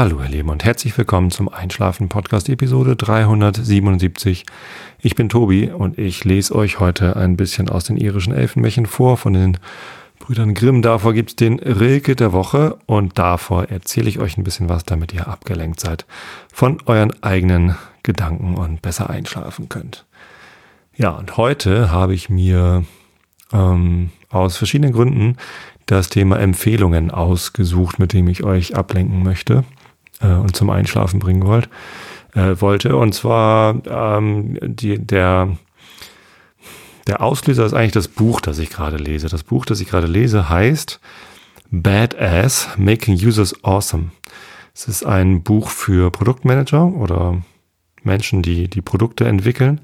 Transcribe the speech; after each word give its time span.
Hallo 0.00 0.22
ihr 0.22 0.30
Lieben 0.30 0.48
und 0.48 0.64
herzlich 0.64 0.96
willkommen 0.96 1.30
zum 1.30 1.50
Einschlafen 1.50 2.08
Podcast 2.08 2.48
Episode 2.48 2.96
377. 2.96 4.46
Ich 4.98 5.14
bin 5.14 5.28
Tobi 5.28 5.68
und 5.68 5.98
ich 5.98 6.24
lese 6.24 6.54
euch 6.54 6.80
heute 6.80 7.16
ein 7.16 7.36
bisschen 7.36 7.68
aus 7.68 7.84
den 7.84 7.98
irischen 7.98 8.32
Elfenmärchen 8.32 8.86
vor 8.86 9.18
von 9.18 9.34
den 9.34 9.58
Brüdern 10.18 10.54
Grimm. 10.54 10.80
Davor 10.80 11.12
gibt's 11.12 11.36
den 11.36 11.58
Rilke 11.58 12.16
der 12.16 12.32
Woche 12.32 12.78
und 12.86 13.18
davor 13.18 13.64
erzähle 13.64 14.08
ich 14.08 14.18
euch 14.20 14.38
ein 14.38 14.42
bisschen 14.42 14.70
was, 14.70 14.84
damit 14.84 15.12
ihr 15.12 15.28
abgelenkt 15.28 15.80
seid 15.80 16.06
von 16.50 16.78
euren 16.86 17.12
eigenen 17.22 17.76
Gedanken 18.02 18.54
und 18.54 18.80
besser 18.80 19.10
einschlafen 19.10 19.68
könnt. 19.68 20.06
Ja, 20.96 21.10
und 21.10 21.36
heute 21.36 21.90
habe 21.90 22.14
ich 22.14 22.30
mir 22.30 22.86
ähm, 23.52 24.12
aus 24.30 24.56
verschiedenen 24.56 24.94
Gründen 24.94 25.36
das 25.84 26.08
Thema 26.08 26.38
Empfehlungen 26.38 27.10
ausgesucht, 27.10 27.98
mit 27.98 28.14
dem 28.14 28.28
ich 28.28 28.44
euch 28.44 28.74
ablenken 28.74 29.22
möchte 29.22 29.62
äh, 30.20 30.28
und 30.28 30.56
zum 30.56 30.70
Einschlafen 30.70 31.20
bringen 31.20 31.46
wollt, 31.46 31.68
äh, 32.34 32.60
wollte. 32.60 32.96
Und 32.96 33.14
zwar 33.14 33.76
ähm, 33.86 34.58
die, 34.62 34.98
der, 34.98 35.56
der 37.06 37.22
Auslöser 37.22 37.66
ist 37.66 37.74
eigentlich 37.74 37.92
das 37.92 38.08
Buch, 38.08 38.40
das 38.40 38.58
ich 38.58 38.70
gerade 38.70 38.96
lese. 38.96 39.28
Das 39.28 39.42
Buch, 39.42 39.64
das 39.64 39.80
ich 39.80 39.88
gerade 39.88 40.06
lese, 40.06 40.48
heißt 40.48 41.00
Badass 41.70 42.68
Making 42.76 43.14
Users 43.14 43.64
Awesome. 43.64 44.10
Es 44.74 44.88
ist 44.88 45.04
ein 45.04 45.42
Buch 45.42 45.68
für 45.68 46.10
Produktmanager 46.10 46.86
oder 46.86 47.42
Menschen, 48.02 48.42
die 48.42 48.68
die 48.68 48.82
Produkte 48.82 49.26
entwickeln 49.26 49.80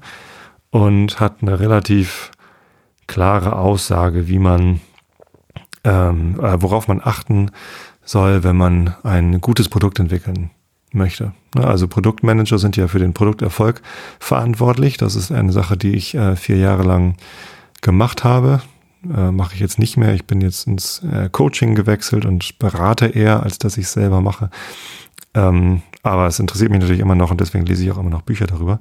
und 0.69 1.19
hat 1.19 1.37
eine 1.41 1.59
relativ 1.59 2.31
klare 3.05 3.55
Aussage, 3.55 4.27
wie 4.27 4.39
man, 4.39 4.81
ähm, 5.83 6.39
äh, 6.39 6.61
worauf 6.61 6.87
man 6.87 7.01
achten 7.03 7.51
soll, 8.07 8.43
wenn 8.43 8.55
man 8.55 8.95
ein 9.03 9.41
gutes 9.41 9.69
Produkt 9.69 9.99
entwickeln 9.99 10.49
möchte. 10.93 11.33
Also 11.55 11.87
Produktmanager 11.87 12.57
sind 12.57 12.77
ja 12.77 12.87
für 12.87 12.99
den 12.99 13.13
Produkterfolg 13.13 13.81
verantwortlich. 14.19 14.97
Das 14.97 15.15
ist 15.15 15.31
eine 15.31 15.51
Sache, 15.51 15.77
die 15.77 15.93
ich 15.93 16.15
äh, 16.15 16.35
vier 16.35 16.57
Jahre 16.57 16.83
lang 16.83 17.15
gemacht 17.81 18.23
habe. 18.23 18.61
Äh, 19.03 19.31
mache 19.31 19.53
ich 19.55 19.59
jetzt 19.59 19.77
nicht 19.77 19.97
mehr. 19.97 20.13
Ich 20.13 20.25
bin 20.25 20.41
jetzt 20.41 20.67
ins 20.67 21.03
äh, 21.03 21.29
Coaching 21.29 21.75
gewechselt 21.75 22.25
und 22.25 22.57
berate 22.59 23.07
eher, 23.07 23.43
als 23.43 23.59
dass 23.59 23.77
ich 23.77 23.85
es 23.85 23.93
selber 23.93 24.21
mache. 24.21 24.49
Ähm, 25.33 25.81
aber 26.01 26.27
es 26.27 26.39
interessiert 26.39 26.71
mich 26.71 26.79
natürlich 26.79 27.01
immer 27.01 27.15
noch 27.15 27.31
und 27.31 27.41
deswegen 27.41 27.65
lese 27.65 27.83
ich 27.83 27.91
auch 27.91 27.97
immer 27.97 28.09
noch 28.09 28.21
Bücher 28.21 28.47
darüber. 28.47 28.79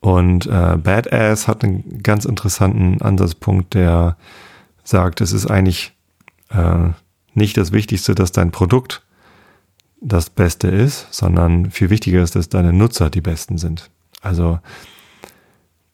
Und 0.00 0.46
Badass 0.50 1.48
hat 1.48 1.64
einen 1.64 2.02
ganz 2.02 2.26
interessanten 2.26 3.00
Ansatzpunkt, 3.00 3.72
der 3.72 4.18
sagt, 4.82 5.22
es 5.22 5.32
ist 5.32 5.46
eigentlich 5.46 5.94
nicht 7.36 7.56
das 7.56 7.72
Wichtigste, 7.72 8.14
dass 8.14 8.32
dein 8.32 8.50
Produkt 8.50 9.02
das 10.00 10.30
Beste 10.30 10.68
ist, 10.68 11.06
sondern 11.10 11.70
viel 11.70 11.90
wichtiger 11.90 12.22
ist, 12.22 12.36
dass 12.36 12.48
deine 12.48 12.72
Nutzer 12.72 13.10
die 13.10 13.22
Besten 13.22 13.58
sind. 13.58 13.90
Also 14.20 14.60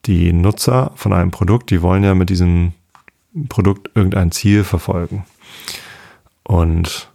die 0.05 0.33
Nutzer 0.33 0.91
von 0.95 1.13
einem 1.13 1.31
Produkt, 1.31 1.69
die 1.69 1.81
wollen 1.81 2.03
ja 2.03 2.13
mit 2.13 2.29
diesem 2.29 2.73
Produkt 3.49 3.89
irgendein 3.95 4.31
Ziel 4.31 4.63
verfolgen. 4.63 5.25
Und 6.43 7.09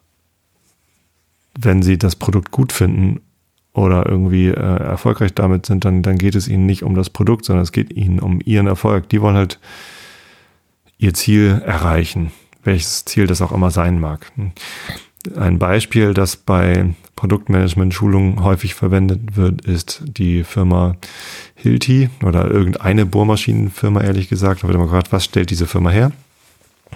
wenn 1.58 1.82
sie 1.82 1.98
das 1.98 2.16
Produkt 2.16 2.50
gut 2.50 2.72
finden 2.72 3.20
oder 3.72 4.06
irgendwie 4.06 4.48
äh, 4.48 4.52
erfolgreich 4.54 5.34
damit 5.34 5.66
sind, 5.66 5.84
dann, 5.84 6.02
dann 6.02 6.16
geht 6.16 6.34
es 6.34 6.48
ihnen 6.48 6.64
nicht 6.64 6.82
um 6.82 6.94
das 6.94 7.10
Produkt, 7.10 7.44
sondern 7.44 7.62
es 7.62 7.72
geht 7.72 7.92
ihnen 7.92 8.20
um 8.20 8.40
ihren 8.42 8.66
Erfolg. 8.66 9.08
Die 9.10 9.20
wollen 9.20 9.36
halt 9.36 9.58
ihr 10.98 11.12
Ziel 11.12 11.62
erreichen 11.64 12.32
welches 12.66 13.04
Ziel 13.04 13.26
das 13.26 13.42
auch 13.42 13.52
immer 13.52 13.70
sein 13.70 14.00
mag. 14.00 14.30
Ein 15.36 15.58
Beispiel, 15.58 16.14
das 16.14 16.36
bei 16.36 16.94
Produktmanagement-Schulungen 17.16 18.44
häufig 18.44 18.74
verwendet 18.74 19.36
wird, 19.36 19.62
ist 19.62 20.02
die 20.04 20.44
Firma 20.44 20.96
Hilti 21.54 22.10
oder 22.22 22.50
irgendeine 22.50 23.06
Bohrmaschinenfirma, 23.06 24.02
ehrlich 24.02 24.28
gesagt. 24.28 24.62
Da 24.62 24.68
wird 24.68 24.74
immer 24.74 24.84
gefragt, 24.84 25.12
was 25.12 25.24
stellt 25.24 25.50
diese 25.50 25.66
Firma 25.66 25.90
her? 25.90 26.12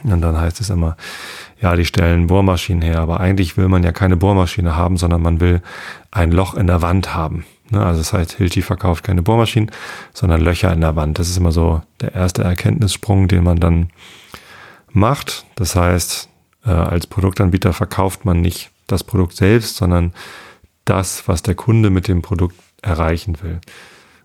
Und 0.04 0.20
dann 0.20 0.40
heißt 0.40 0.60
es 0.60 0.70
immer, 0.70 0.96
ja, 1.60 1.74
die 1.74 1.84
stellen 1.84 2.28
Bohrmaschinen 2.28 2.82
her, 2.82 3.00
aber 3.00 3.20
eigentlich 3.20 3.56
will 3.56 3.68
man 3.68 3.82
ja 3.82 3.92
keine 3.92 4.16
Bohrmaschine 4.16 4.76
haben, 4.76 4.96
sondern 4.96 5.22
man 5.22 5.40
will 5.40 5.62
ein 6.10 6.30
Loch 6.30 6.54
in 6.54 6.66
der 6.66 6.82
Wand 6.82 7.14
haben. 7.14 7.44
Ne, 7.70 7.84
also 7.84 8.00
das 8.00 8.12
heißt, 8.12 8.32
Hilti 8.32 8.62
verkauft 8.62 9.04
keine 9.04 9.22
Bohrmaschinen, 9.22 9.70
sondern 10.12 10.40
Löcher 10.40 10.72
in 10.72 10.80
der 10.80 10.96
Wand. 10.96 11.18
Das 11.18 11.28
ist 11.28 11.36
immer 11.36 11.52
so 11.52 11.82
der 12.00 12.14
erste 12.14 12.42
Erkenntnissprung, 12.42 13.28
den 13.28 13.44
man 13.44 13.58
dann 13.58 13.90
macht. 14.92 15.44
Das 15.56 15.76
heißt, 15.76 16.28
äh, 16.64 16.70
als 16.70 17.06
Produktanbieter 17.06 17.72
verkauft 17.72 18.24
man 18.24 18.40
nicht 18.40 18.70
das 18.86 19.04
Produkt 19.04 19.36
selbst, 19.36 19.76
sondern 19.76 20.12
das, 20.84 21.28
was 21.28 21.42
der 21.42 21.54
Kunde 21.54 21.90
mit 21.90 22.08
dem 22.08 22.22
Produkt 22.22 22.56
erreichen 22.82 23.38
will. 23.42 23.60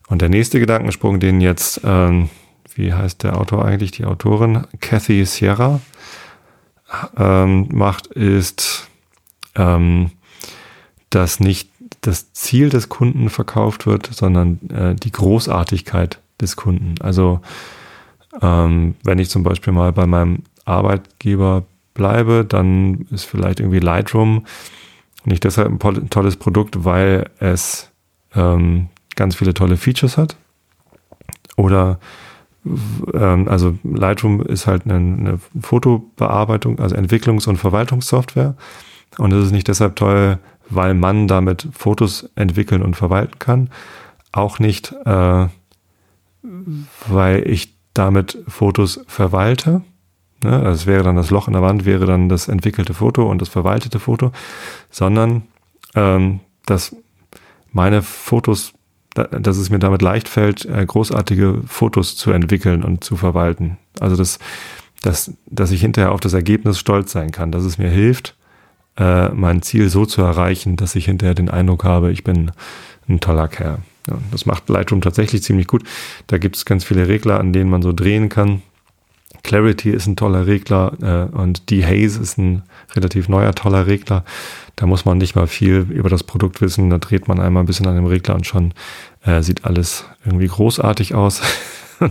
Und 0.08 0.22
der 0.22 0.30
nächste 0.30 0.60
Gedankensprung, 0.60 1.20
den 1.20 1.42
jetzt, 1.42 1.82
ähm, 1.84 2.30
wie 2.74 2.94
heißt 2.94 3.24
der 3.24 3.40
Autor 3.40 3.66
eigentlich, 3.66 3.92
die 3.92 4.06
Autorin, 4.06 4.66
Kathy 4.80 5.26
Sierra 5.26 5.80
ähm, 7.18 7.70
macht, 7.72 8.08
ist, 8.08 8.88
ähm, 9.56 10.12
dass 11.10 11.40
nicht 11.40 11.70
das 12.02 12.34
Ziel 12.34 12.70
des 12.70 12.90
Kunden 12.90 13.30
verkauft 13.30 13.88
wird, 13.88 14.10
sondern 14.14 14.60
äh, 14.70 14.96
die 14.96 15.12
Großartigkeit 15.12 16.20
des 16.40 16.56
Kunden. 16.56 16.96
Also 17.00 17.42
ähm, 18.42 18.96
wenn 19.04 19.20
ich 19.20 19.30
zum 19.30 19.44
Beispiel 19.44 19.74
mal 19.74 19.92
bei 19.92 20.06
meinem 20.06 20.44
Arbeitgeber 20.66 21.64
bleibe, 21.94 22.46
dann 22.46 23.08
ist 23.12 23.24
vielleicht 23.24 23.60
irgendwie 23.60 23.80
Lightroom 23.80 24.46
nicht 25.24 25.44
deshalb 25.44 25.84
ein 25.84 26.10
tolles 26.10 26.36
Produkt, 26.38 26.86
weil 26.86 27.30
es 27.40 27.92
ähm, 28.36 28.90
ganz 29.16 29.36
viele 29.36 29.54
tolle 29.54 29.78
Features 29.78 30.18
hat. 30.18 30.36
Oder 31.56 32.00
ähm, 33.14 33.48
also 33.48 33.78
Lightroom 33.84 34.42
ist 34.42 34.68
halt 34.68 34.86
eine, 34.86 34.96
eine 34.96 35.40
Fotobearbeitung, 35.62 36.80
also 36.80 36.96
Entwicklungs- 36.96 37.48
und 37.48 37.58
Verwaltungssoftware. 37.58 38.56
Und 39.18 39.32
es 39.34 39.46
ist 39.46 39.52
nicht 39.52 39.68
deshalb 39.68 39.96
toll, 39.96 40.40
weil 40.70 40.94
man 40.94 41.28
damit 41.28 41.68
Fotos 41.72 42.30
entwickeln 42.36 42.82
und 42.82 42.96
verwalten 42.96 43.40
kann. 43.40 43.70
Auch 44.32 44.60
nicht, 44.60 44.94
äh, 45.06 45.48
weil 47.08 47.48
ich 47.48 47.74
damit 47.94 48.38
Fotos 48.48 49.00
verwalte, 49.08 49.82
Ne? 50.46 50.58
Also 50.58 50.70
es 50.70 50.86
wäre 50.86 51.04
dann 51.04 51.16
das 51.16 51.32
Loch 51.32 51.48
in 51.48 51.54
der 51.54 51.62
Wand, 51.62 51.86
wäre 51.86 52.06
dann 52.06 52.30
das 52.30 52.48
entwickelte 52.48 52.94
Foto 52.94 53.30
und 53.30 53.42
das 53.42 53.50
verwaltete 53.50 54.00
Foto, 54.00 54.32
sondern 54.90 55.44
ähm, 55.96 56.40
dass 56.66 56.96
meine 57.72 58.02
Fotos, 58.02 58.74
dass 59.14 59.58
es 59.58 59.70
mir 59.70 59.80
damit 59.80 60.02
leicht 60.02 60.30
fällt, 60.30 60.66
äh, 60.66 60.86
großartige 60.86 61.62
Fotos 61.68 62.16
zu 62.16 62.32
entwickeln 62.32 62.84
und 62.84 63.04
zu 63.04 63.18
verwalten. 63.18 63.78
Also 64.00 64.16
dass, 64.16 64.40
dass, 65.02 65.34
dass 65.48 65.72
ich 65.72 65.82
hinterher 65.82 66.12
auf 66.12 66.20
das 66.20 66.34
Ergebnis 66.34 66.80
stolz 66.80 67.12
sein 67.12 67.32
kann, 67.32 67.52
dass 67.52 67.64
es 67.64 67.78
mir 67.78 67.90
hilft, 67.90 68.36
äh, 68.98 69.30
mein 69.30 69.62
Ziel 69.62 69.90
so 69.90 70.06
zu 70.06 70.22
erreichen, 70.22 70.76
dass 70.76 70.96
ich 70.96 71.06
hinterher 71.06 71.36
den 71.36 71.50
Eindruck 71.50 71.84
habe, 71.84 72.12
ich 72.12 72.24
bin 72.24 72.52
ein 73.10 73.20
toller 73.20 73.48
Kerl. 73.48 73.80
Ja, 74.08 74.18
das 74.32 74.46
macht 74.46 74.70
Lightroom 74.70 75.02
tatsächlich 75.02 75.42
ziemlich 75.42 75.68
gut. 75.68 75.84
Da 76.28 76.38
gibt 76.38 76.56
es 76.56 76.66
ganz 76.66 76.84
viele 76.84 77.08
Regler, 77.08 77.40
an 77.40 77.54
denen 77.54 77.70
man 77.70 77.82
so 77.82 77.92
drehen 77.92 78.30
kann. 78.30 78.62
Clarity 79.46 79.92
ist 79.92 80.08
ein 80.08 80.16
toller 80.16 80.48
Regler 80.48 81.30
äh, 81.32 81.36
und 81.36 81.70
Dehaze 81.70 82.20
ist 82.20 82.40
ein 82.40 82.64
relativ 82.96 83.30
neuer 83.30 83.54
toller 83.54 83.86
Regler. 83.86 84.26
Da 84.76 84.88
muss 84.88 85.06
man 85.06 85.20
nicht 85.20 85.36
mal 85.36 85.46
viel 85.46 85.86
über 85.90 86.10
das 86.10 86.24
Produkt 86.24 86.62
wissen. 86.62 86.90
Da 86.90 86.98
dreht 86.98 87.28
man 87.28 87.40
einmal 87.40 87.62
ein 87.64 87.68
bisschen 87.68 87.86
an 87.86 87.96
dem 87.96 88.08
Regler 88.08 88.34
und 88.34 88.48
schon 88.48 88.74
äh, 89.24 89.44
sieht 89.44 89.64
alles 89.64 90.06
irgendwie 90.26 90.48
großartig 90.48 91.14
aus. 91.14 91.42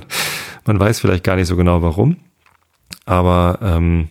man 0.64 0.78
weiß 0.78 1.00
vielleicht 1.00 1.24
gar 1.24 1.34
nicht 1.34 1.48
so 1.48 1.56
genau 1.56 1.82
warum. 1.82 2.18
Aber 3.04 3.58
ähm, 3.62 4.10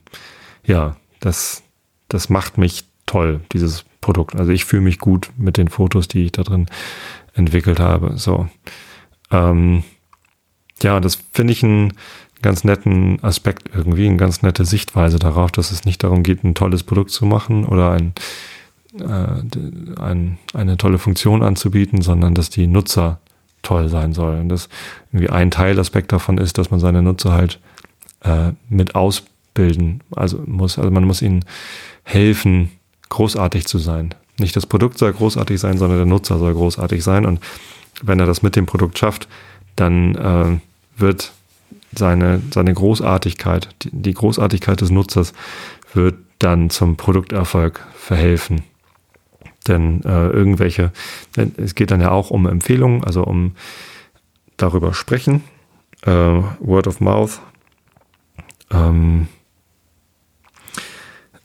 ja, 0.66 0.98
das, 1.22 1.64
das 2.10 2.30
macht 2.30 2.58
mich 2.58 2.84
toll, 3.06 3.40
dieses 3.54 3.86
Produkt. 4.02 4.36
Also 4.36 4.52
ich 4.52 4.66
fühle 4.66 4.82
mich 4.82 5.00
gut 5.00 5.32
mit 5.38 5.56
den 5.56 5.70
Fotos, 5.70 6.10
die 6.10 6.26
ich 6.26 6.34
da 6.34 6.44
drin 6.44 6.66
entwickelt 7.36 7.80
habe. 7.80 8.18
So. 8.18 8.50
Ähm, 9.32 9.86
ja, 10.82 11.00
das 11.00 11.20
finde 11.32 11.54
ich 11.54 11.64
ein 11.64 11.94
ganz 12.44 12.64
netten 12.64 13.18
Aspekt 13.24 13.72
irgendwie, 13.74 14.08
eine 14.08 14.18
ganz 14.18 14.44
nette 14.44 14.66
Sichtweise 14.66 15.18
darauf, 15.18 15.52
dass 15.52 15.72
es 15.72 15.86
nicht 15.86 16.04
darum 16.04 16.22
geht, 16.22 16.44
ein 16.44 16.54
tolles 16.54 16.84
Produkt 16.84 17.10
zu 17.10 17.26
machen 17.26 17.66
oder 17.66 17.92
ein, 17.92 18.14
äh, 19.00 20.00
ein, 20.00 20.38
eine 20.54 20.78
tolle 20.78 21.00
Funktion 21.00 21.42
anzubieten, 21.42 22.04
sondern 22.04 22.36
dass 22.36 22.52
die 22.52 22.68
Nutzer 22.68 23.20
toll 23.64 23.90
sein 23.90 24.14
sollen. 24.14 24.42
Und 24.42 24.50
dass 24.50 24.70
irgendwie 25.12 25.30
ein 25.30 25.50
Teilaspekt 25.50 26.12
davon 26.12 26.38
ist, 26.38 26.60
dass 26.60 26.70
man 26.70 26.80
seine 26.80 27.02
Nutzer 27.02 27.32
halt 27.32 27.60
äh, 28.22 28.52
mit 28.70 28.94
ausbilden 28.94 30.02
also 30.12 30.44
muss. 30.46 30.78
Also 30.78 30.92
man 30.92 31.06
muss 31.06 31.24
ihnen 31.24 31.46
helfen, 32.04 32.72
großartig 33.10 33.66
zu 33.66 33.80
sein. 33.80 34.14
Nicht 34.38 34.56
das 34.56 34.66
Produkt 34.66 34.98
soll 34.98 35.14
großartig 35.14 35.60
sein, 35.60 35.78
sondern 35.78 35.98
der 35.98 36.06
Nutzer 36.06 36.38
soll 36.38 36.54
großartig 36.54 37.04
sein. 37.04 37.26
Und 37.26 37.40
wenn 38.02 38.20
er 38.20 38.26
das 38.26 38.42
mit 38.44 38.56
dem 38.56 38.66
Produkt 38.66 38.98
schafft, 38.98 39.28
dann 39.76 40.16
äh, 40.16 40.60
wird 41.00 41.32
seine, 41.98 42.42
seine 42.52 42.74
Großartigkeit, 42.74 43.70
die, 43.84 44.14
Großartigkeit 44.14 44.82
des 44.82 44.90
Nutzers 44.90 45.34
wird 45.94 46.16
dann 46.40 46.70
zum 46.70 46.98
Produkterfolg 46.98 47.86
verhelfen. 47.96 48.64
Denn 49.68 50.04
äh, 50.04 50.28
irgendwelche, 50.28 50.92
es 51.58 51.76
geht 51.76 51.92
dann 51.92 52.02
ja 52.02 52.12
auch 52.12 52.32
um 52.32 52.48
Empfehlungen, 52.48 53.04
also 53.04 53.24
um 53.24 53.54
darüber 54.58 54.94
sprechen, 54.94 55.44
äh, 56.02 56.12
Word 56.12 56.88
of 56.88 57.00
Mouth, 57.00 57.40
ähm, 58.72 59.28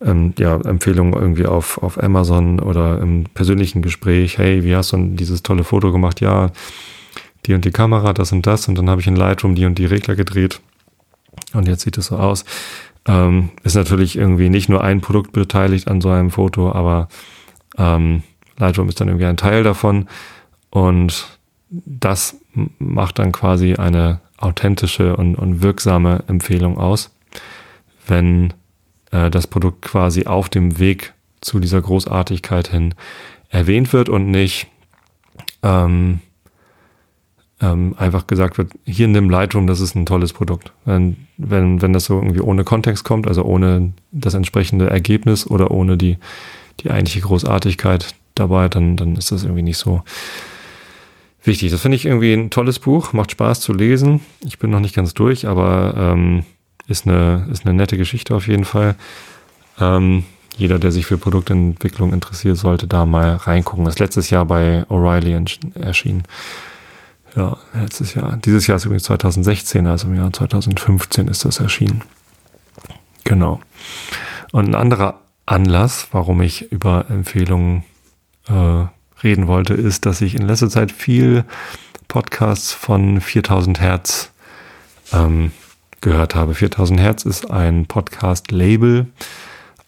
ähm, 0.01 0.35
ja, 0.39 0.57
Empfehlungen 0.61 1.15
irgendwie 1.15 1.47
auf, 1.47 1.83
auf 1.83 2.03
Amazon 2.03 2.61
oder 2.61 3.01
im 3.01 3.25
persönlichen 3.35 3.83
Gespräch, 3.83 4.39
hey, 4.39 4.65
wie 4.65 4.75
hast 4.75 4.93
du 4.93 4.97
dieses 4.97 5.43
tolle 5.43 5.65
Foto 5.65 5.93
gemacht? 5.93 6.21
Ja, 6.21 6.51
die 7.47 7.55
und 7.55 7.65
die 7.65 7.71
Kamera, 7.71 8.13
das 8.13 8.33
und 8.33 8.47
das. 8.47 8.69
Und 8.69 8.77
dann 8.77 8.91
habe 8.91 9.01
ich 9.01 9.07
in 9.07 9.17
Lightroom 9.17 9.55
die 9.55 9.67
und 9.67 9.79
die 9.79 9.87
Regler 9.87 10.17
gedreht. 10.17 10.61
Und 11.55 11.69
jetzt 11.69 11.83
sieht 11.83 11.99
es 11.99 12.07
so 12.07 12.17
aus. 12.17 12.45
Ähm, 13.07 13.51
ist 13.63 13.75
natürlich 13.75 14.17
irgendwie 14.17 14.51
nicht 14.51 14.69
nur 14.69 14.83
ein 14.85 15.01
Produkt 15.01 15.33
beteiligt 15.33 15.89
an 15.89 16.01
so 16.01 16.11
einem 16.11 16.31
Foto, 16.31 16.73
aber 16.73 17.09
ähm, 17.77 18.23
Lightroom 18.59 18.89
ist 18.89 19.01
dann 19.01 19.09
irgendwie 19.09 19.27
ein 19.27 19.37
Teil 19.37 19.63
davon. 19.63 20.09
Und 20.71 21.39
das 21.71 22.37
macht 22.79 23.19
dann 23.19 23.33
quasi 23.33 23.75
eine 23.75 24.21
authentische 24.37 25.17
und, 25.17 25.37
und 25.37 25.63
wirksame 25.63 26.25
Empfehlung 26.29 26.79
aus, 26.79 27.11
wenn 28.07 28.53
äh, 29.11 29.31
das 29.31 29.47
Produkt 29.47 29.83
quasi 29.83 30.27
auf 30.27 30.49
dem 30.49 30.79
Weg 30.79 31.15
zu 31.41 31.61
dieser 31.61 31.81
Großartigkeit 31.81 32.69
hin 32.69 32.95
erwähnt 33.49 33.93
wird 33.93 34.09
und 34.09 34.31
nicht 34.31 34.67
ähm, 35.63 36.21
ähm, 37.61 37.95
einfach 37.99 38.27
gesagt 38.27 38.59
wird, 38.59 38.71
hier 38.85 39.09
nimm 39.09 39.31
Lightroom, 39.31 39.67
das 39.67 39.81
ist 39.81 39.95
ein 39.95 40.07
tolles 40.07 40.33
Produkt. 40.33 40.73
Wenn, 40.85 41.17
wenn, 41.37 41.83
wenn 41.83 41.93
das 41.93 42.05
so 42.05 42.15
irgendwie 42.15 42.41
ohne 42.41 42.65
Kontext 42.65 43.05
kommt, 43.05 43.27
also 43.27 43.43
ohne 43.43 43.93
das 44.13 44.35
entsprechende 44.35 44.91
Ergebnis 44.91 45.47
oder 45.47 45.71
ohne 45.71 45.97
die, 45.97 46.19
die 46.81 46.91
eigentliche 46.91 47.21
Großartigkeit 47.21 48.15
dabei, 48.35 48.69
dann, 48.69 48.97
dann 48.97 49.17
ist 49.17 49.33
das 49.33 49.43
irgendwie 49.43 49.63
nicht 49.63 49.79
so 49.79 50.03
wichtig. 51.43 51.73
Das 51.73 51.81
finde 51.81 51.97
ich 51.97 52.07
irgendwie 52.07 52.33
ein 52.33 52.51
tolles 52.51 52.79
Buch, 52.79 53.13
macht 53.13 53.33
Spaß 53.33 53.61
zu 53.61 53.73
lesen. 53.73 54.21
Ich 54.45 54.59
bin 54.59 54.71
noch 54.71 54.81
nicht 54.81 54.95
ganz 54.95 55.15
durch, 55.15 55.47
aber 55.47 55.95
ähm, 55.97 56.45
ist 56.87 57.07
eine, 57.07 57.49
ist 57.51 57.67
eine 57.67 57.75
nette 57.75 57.97
Geschichte 57.97 58.35
auf 58.35 58.47
jeden 58.47 58.65
Fall. 58.65 58.95
Ähm, 59.81 60.25
jeder, 60.57 60.79
der 60.79 60.91
sich 60.91 61.07
für 61.07 61.19
Produktentwicklung 61.19 62.13
interessiert, 62.13 62.57
sollte 62.57 62.87
da 62.87 63.07
mal 63.07 63.37
reingucken. 63.37 63.85
Das 63.85 63.95
ist 63.95 64.01
letztes 64.01 64.31
Jahr 64.31 64.45
bei 64.45 64.85
O'Reilly 64.89 65.79
erschienen. 65.79 66.25
Ja, 67.39 67.57
letztes 67.73 68.15
Jahr. 68.15 68.37
Dieses 68.37 68.67
Jahr 68.67 68.79
ist 68.79 68.85
übrigens 68.85 69.05
2016, 69.05 69.87
also 69.87 70.09
im 70.09 70.17
Jahr 70.17 70.33
2015 70.33 71.29
ist 71.29 71.45
das 71.45 71.61
erschienen. 71.61 72.03
Genau. 73.23 73.61
Und 74.51 74.71
ein 74.71 74.75
anderer 74.75 75.21
Anlass, 75.47 76.09
warum 76.11 76.43
ich 76.43 76.73
über 76.73 77.09
Empfehlungen 77.09 77.85
äh, 78.49 78.87
reden 79.23 79.47
wollte, 79.47 79.75
ist, 79.75 80.05
dass 80.05 80.21
ich 80.21 80.35
in 80.35 80.49
letzter 80.49 80.69
Zeit 80.69 80.91
viel 80.91 81.45
Podcasts 82.09 82.73
von 82.73 83.21
4000 83.21 83.81
Hertz 83.81 84.33
ähm, 85.13 85.53
gehört 86.01 86.35
habe. 86.35 86.57
4000 86.57 86.99
Hertz 86.99 87.25
ist 87.25 87.53
ein 87.53 87.87
Podcast-Label 87.87 89.07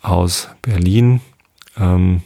aus 0.02 0.50
Berlin. 0.62 1.20
Ähm, 1.76 2.22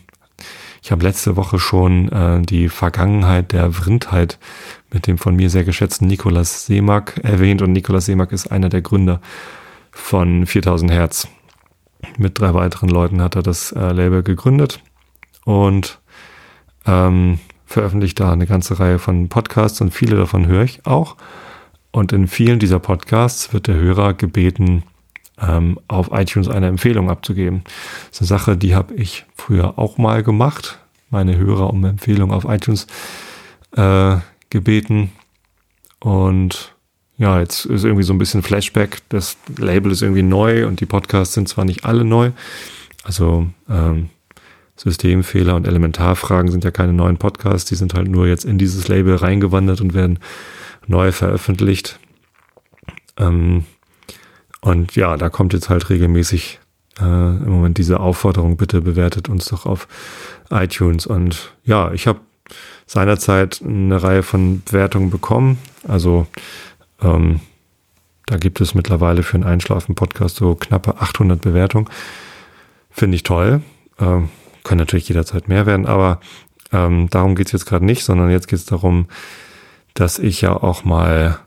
ich 0.85 0.93
habe 0.93 1.03
letzte 1.03 1.35
Woche 1.37 1.59
schon 1.59 2.13
äh, 2.13 2.43
die 2.43 2.69
Vergangenheit 2.69 3.53
der 3.53 3.73
Vrindheit 3.73 4.39
mit 4.93 5.07
dem 5.07 5.17
von 5.17 5.35
mir 5.35 5.49
sehr 5.49 5.65
geschätzten 5.65 6.07
Nikolaus 6.07 6.67
Seemack 6.67 7.19
erwähnt 7.23 7.63
und 7.63 7.73
Nikolaus 7.73 8.05
Seemack 8.05 8.33
ist 8.33 8.53
einer 8.53 8.69
der 8.69 8.83
Gründer 8.83 9.23
von 9.91 10.45
4000 10.45 10.93
Hertz. 10.93 11.29
Mit 12.19 12.39
drei 12.39 12.53
weiteren 12.53 12.91
Leuten 12.91 13.23
hat 13.23 13.35
er 13.35 13.43
das 13.43 13.73
äh, 13.73 13.93
Label 13.93 14.23
gegründet 14.23 14.83
und 15.47 16.01
ähm, 16.85 17.39
veröffentlicht 17.65 18.21
da 18.21 18.31
eine 18.33 18.47
ganze 18.47 18.79
Reihe 18.79 18.99
von 18.99 19.31
Podcasts 19.31 19.81
und 19.81 19.91
viele 19.91 20.17
davon 20.17 20.47
höre 20.47 20.65
ich 20.65 20.85
auch. 20.85 21.17
Und 21.93 22.13
in 22.13 22.27
vielen 22.27 22.59
dieser 22.59 22.79
Podcasts 22.79 23.55
wird 23.55 23.69
der 23.69 23.77
Hörer 23.77 24.13
gebeten, 24.13 24.83
ähm, 25.41 25.79
auf 25.89 26.11
iTunes 26.13 26.49
eine 26.49 26.69
Empfehlung 26.69 27.11
abzugeben. 27.11 27.63
Das 28.11 28.21
ist 28.21 28.33
eine 28.33 28.39
Sache, 28.39 28.57
die 28.57 28.75
habe 28.75 28.95
ich 28.95 29.25
früher 29.37 29.79
auch 29.79 29.99
mal 29.99 30.23
gemacht. 30.23 30.79
Meine 31.11 31.37
Hörer 31.37 31.71
um 31.71 31.85
Empfehlung 31.85 32.33
auf 32.33 32.45
iTunes 32.45 32.87
äh, 33.77 34.17
gebeten. 34.51 35.13
Und 36.01 36.75
ja, 37.17 37.41
jetzt 37.41 37.67
ist 37.67 37.85
irgendwie 37.85 38.03
so 38.03 38.13
ein 38.13 38.19
bisschen 38.19 38.43
Flashback. 38.43 38.99
Das 39.09 39.37
Label 39.57 39.93
ist 39.93 40.03
irgendwie 40.03 40.23
neu 40.23 40.67
und 40.67 40.81
die 40.81 40.87
Podcasts 40.87 41.35
sind 41.35 41.49
zwar 41.49 41.65
nicht 41.65 41.85
alle 41.85 42.05
neu. 42.05 42.33
Also 43.05 43.47
ähm, 43.69 44.11
Systemfehler 44.77 45.55
und 45.55 45.69
Elementarfragen 45.69 46.51
sind 46.51 46.65
ja 46.65 46.71
keine 46.71 46.93
neuen 46.93 47.17
Podcasts. 47.17 47.69
Die 47.69 47.77
sind 47.77 47.95
halt 47.95 48.09
nur 48.09 48.27
jetzt 48.27 48.45
in 48.45 48.59
dieses 48.59 48.89
Label 48.89 49.15
reingewandert 49.15 49.81
und 49.81 49.95
werden 49.95 50.19
neu 50.87 51.13
veröffentlicht. 51.13 52.01
Ähm, 53.17 53.65
und 54.65 54.97
ja, 54.97 55.19
da 55.19 55.29
kommt 55.29 55.53
jetzt 55.53 55.69
halt 55.69 55.91
regelmäßig 55.91 56.59
äh, 56.99 57.05
im 57.05 57.51
Moment 57.51 57.77
diese 57.77 58.01
Aufforderung, 58.01 58.57
bitte 58.57 58.81
bewertet 58.81 59.29
uns 59.29 59.45
doch 59.45 59.67
auf 59.67 59.87
iTunes. 60.49 61.07
Und 61.07 61.53
ja, 61.65 61.93
ich 61.93 62.07
habe 62.07 62.21
seinerzeit 62.87 63.61
eine 63.63 64.03
Reihe 64.03 64.23
von 64.23 64.63
Bewertungen 64.63 65.11
bekommen. 65.11 65.59
Also 65.87 66.27
ähm, 67.03 67.41
da 68.25 68.39
gibt 68.39 68.63
es 68.63 68.75
mittlerweile 68.75 69.23
für 69.23 69.35
einen 69.35 69.45
Einschlafen-Podcast 69.45 70.37
so 70.37 70.55
knappe 70.55 70.99
800 70.99 71.43
Bewertungen. 71.43 71.91
Finde 72.89 73.17
ich 73.17 73.23
toll. 73.23 73.61
Ähm, 74.01 74.31
können 74.63 74.79
natürlich 74.79 75.09
jederzeit 75.09 75.47
mehr 75.47 75.67
werden, 75.67 75.85
aber 75.85 76.21
ähm, 76.73 77.11
darum 77.11 77.35
geht's 77.35 77.53
jetzt 77.53 77.67
gerade 77.67 77.85
nicht, 77.85 78.03
sondern 78.03 78.31
jetzt 78.31 78.49
geht's 78.49 78.65
darum, 78.65 79.09
dass 79.93 80.19
ich 80.19 80.41
ja 80.41 80.57
auch 80.57 80.85
mal 80.85 81.39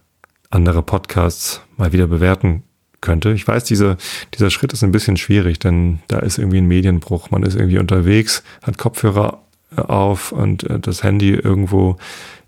andere 0.51 0.83
Podcasts 0.83 1.63
mal 1.77 1.93
wieder 1.93 2.05
bewerten 2.05 2.61
könnte. 3.01 3.31
Ich 3.31 3.47
weiß, 3.47 3.63
diese, 3.63 3.97
dieser 4.33 4.49
Schritt 4.49 4.73
ist 4.73 4.83
ein 4.83 4.91
bisschen 4.91 5.17
schwierig, 5.17 5.59
denn 5.59 5.99
da 6.07 6.19
ist 6.19 6.37
irgendwie 6.37 6.57
ein 6.57 6.67
Medienbruch. 6.67 7.31
Man 7.31 7.43
ist 7.43 7.55
irgendwie 7.55 7.79
unterwegs, 7.79 8.43
hat 8.63 8.77
Kopfhörer 8.77 9.41
auf 9.75 10.31
und 10.31 10.63
äh, 10.63 10.79
das 10.79 11.03
Handy 11.03 11.33
irgendwo 11.33 11.97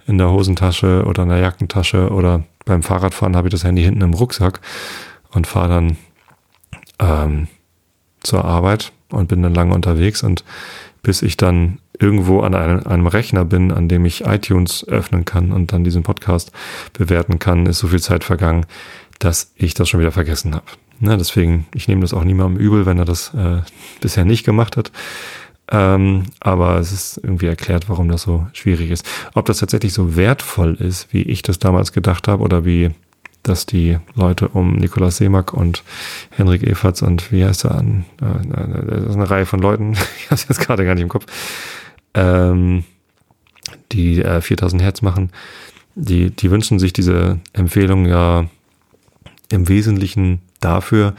in 0.08 0.18
der 0.18 0.32
Hosentasche 0.32 1.04
oder 1.06 1.24
in 1.24 1.30
der 1.30 1.40
Jackentasche 1.40 2.10
oder 2.10 2.44
beim 2.66 2.84
Fahrradfahren 2.84 3.36
habe 3.36 3.48
ich 3.48 3.52
das 3.52 3.64
Handy 3.64 3.84
hinten 3.84 4.02
im 4.02 4.14
Rucksack 4.14 4.60
und 5.32 5.48
fahre 5.48 5.70
dann 5.70 5.98
ähm, 7.00 7.48
zur 8.22 8.46
Arbeit 8.46 8.92
und 9.12 9.28
bin 9.28 9.44
dann 9.44 9.54
lange 9.54 9.74
unterwegs 9.74 10.24
und 10.24 10.44
bis 11.02 11.22
ich 11.22 11.38
dann 11.38 11.80
irgendwo 12.00 12.42
an 12.42 12.56
einem, 12.56 12.86
einem, 12.86 13.08
Rechner 13.08 13.46
bin, 13.46 13.72
an 13.72 13.88
dem 13.88 14.06
ich 14.06 14.26
iTunes 14.26 14.88
öffnen 14.88 15.26
kann 15.26 15.52
und 15.52 15.74
dann 15.74 15.84
diesen 15.84 16.04
Podcast 16.04 16.52
bewerten 16.94 17.40
kann, 17.40 17.66
ist 17.66 17.80
so 17.80 17.88
viel 17.88 18.02
Zeit 18.02 18.24
vergangen, 18.24 18.66
dass 19.20 19.52
ich 19.56 19.74
das 19.74 19.90
schon 19.90 20.00
wieder 20.00 20.12
vergessen 20.12 20.56
habe. 20.56 20.66
Ne, 21.00 21.18
deswegen, 21.18 21.68
ich 21.74 21.88
nehme 21.88 22.02
das 22.02 22.14
auch 22.14 22.24
niemandem 22.24 22.60
übel, 22.60 22.86
wenn 22.86 22.98
er 22.98 23.06
das 23.06 23.34
äh, 23.34 23.62
bisher 24.02 24.26
nicht 24.26 24.46
gemacht 24.46 24.76
hat. 24.76 24.92
Ähm, 25.72 26.24
aber 26.40 26.78
es 26.78 26.92
ist 26.92 27.20
irgendwie 27.22 27.46
erklärt, 27.46 27.90
warum 27.90 28.10
das 28.10 28.24
so 28.24 28.48
schwierig 28.54 28.90
ist. 28.90 29.08
Ob 29.34 29.46
das 29.46 29.60
tatsächlich 29.60 29.94
so 29.94 30.16
wertvoll 30.16 30.74
ist, 30.76 31.14
wie 31.14 31.22
ich 31.22 31.42
das 31.42 31.60
damals 31.60 31.94
gedacht 31.94 32.28
habe, 32.28 32.44
oder 32.44 32.66
wie 32.66 32.92
dass 33.44 33.66
die 33.66 33.98
Leute 34.16 34.50
um 34.50 34.76
Nikolaus 34.76 35.18
Seemack 35.18 35.54
und 35.54 35.84
Henrik 36.32 36.64
Everts 36.64 37.02
und 37.02 37.32
wie 37.32 37.46
heißt 37.46 37.66
er 37.66 37.76
an? 37.76 38.06
Äh, 38.22 38.86
das 38.86 39.04
ist 39.06 39.16
eine 39.16 39.30
Reihe 39.30 39.46
von 39.46 39.60
Leuten, 39.62 39.94
ich 40.18 40.26
habe 40.26 40.36
es 40.36 40.48
jetzt 40.48 40.60
gerade 40.60 40.86
gar 40.86 40.96
nicht 40.96 41.04
im 41.04 41.10
Kopf, 41.10 41.26
ähm, 42.14 42.84
die 43.92 44.22
äh, 44.22 44.42
4000 44.42 44.82
Hertz 44.82 45.02
machen, 45.02 45.32
die, 45.96 46.32
die 46.32 46.52
wünschen 46.52 46.80
sich 46.80 46.94
diese 46.94 47.40
Empfehlung 47.54 48.06
ja 48.06 48.48
im 49.52 49.68
Wesentlichen 49.68 50.42
dafür, 50.60 51.14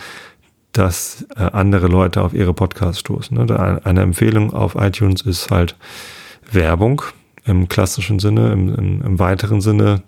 dass 0.73 1.27
äh, 1.37 1.43
andere 1.43 1.89
Leute 1.89 2.23
auf 2.23 2.33
ihre 2.33 2.55
Podcasts 2.55 3.01
stoßen. 3.01 3.37
Ne? 3.37 3.81
Eine 3.85 4.03
Empfehlung 4.03 4.53
auf 4.53 4.77
iTunes 4.77 5.23
ist 5.23 5.51
halt 5.51 5.77
Werbung 6.51 7.03
im 7.45 7.69
klassischen 7.69 8.19
Sinne, 8.19 8.53
im, 8.53 8.75
im, 8.75 9.03
im 9.03 9.19
weiteren 9.19 9.61
Sinne. 9.61 10.03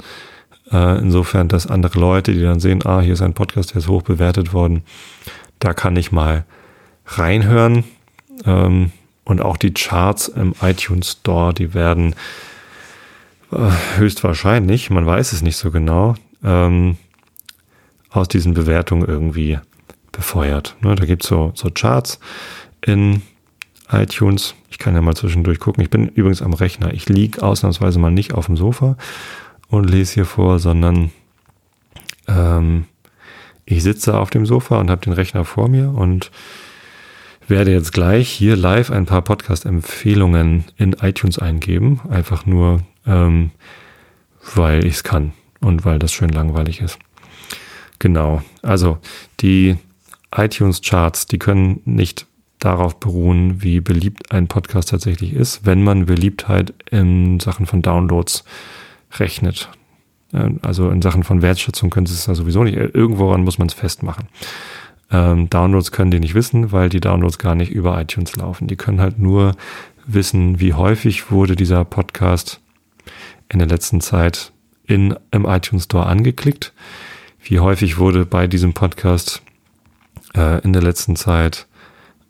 Äh, 0.70 0.98
insofern, 0.98 1.48
dass 1.48 1.66
andere 1.66 1.98
Leute, 1.98 2.32
die 2.32 2.42
dann 2.42 2.60
sehen, 2.60 2.80
ah, 2.84 3.00
hier 3.00 3.14
ist 3.14 3.22
ein 3.22 3.34
Podcast, 3.34 3.70
der 3.70 3.78
ist 3.78 3.88
hoch 3.88 4.02
bewertet 4.02 4.52
worden, 4.52 4.82
da 5.58 5.74
kann 5.74 5.96
ich 5.96 6.12
mal 6.12 6.44
reinhören. 7.06 7.84
Ähm, 8.46 8.92
und 9.24 9.40
auch 9.40 9.56
die 9.56 9.72
Charts 9.72 10.28
im 10.28 10.54
iTunes 10.62 11.12
Store, 11.12 11.54
die 11.54 11.74
werden 11.74 12.14
äh, 13.52 13.70
höchstwahrscheinlich, 13.96 14.90
man 14.90 15.06
weiß 15.06 15.32
es 15.32 15.42
nicht 15.42 15.56
so 15.56 15.70
genau, 15.70 16.14
ähm, 16.44 16.96
aus 18.12 18.28
diesen 18.28 18.54
Bewertungen 18.54 19.06
irgendwie 19.06 19.58
befeuert. 20.12 20.76
Ne, 20.82 20.94
da 20.94 21.04
gibt's 21.04 21.26
so, 21.26 21.52
so 21.54 21.70
Charts 21.70 22.20
in 22.84 23.22
iTunes. 23.90 24.54
Ich 24.70 24.78
kann 24.78 24.94
ja 24.94 25.02
mal 25.02 25.16
zwischendurch 25.16 25.58
gucken. 25.58 25.82
Ich 25.82 25.90
bin 25.90 26.08
übrigens 26.08 26.42
am 26.42 26.52
Rechner. 26.52 26.92
Ich 26.92 27.08
liege 27.08 27.42
ausnahmsweise 27.42 27.98
mal 27.98 28.10
nicht 28.10 28.34
auf 28.34 28.46
dem 28.46 28.56
Sofa 28.56 28.96
und 29.68 29.88
lese 29.88 30.14
hier 30.14 30.26
vor, 30.26 30.58
sondern 30.58 31.10
ähm, 32.28 32.84
ich 33.64 33.82
sitze 33.82 34.18
auf 34.18 34.30
dem 34.30 34.46
Sofa 34.46 34.78
und 34.78 34.90
habe 34.90 35.02
den 35.02 35.12
Rechner 35.12 35.44
vor 35.44 35.68
mir 35.68 35.90
und 35.90 36.30
werde 37.48 37.72
jetzt 37.72 37.92
gleich 37.92 38.28
hier 38.28 38.56
live 38.56 38.90
ein 38.90 39.06
paar 39.06 39.22
Podcast-Empfehlungen 39.22 40.64
in 40.76 40.92
iTunes 40.94 41.38
eingeben. 41.38 42.00
Einfach 42.08 42.46
nur, 42.46 42.80
ähm, 43.06 43.50
weil 44.54 44.84
ich 44.84 44.94
es 44.94 45.04
kann 45.04 45.32
und 45.60 45.84
weil 45.84 45.98
das 45.98 46.12
schön 46.12 46.30
langweilig 46.30 46.80
ist. 46.80 46.98
Genau. 48.02 48.42
Also 48.62 48.98
die 49.38 49.76
iTunes-Charts, 50.34 51.26
die 51.26 51.38
können 51.38 51.82
nicht 51.84 52.26
darauf 52.58 52.98
beruhen, 52.98 53.62
wie 53.62 53.78
beliebt 53.78 54.32
ein 54.32 54.48
Podcast 54.48 54.88
tatsächlich 54.88 55.32
ist, 55.34 55.66
wenn 55.66 55.84
man 55.84 56.06
Beliebtheit 56.06 56.74
in 56.90 57.38
Sachen 57.38 57.64
von 57.64 57.80
Downloads 57.80 58.42
rechnet. 59.20 59.68
Also 60.62 60.90
in 60.90 61.00
Sachen 61.00 61.22
von 61.22 61.42
Wertschätzung 61.42 61.90
können 61.90 62.06
sie 62.06 62.14
es 62.14 62.26
ja 62.26 62.34
sowieso 62.34 62.64
nicht. 62.64 62.76
Irgendworan 62.76 63.44
muss 63.44 63.58
man 63.58 63.68
es 63.68 63.74
festmachen. 63.74 64.26
Ähm, 65.12 65.48
Downloads 65.48 65.92
können 65.92 66.10
die 66.10 66.18
nicht 66.18 66.34
wissen, 66.34 66.72
weil 66.72 66.88
die 66.88 67.00
Downloads 67.00 67.38
gar 67.38 67.54
nicht 67.54 67.70
über 67.70 68.00
iTunes 68.00 68.34
laufen. 68.34 68.66
Die 68.66 68.76
können 68.76 69.00
halt 69.00 69.20
nur 69.20 69.54
wissen, 70.06 70.58
wie 70.58 70.74
häufig 70.74 71.30
wurde 71.30 71.54
dieser 71.54 71.84
Podcast 71.84 72.60
in 73.48 73.60
der 73.60 73.68
letzten 73.68 74.00
Zeit 74.00 74.52
in, 74.88 75.14
im 75.30 75.44
iTunes 75.44 75.84
Store 75.84 76.06
angeklickt, 76.06 76.72
wie 77.42 77.60
häufig 77.60 77.98
wurde 77.98 78.24
bei 78.24 78.46
diesem 78.46 78.72
Podcast 78.72 79.42
äh, 80.34 80.62
in 80.62 80.72
der 80.72 80.82
letzten 80.82 81.16
Zeit 81.16 81.66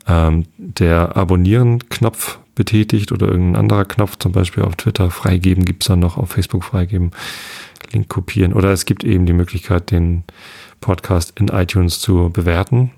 ähm, 0.07 0.47
der 0.57 1.17
Abonnieren-Knopf 1.17 2.39
betätigt 2.55 3.13
oder 3.13 3.29
irgendein 3.29 3.61
anderer 3.61 3.85
Knopf, 3.85 4.17
zum 4.19 4.33
Beispiel 4.33 4.63
auf 4.63 4.77
Twitter 4.77 5.11
freigeben, 5.11 5.65
gibt's 5.65 5.87
dann 5.87 6.01
noch 6.01 6.17
auf 6.17 6.31
Facebook 6.31 6.65
freigeben, 6.65 7.13
Link 7.93 8.09
kopieren. 8.09 8.53
Oder 8.53 8.71
es 8.71 8.85
gibt 8.85 9.05
eben 9.05 9.27
die 9.27 9.33
Möglichkeit, 9.33 9.91
den 9.91 10.25
Podcast 10.81 11.39
in 11.39 11.49
iTunes 11.49 12.01
zu 12.01 12.31
bewerten. 12.31 12.91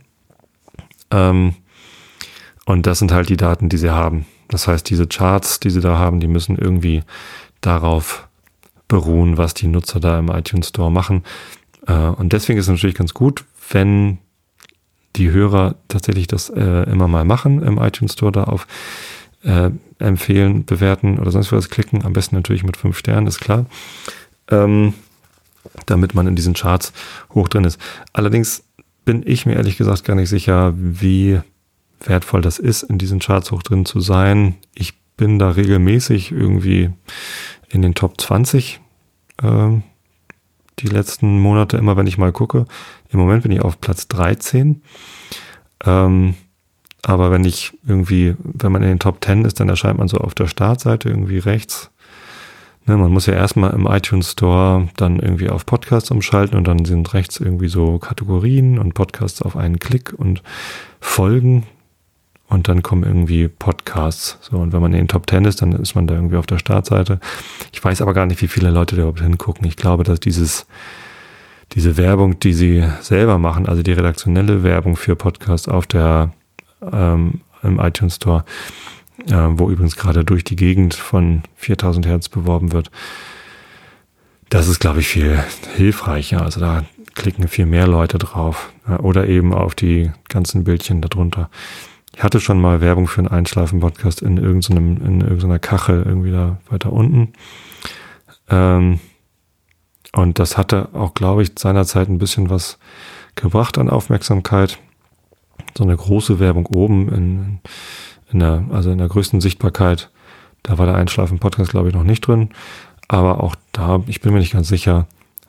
Ähm, 1.11 1.55
und 2.67 2.87
das 2.87 2.99
sind 2.99 3.13
halt 3.13 3.29
die 3.29 3.37
Daten, 3.37 3.69
die 3.69 3.77
sie 3.77 3.91
haben. 3.91 4.27
Das 4.49 4.67
heißt, 4.67 4.89
diese 4.89 5.07
Charts, 5.07 5.61
die 5.61 5.71
sie 5.71 5.81
da 5.81 5.99
haben, 5.99 6.21
die 6.21 6.29
müssen 6.29 6.57
irgendwie 6.57 7.03
darauf 7.61 8.29
beruhen, 8.89 9.39
was 9.39 9.55
die 9.55 9.67
Nutzer 9.67 10.01
da 10.01 10.19
im 10.19 10.29
iTunes 10.29 10.69
Store 10.69 10.91
machen. 10.91 11.25
Äh, 11.87 11.93
und 11.93 12.33
deswegen 12.33 12.59
ist 12.59 12.67
es 12.67 12.71
natürlich 12.71 12.97
ganz 12.97 13.15
gut, 13.15 13.45
wenn 13.71 14.19
die 15.17 15.31
Hörer 15.31 15.77
tatsächlich 15.89 16.27
das 16.27 16.51
äh, 16.51 16.91
immer 16.91 17.09
mal 17.09 17.25
machen 17.25 17.63
im 17.63 17.79
iTunes 17.79 18.15
Store 18.15 18.33
da 18.33 18.45
auf 18.45 18.67
äh, 19.43 19.71
empfehlen, 19.99 20.65
bewerten 20.65 21.19
oder 21.19 21.31
sonst 21.31 21.53
was 21.53 21.71
klicken. 21.71 22.05
Am 22.05 22.13
besten 22.13 22.35
natürlich 22.35 22.65
mit 22.65 22.77
fünf 22.77 22.99
Sternen, 22.99 23.27
ist 23.27 23.41
klar. 23.41 23.67
Ähm, 24.49 24.95
damit 25.87 26.15
man 26.15 26.27
in 26.27 26.37
diesen 26.37 26.55
Charts 26.55 26.93
hoch 27.35 27.49
drin 27.49 27.65
ist. 27.65 27.81
Allerdings 28.13 28.65
bin 29.05 29.23
ich 29.25 29.47
mir 29.47 29.55
ehrlich 29.55 29.77
gesagt 29.77 30.05
gar 30.05 30.15
nicht 30.15 30.29
sicher, 30.29 30.73
wie 30.77 31.41
wertvoll 32.01 32.43
das 32.43 32.59
ist, 32.59 32.83
in 32.83 32.99
diesen 32.99 33.19
Charts 33.19 33.51
hoch 33.51 33.63
drin 33.63 33.87
zu 33.87 34.01
sein. 34.01 34.57
Ich 34.75 34.95
bin 35.17 35.39
da 35.39 35.51
regelmäßig 35.51 36.33
irgendwie 36.33 36.91
in 37.69 37.83
den 37.83 37.95
Top 37.95 38.21
20 38.21 38.81
äh, 39.43 39.69
die 40.81 40.89
letzten 40.89 41.39
Monate, 41.41 41.77
immer 41.77 41.97
wenn 41.97 42.07
ich 42.07 42.19
mal 42.19 42.33
gucke. 42.33 42.67
Im 43.11 43.19
Moment 43.19 43.43
bin 43.43 43.53
ich 43.53 43.63
auf 43.63 43.81
Platz 43.81 44.09
13. 44.09 44.83
Ähm, 45.85 46.35
aber 47.03 47.31
wenn 47.31 47.45
ich 47.45 47.79
irgendwie, 47.87 48.35
wenn 48.43 48.73
man 48.73 48.83
in 48.83 48.89
den 48.89 48.99
Top 48.99 49.23
10 49.23 49.45
ist, 49.45 49.61
dann 49.61 49.69
erscheint 49.69 49.99
man 49.99 50.09
so 50.09 50.19
auf 50.19 50.35
der 50.35 50.47
Startseite 50.47 51.09
irgendwie 51.09 51.39
rechts 51.39 51.91
Ne, 52.87 52.99
man 52.99 53.13
muss 53.13 53.25
ja 53.25 53.33
erstmal 53.33 53.71
im 53.73 53.87
iTunes 53.87 54.33
Store 54.33 54.89
dann 54.99 55.19
irgendwie 55.19 55.49
auf 55.49 55.65
Podcasts 55.65 56.11
umschalten 56.11 56.59
und 56.59 56.69
dann 56.69 56.85
sind 56.85 57.15
rechts 57.15 57.41
irgendwie 57.41 57.69
so 57.69 57.99
Kategorien 57.99 58.79
und 58.79 58.93
Podcasts 58.93 59.41
auf 59.41 59.57
einen 59.57 59.79
Klick 59.79 60.13
und 60.15 60.43
Folgen 61.01 61.67
und 62.49 62.69
dann 62.69 62.83
kommen 62.83 63.05
irgendwie 63.05 63.49
Podcasts. 63.49 64.39
So, 64.43 64.59
und 64.59 64.73
wenn 64.73 64.81
man 64.81 64.93
in 64.93 64.99
den 64.99 65.09
Top 65.09 65.29
10 65.29 65.45
ist, 65.45 65.63
dann 65.63 65.73
ist 65.73 65.95
man 65.95 66.07
da 66.07 66.15
irgendwie 66.15 66.37
auf 66.37 66.47
der 66.47 66.59
Startseite. 66.59 67.19
Ich 67.73 67.83
weiß 67.83 68.03
aber 68.03 68.15
gar 68.15 68.27
nicht, 68.27 68.43
wie 68.43 68.49
viele 68.49 68.71
Leute 68.71 68.97
da 68.97 69.03
überhaupt 69.03 69.23
hingucken. 69.23 69.67
Ich 69.67 69.77
glaube, 69.77 70.05
dass 70.05 70.21
dieses, 70.21 70.67
diese 71.73 71.97
Werbung, 71.97 72.39
die 72.39 72.53
sie 72.53 72.85
selber 73.01 73.39
machen, 73.39 73.67
also 73.67 73.83
die 73.83 73.93
redaktionelle 73.93 74.63
Werbung 74.63 74.97
für 74.97 75.17
Podcasts 75.17 75.69
auf 75.69 75.87
der, 75.87 76.33
ähm, 76.93 77.41
im 77.63 77.81
iTunes 77.81 78.17
Store, 78.17 78.45
äh, 79.27 79.33
wo 79.33 79.71
übrigens 79.71 79.97
gerade 79.97 80.25
durch 80.25 80.45
die 80.45 80.57
Gegend 80.57 80.95
von 80.95 81.43
4000 81.57 82.07
Hertz 82.07 82.29
beworben 82.29 82.73
wird. 82.73 82.91
Das 84.51 84.69
ist, 84.69 84.81
glaube 84.81 85.01
ich, 85.01 85.09
viel 85.09 85.43
hilfreicher. 85.77 86.43
Also 86.43 86.61
da 86.61 86.85
klicken 87.15 87.49
viel 87.49 87.67
mehr 87.67 87.87
Leute 87.87 88.19
drauf. 88.19 88.71
Oder 88.99 89.27
eben 89.27 89.55
auf 89.55 89.75
die 89.75 90.13
ganzen 90.29 90.65
Bildchen 90.65 91.01
darunter. 91.01 91.49
Ich 92.17 92.23
hatte 92.23 92.41
schon 92.41 92.61
mal 92.61 92.81
Werbung 92.81 93.09
für 93.09 93.19
einen 93.19 93.29
Einschlafen-Podcast 93.29 94.23
in 94.23 94.37
irgendeinem, 94.37 95.05
in 95.05 95.21
irgendeiner 95.21 95.59
Kachel 95.59 96.05
irgendwie 96.07 96.31
da 96.31 96.59
weiter 96.69 96.93
unten. 96.93 97.33
Ähm, 98.49 99.01
und 100.13 100.39
das 100.39 100.57
hatte 100.57 100.91
auch, 100.93 101.15
glaube 101.15 101.43
ich, 101.43 101.53
seinerzeit 101.59 102.09
ein 102.09 102.19
bisschen 102.19 102.51
was 102.51 102.79
gebracht 103.35 103.79
an 103.79 103.91
Aufmerksamkeit. 103.91 104.79
So 105.77 105.83
eine 105.83 105.97
große 105.97 106.39
Werbung 106.39 106.67
oben 106.67 107.09
in, 107.13 107.59
in 108.31 108.39
der, 108.39 108.65
also 108.71 108.93
in 108.93 108.99
der 108.99 109.09
größten 109.09 109.41
Sichtbarkeit. 109.41 110.11
Da 110.63 110.79
war 110.79 110.87
der 110.87 110.95
Einschlafen-Podcast, 110.95 111.73
glaube 111.73 111.89
ich, 111.89 111.95
noch 111.95 112.05
nicht 112.05 112.21
drin. 112.21 112.51
Aber 113.09 113.43
auch 113.43 113.57
da, 113.73 114.03
ich 114.07 114.21
bin 114.21 114.33
mir 114.33 114.39
nicht 114.39 114.53
ganz 114.53 114.69
sicher, 114.69 115.09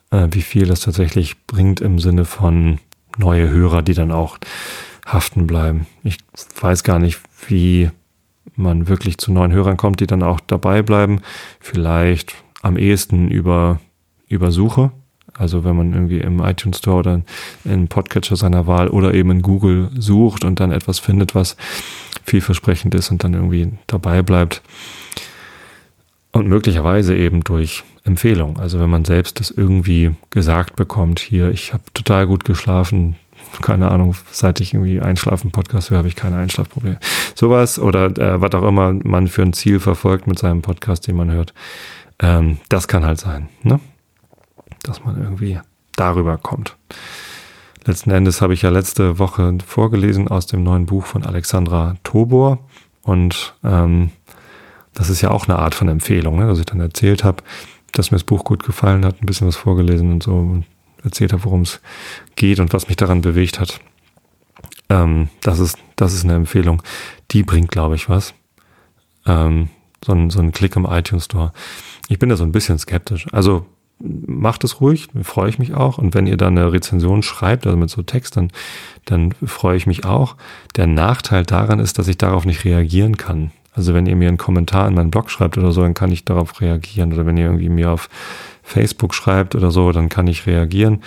äh, 0.09 0.29
wie 0.31 0.41
viel 0.41 0.65
das 0.65 0.79
tatsächlich 0.79 1.45
bringt 1.45 1.79
im 1.79 1.99
Sinne 1.99 2.25
von 2.25 2.79
neue 3.17 3.49
Hörer, 3.49 3.83
die 3.83 3.93
dann 3.93 4.11
auch 4.11 4.39
haften 5.05 5.47
bleiben. 5.47 5.85
Ich 6.03 6.17
weiß 6.59 6.83
gar 6.83 6.99
nicht, 6.99 7.19
wie 7.47 7.89
man 8.55 8.87
wirklich 8.87 9.17
zu 9.17 9.31
neuen 9.31 9.51
Hörern 9.51 9.77
kommt, 9.77 9.99
die 9.99 10.07
dann 10.07 10.23
auch 10.23 10.39
dabei 10.39 10.81
bleiben. 10.81 11.21
Vielleicht 11.59 12.35
am 12.61 12.77
ehesten 12.77 13.29
über, 13.29 13.79
über 14.27 14.51
Suche. 14.51 14.91
Also 15.37 15.63
wenn 15.63 15.75
man 15.75 15.93
irgendwie 15.93 16.19
im 16.19 16.39
iTunes 16.39 16.79
Store 16.79 16.97
oder 16.97 17.21
in 17.65 17.87
Podcatcher 17.87 18.37
seiner 18.37 18.67
Wahl 18.67 18.87
oder 18.87 19.13
eben 19.13 19.31
in 19.31 19.41
Google 19.41 19.89
sucht 19.97 20.45
und 20.45 20.59
dann 20.59 20.71
etwas 20.71 20.99
findet, 20.99 21.35
was 21.35 21.57
vielversprechend 22.23 22.95
ist 22.95 23.11
und 23.11 23.23
dann 23.23 23.33
irgendwie 23.33 23.73
dabei 23.87 24.21
bleibt. 24.21 24.61
Und 26.31 26.47
möglicherweise 26.47 27.15
eben 27.15 27.43
durch 27.43 27.83
Empfehlung. 28.03 28.57
Also 28.59 28.79
wenn 28.79 28.89
man 28.89 29.05
selbst 29.05 29.39
das 29.39 29.51
irgendwie 29.51 30.15
gesagt 30.29 30.75
bekommt, 30.75 31.19
hier, 31.19 31.49
ich 31.49 31.73
habe 31.73 31.83
total 31.93 32.27
gut 32.27 32.45
geschlafen, 32.45 33.15
keine 33.61 33.91
Ahnung, 33.91 34.15
seit 34.31 34.59
ich 34.59 34.73
irgendwie 34.73 35.01
Einschlafen-Podcast 35.01 35.89
höre, 35.89 35.99
habe 35.99 36.07
ich 36.07 36.15
keine 36.15 36.37
Einschlafprobleme. 36.37 36.99
Sowas 37.35 37.79
oder 37.79 38.05
äh, 38.17 38.41
was 38.41 38.53
auch 38.53 38.67
immer 38.67 38.93
man 38.93 39.27
für 39.27 39.41
ein 39.41 39.53
Ziel 39.53 39.79
verfolgt 39.79 40.27
mit 40.27 40.39
seinem 40.39 40.61
Podcast, 40.61 41.07
den 41.07 41.15
man 41.15 41.31
hört. 41.31 41.53
Ähm, 42.19 42.57
das 42.69 42.87
kann 42.87 43.05
halt 43.05 43.19
sein, 43.19 43.49
ne? 43.63 43.79
dass 44.83 45.03
man 45.03 45.21
irgendwie 45.21 45.59
darüber 45.95 46.37
kommt. 46.37 46.75
Letzten 47.85 48.11
Endes 48.11 48.41
habe 48.41 48.53
ich 48.53 48.63
ja 48.63 48.69
letzte 48.69 49.19
Woche 49.19 49.57
vorgelesen 49.65 50.27
aus 50.27 50.47
dem 50.47 50.63
neuen 50.63 50.85
Buch 50.85 51.05
von 51.05 51.23
Alexandra 51.23 51.95
Tobor 52.03 52.59
und 53.03 53.55
ähm, 53.63 54.11
das 54.93 55.09
ist 55.09 55.21
ja 55.21 55.29
auch 55.29 55.47
eine 55.47 55.59
Art 55.59 55.75
von 55.75 55.87
Empfehlung, 55.87 56.39
ne? 56.39 56.47
dass 56.47 56.59
ich 56.59 56.65
dann 56.65 56.79
erzählt 56.79 57.23
habe, 57.23 57.43
dass 57.91 58.11
mir 58.11 58.15
das 58.15 58.23
Buch 58.23 58.43
gut 58.43 58.63
gefallen 58.63 59.05
hat, 59.05 59.21
ein 59.21 59.25
bisschen 59.25 59.47
was 59.47 59.55
vorgelesen 59.55 60.11
und 60.11 60.23
so 60.23 60.33
und 60.33 60.65
erzählt 61.05 61.33
habe, 61.33 61.45
worum 61.45 61.61
es 61.61 61.79
geht 62.35 62.59
und 62.59 62.73
was 62.73 62.87
mich 62.87 62.97
daran 62.97 63.21
bewegt 63.21 63.59
hat. 63.59 63.79
Ähm, 64.89 65.29
das 65.41 65.59
ist 65.59 65.77
das 65.95 66.13
ist 66.13 66.23
eine 66.23 66.35
Empfehlung, 66.35 66.81
die 67.31 67.43
bringt, 67.43 67.71
glaube 67.71 67.95
ich, 67.95 68.09
was. 68.09 68.33
Ähm, 69.25 69.69
so 70.03 70.13
ein, 70.13 70.29
so 70.29 70.39
ein 70.39 70.51
Klick 70.51 70.75
im 70.75 70.85
iTunes 70.85 71.25
Store. 71.25 71.51
Ich 72.09 72.19
bin 72.19 72.29
da 72.29 72.35
so 72.35 72.43
ein 72.43 72.51
bisschen 72.51 72.77
skeptisch. 72.77 73.27
Also 73.31 73.65
macht 73.99 74.63
es 74.63 74.81
ruhig, 74.81 75.07
freue 75.23 75.49
ich 75.49 75.57
mich 75.57 75.73
auch. 75.73 75.97
Und 75.97 76.13
wenn 76.13 76.27
ihr 76.27 76.37
dann 76.37 76.57
eine 76.57 76.71
Rezension 76.71 77.23
schreibt, 77.23 77.65
also 77.65 77.77
mit 77.77 77.89
so 77.89 78.03
Text, 78.03 78.37
dann, 78.37 78.51
dann 79.05 79.31
freue 79.45 79.77
ich 79.77 79.87
mich 79.87 80.05
auch. 80.05 80.35
Der 80.75 80.85
Nachteil 80.85 81.43
daran 81.43 81.79
ist, 81.79 81.97
dass 81.97 82.07
ich 82.07 82.17
darauf 82.17 82.45
nicht 82.45 82.65
reagieren 82.65 83.17
kann. 83.17 83.51
Also 83.73 83.93
wenn 83.93 84.05
ihr 84.05 84.15
mir 84.15 84.27
einen 84.27 84.37
Kommentar 84.37 84.87
in 84.87 84.93
meinen 84.93 85.11
Blog 85.11 85.31
schreibt 85.31 85.57
oder 85.57 85.71
so, 85.71 85.81
dann 85.81 85.93
kann 85.93 86.11
ich 86.11 86.23
darauf 86.23 86.61
reagieren. 86.61 87.13
Oder 87.13 87.25
wenn 87.25 87.37
ihr 87.37 87.45
irgendwie 87.45 87.69
mir 87.69 87.91
auf 87.91 88.09
Facebook 88.65 89.13
schreibt 89.13 89.55
oder 89.55 89.71
so, 89.71 89.91
dann 89.91 90.09
kann 90.09 90.27
ich 90.27 90.45
reagieren. 90.47 91.03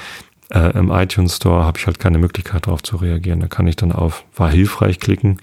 Äh, 0.50 0.78
Im 0.78 0.90
iTunes 0.90 1.36
Store 1.36 1.64
habe 1.64 1.76
ich 1.78 1.86
halt 1.86 1.98
keine 1.98 2.18
Möglichkeit 2.18 2.66
darauf 2.66 2.82
zu 2.82 2.96
reagieren. 2.96 3.40
Da 3.40 3.48
kann 3.48 3.66
ich 3.66 3.76
dann 3.76 3.92
auf 3.92 4.24
war 4.34 4.50
hilfreich 4.50 5.00
klicken. 5.00 5.40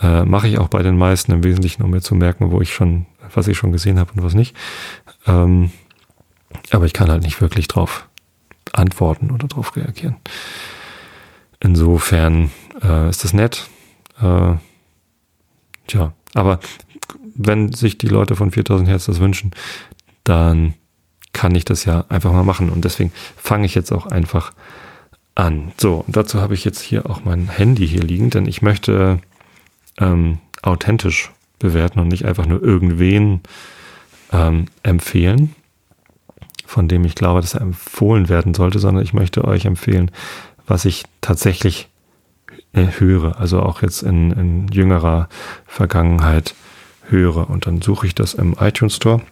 Äh, 0.00 0.24
Mache 0.24 0.48
ich 0.48 0.58
auch 0.58 0.68
bei 0.68 0.82
den 0.82 0.98
meisten 0.98 1.32
im 1.32 1.44
Wesentlichen, 1.44 1.82
um 1.82 1.90
mir 1.90 2.02
zu 2.02 2.14
merken, 2.14 2.50
wo 2.50 2.60
ich 2.60 2.74
schon, 2.74 3.06
was 3.32 3.48
ich 3.48 3.56
schon 3.56 3.72
gesehen 3.72 3.98
habe 3.98 4.12
und 4.12 4.22
was 4.22 4.34
nicht. 4.34 4.54
Ähm, 5.26 5.70
aber 6.70 6.84
ich 6.84 6.92
kann 6.92 7.08
halt 7.08 7.22
nicht 7.22 7.40
wirklich 7.40 7.68
drauf 7.68 8.08
antworten 8.72 9.30
oder 9.30 9.46
drauf 9.46 9.76
reagieren. 9.76 10.16
Insofern 11.60 12.50
äh, 12.82 13.08
ist 13.08 13.24
das 13.24 13.32
nett. 13.32 13.68
Äh, 14.20 14.54
tja, 15.86 16.12
aber 16.34 16.60
wenn 17.34 17.72
sich 17.72 17.98
die 17.98 18.08
Leute 18.08 18.36
von 18.36 18.50
4000 18.50 18.88
Hertz 18.88 19.06
das 19.06 19.20
wünschen, 19.20 19.52
dann 20.24 20.74
kann 21.32 21.54
ich 21.54 21.64
das 21.64 21.84
ja 21.84 22.04
einfach 22.08 22.32
mal 22.32 22.44
machen. 22.44 22.70
Und 22.70 22.84
deswegen 22.84 23.12
fange 23.36 23.66
ich 23.66 23.74
jetzt 23.74 23.92
auch 23.92 24.06
einfach 24.06 24.52
an. 25.34 25.72
So, 25.78 26.04
und 26.06 26.16
dazu 26.16 26.40
habe 26.40 26.54
ich 26.54 26.64
jetzt 26.64 26.80
hier 26.80 27.08
auch 27.08 27.24
mein 27.24 27.48
Handy 27.48 27.86
hier 27.86 28.02
liegen, 28.02 28.30
denn 28.30 28.46
ich 28.46 28.62
möchte 28.62 29.20
ähm, 29.98 30.38
authentisch 30.62 31.30
bewerten 31.58 32.00
und 32.00 32.08
nicht 32.08 32.24
einfach 32.24 32.46
nur 32.46 32.62
irgendwen 32.62 33.40
ähm, 34.32 34.66
empfehlen, 34.82 35.54
von 36.66 36.88
dem 36.88 37.04
ich 37.04 37.14
glaube, 37.14 37.40
dass 37.40 37.54
er 37.54 37.60
empfohlen 37.60 38.28
werden 38.28 38.54
sollte, 38.54 38.78
sondern 38.78 39.04
ich 39.04 39.14
möchte 39.14 39.44
euch 39.44 39.64
empfehlen, 39.64 40.10
was 40.66 40.84
ich 40.84 41.04
tatsächlich 41.20 41.88
äh, 42.72 42.86
höre, 42.98 43.38
also 43.40 43.62
auch 43.62 43.82
jetzt 43.82 44.02
in, 44.02 44.32
in 44.32 44.68
jüngerer 44.68 45.28
Vergangenheit 45.66 46.54
höre. 47.08 47.48
Und 47.48 47.66
dann 47.66 47.80
suche 47.80 48.06
ich 48.06 48.14
das 48.14 48.34
im 48.34 48.54
iTunes 48.60 48.96
Store 48.96 49.22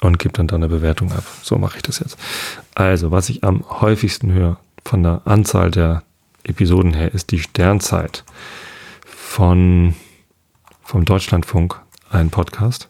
und 0.00 0.18
gebe 0.18 0.34
dann 0.34 0.46
da 0.46 0.56
eine 0.56 0.68
Bewertung 0.68 1.12
ab. 1.12 1.24
So 1.42 1.58
mache 1.58 1.76
ich 1.76 1.82
das 1.82 1.98
jetzt. 1.98 2.18
Also, 2.74 3.10
was 3.10 3.28
ich 3.28 3.44
am 3.44 3.64
häufigsten 3.68 4.32
höre 4.32 4.58
von 4.84 5.02
der 5.02 5.22
Anzahl 5.24 5.70
der 5.70 6.02
Episoden 6.44 6.94
her, 6.94 7.12
ist 7.12 7.30
die 7.32 7.40
Sternzeit 7.40 8.24
von 9.04 9.94
vom 10.86 11.04
Deutschlandfunk, 11.04 11.80
ein 12.10 12.30
Podcast 12.30 12.88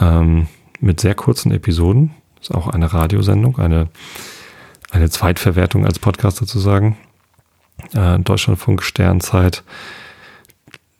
ähm, 0.00 0.48
mit 0.80 1.00
sehr 1.00 1.14
kurzen 1.14 1.52
Episoden. 1.52 2.10
Ist 2.40 2.52
auch 2.52 2.66
eine 2.66 2.92
Radiosendung, 2.92 3.58
eine, 3.58 3.88
eine 4.90 5.08
Zweitverwertung 5.08 5.86
als 5.86 6.00
Podcast 6.00 6.38
sozusagen. 6.38 6.96
Äh, 7.94 8.18
Deutschlandfunk 8.18 8.82
Sternzeit. 8.82 9.62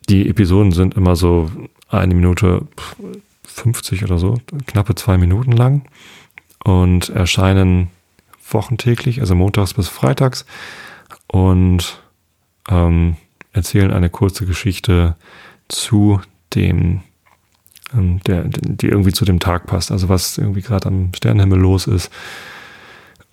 Die 0.09 0.29
Episoden 0.29 0.73
sind 0.73 0.95
immer 0.95 1.17
so 1.17 1.51
eine 1.89 2.15
Minute 2.15 2.67
50 3.49 4.05
oder 4.05 4.19
so, 4.19 4.39
knappe 4.67 4.95
zwei 4.95 5.19
Minuten 5.19 5.53
lang 5.53 5.83
und 6.65 7.09
erscheinen 7.09 7.89
wochentäglich, 8.51 9.21
also 9.21 9.35
montags 9.35 9.75
bis 9.75 9.89
freitags 9.89 10.47
und 11.27 12.03
ähm, 12.69 13.17
erzählen 13.53 13.93
eine 13.93 14.11
kurze 14.11 14.47
Geschichte 14.47 15.17
zu 15.69 16.21
dem, 16.55 17.01
ähm, 17.95 18.21
der, 18.27 18.45
die 18.45 18.89
irgendwie 18.89 19.13
zu 19.13 19.25
dem 19.25 19.41
Tag 19.41 19.67
passt. 19.67 19.91
Also 19.93 20.09
was 20.09 20.39
irgendwie 20.39 20.63
gerade 20.63 20.89
am 20.89 21.13
Sternenhimmel 21.15 21.59
los 21.59 21.87
ist 21.87 22.11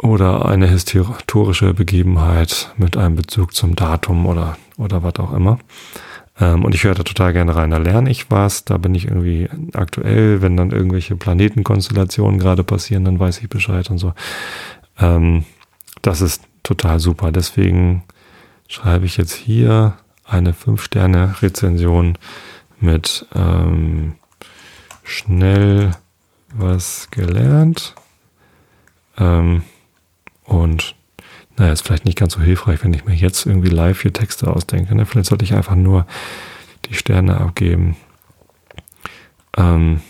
oder 0.01 0.45
eine 0.45 0.67
historische 0.67 1.73
Begebenheit 1.73 2.73
mit 2.77 2.97
einem 2.97 3.15
Bezug 3.15 3.53
zum 3.53 3.75
Datum 3.75 4.25
oder, 4.25 4.57
oder 4.77 5.03
was 5.03 5.15
auch 5.15 5.33
immer. 5.33 5.59
Ähm, 6.39 6.65
und 6.65 6.75
ich 6.75 6.83
höre 6.83 6.95
da 6.95 7.03
total 7.03 7.33
gerne 7.33 7.55
rein. 7.55 7.71
Da 7.71 7.77
lerne 7.77 8.09
ich 8.09 8.29
was, 8.29 8.65
da 8.65 8.77
bin 8.77 8.95
ich 8.95 9.05
irgendwie 9.05 9.49
aktuell, 9.73 10.41
wenn 10.41 10.57
dann 10.57 10.71
irgendwelche 10.71 11.15
Planetenkonstellationen 11.15 12.39
gerade 12.39 12.63
passieren, 12.63 13.05
dann 13.05 13.19
weiß 13.19 13.39
ich 13.41 13.49
Bescheid 13.49 13.89
und 13.89 13.97
so. 13.97 14.13
Ähm, 14.99 15.45
das 16.01 16.21
ist 16.21 16.43
total 16.63 16.99
super. 16.99 17.31
Deswegen 17.31 18.03
schreibe 18.67 19.05
ich 19.05 19.17
jetzt 19.17 19.33
hier 19.33 19.97
eine 20.25 20.51
5-Sterne-Rezension 20.51 22.17
mit 22.79 23.25
ähm, 23.33 24.15
schnell 25.03 25.91
was 26.53 27.09
gelernt. 27.11 27.95
Ähm, 29.17 29.63
und 30.43 30.94
naja, 31.57 31.71
ist 31.71 31.85
vielleicht 31.85 32.05
nicht 32.05 32.17
ganz 32.17 32.33
so 32.33 32.41
hilfreich, 32.41 32.83
wenn 32.83 32.93
ich 32.93 33.05
mir 33.05 33.13
jetzt 33.13 33.45
irgendwie 33.45 33.69
live 33.69 34.01
hier 34.01 34.11
Texte 34.11 34.47
ausdenke. 34.53 34.93
Ne? 34.93 35.05
Vielleicht 35.05 35.29
sollte 35.29 35.45
ich 35.45 35.53
einfach 35.53 35.75
nur 35.75 36.05
die 36.85 36.95
Sterne 36.95 37.39
abgeben. 37.39 37.95
Ähm, 39.55 40.01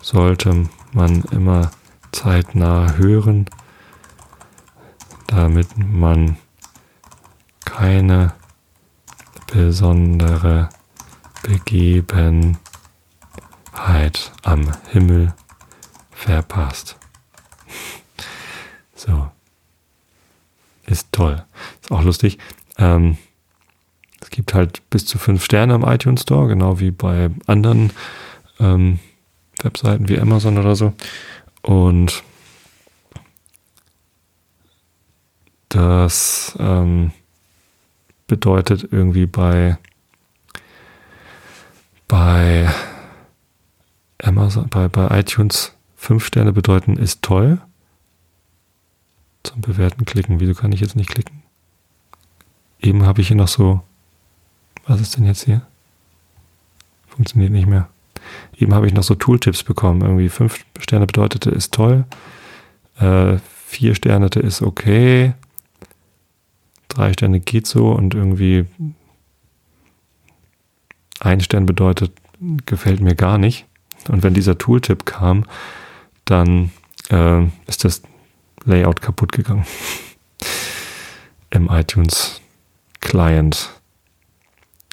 sollte 0.00 0.68
man 0.92 1.24
immer 1.30 1.70
zeitnah 2.12 2.94
hören, 2.96 3.46
damit 5.26 5.68
man 5.78 6.36
keine 7.64 8.34
besondere 9.46 10.68
Begebenheit 11.42 12.58
am 14.42 14.72
Himmel 14.90 15.34
verpasst. 16.10 16.96
So. 18.94 19.30
Ist 20.88 21.12
toll. 21.12 21.44
Ist 21.82 21.92
auch 21.92 22.02
lustig. 22.02 22.38
Ähm, 22.78 23.18
es 24.20 24.30
gibt 24.30 24.54
halt 24.54 24.88
bis 24.90 25.04
zu 25.04 25.18
fünf 25.18 25.44
Sterne 25.44 25.74
im 25.74 25.84
iTunes 25.84 26.22
Store, 26.22 26.48
genau 26.48 26.80
wie 26.80 26.90
bei 26.90 27.30
anderen 27.46 27.92
ähm, 28.58 28.98
Webseiten 29.62 30.08
wie 30.08 30.18
Amazon 30.18 30.56
oder 30.56 30.76
so. 30.76 30.94
Und 31.62 32.22
das 35.68 36.56
ähm, 36.58 37.12
bedeutet 38.26 38.88
irgendwie 38.90 39.26
bei, 39.26 39.76
bei 42.06 42.70
Amazon, 44.22 44.68
bei, 44.70 44.88
bei 44.88 45.20
iTunes 45.20 45.74
fünf 45.96 46.24
Sterne 46.24 46.52
bedeuten 46.52 46.96
ist 46.96 47.22
toll. 47.22 47.60
Zum 49.42 49.60
Bewerten 49.60 50.04
klicken. 50.04 50.40
Wieso 50.40 50.54
kann 50.54 50.72
ich 50.72 50.80
jetzt 50.80 50.96
nicht 50.96 51.10
klicken? 51.10 51.42
Eben 52.80 53.04
habe 53.04 53.20
ich 53.20 53.28
hier 53.28 53.36
noch 53.36 53.48
so, 53.48 53.82
was 54.86 55.00
ist 55.00 55.16
denn 55.16 55.24
jetzt 55.24 55.44
hier? 55.44 55.62
Funktioniert 57.08 57.52
nicht 57.52 57.66
mehr. 57.66 57.88
Eben 58.56 58.74
habe 58.74 58.86
ich 58.86 58.92
noch 58.92 59.02
so 59.02 59.14
Tooltips 59.14 59.62
bekommen. 59.62 60.02
Irgendwie 60.02 60.28
fünf 60.28 60.64
Sterne 60.78 61.06
bedeutete 61.06 61.50
ist 61.50 61.72
toll. 61.74 62.04
Äh, 62.98 63.38
vier 63.66 63.94
Sterne 63.94 64.26
ist 64.26 64.62
okay 64.62 65.34
drei 66.98 67.12
Sterne 67.12 67.40
geht 67.40 67.66
so 67.66 67.92
und 67.92 68.14
irgendwie 68.14 68.66
ein 71.20 71.40
Stern 71.40 71.66
bedeutet, 71.66 72.12
gefällt 72.66 73.00
mir 73.00 73.14
gar 73.14 73.38
nicht. 73.38 73.66
Und 74.08 74.22
wenn 74.22 74.34
dieser 74.34 74.58
Tooltip 74.58 75.06
kam, 75.06 75.44
dann 76.24 76.70
äh, 77.10 77.44
ist 77.66 77.84
das 77.84 78.02
Layout 78.68 79.00
kaputt 79.00 79.32
gegangen. 79.32 79.66
Im 81.50 81.68
iTunes 81.68 82.40
Client. 83.00 83.70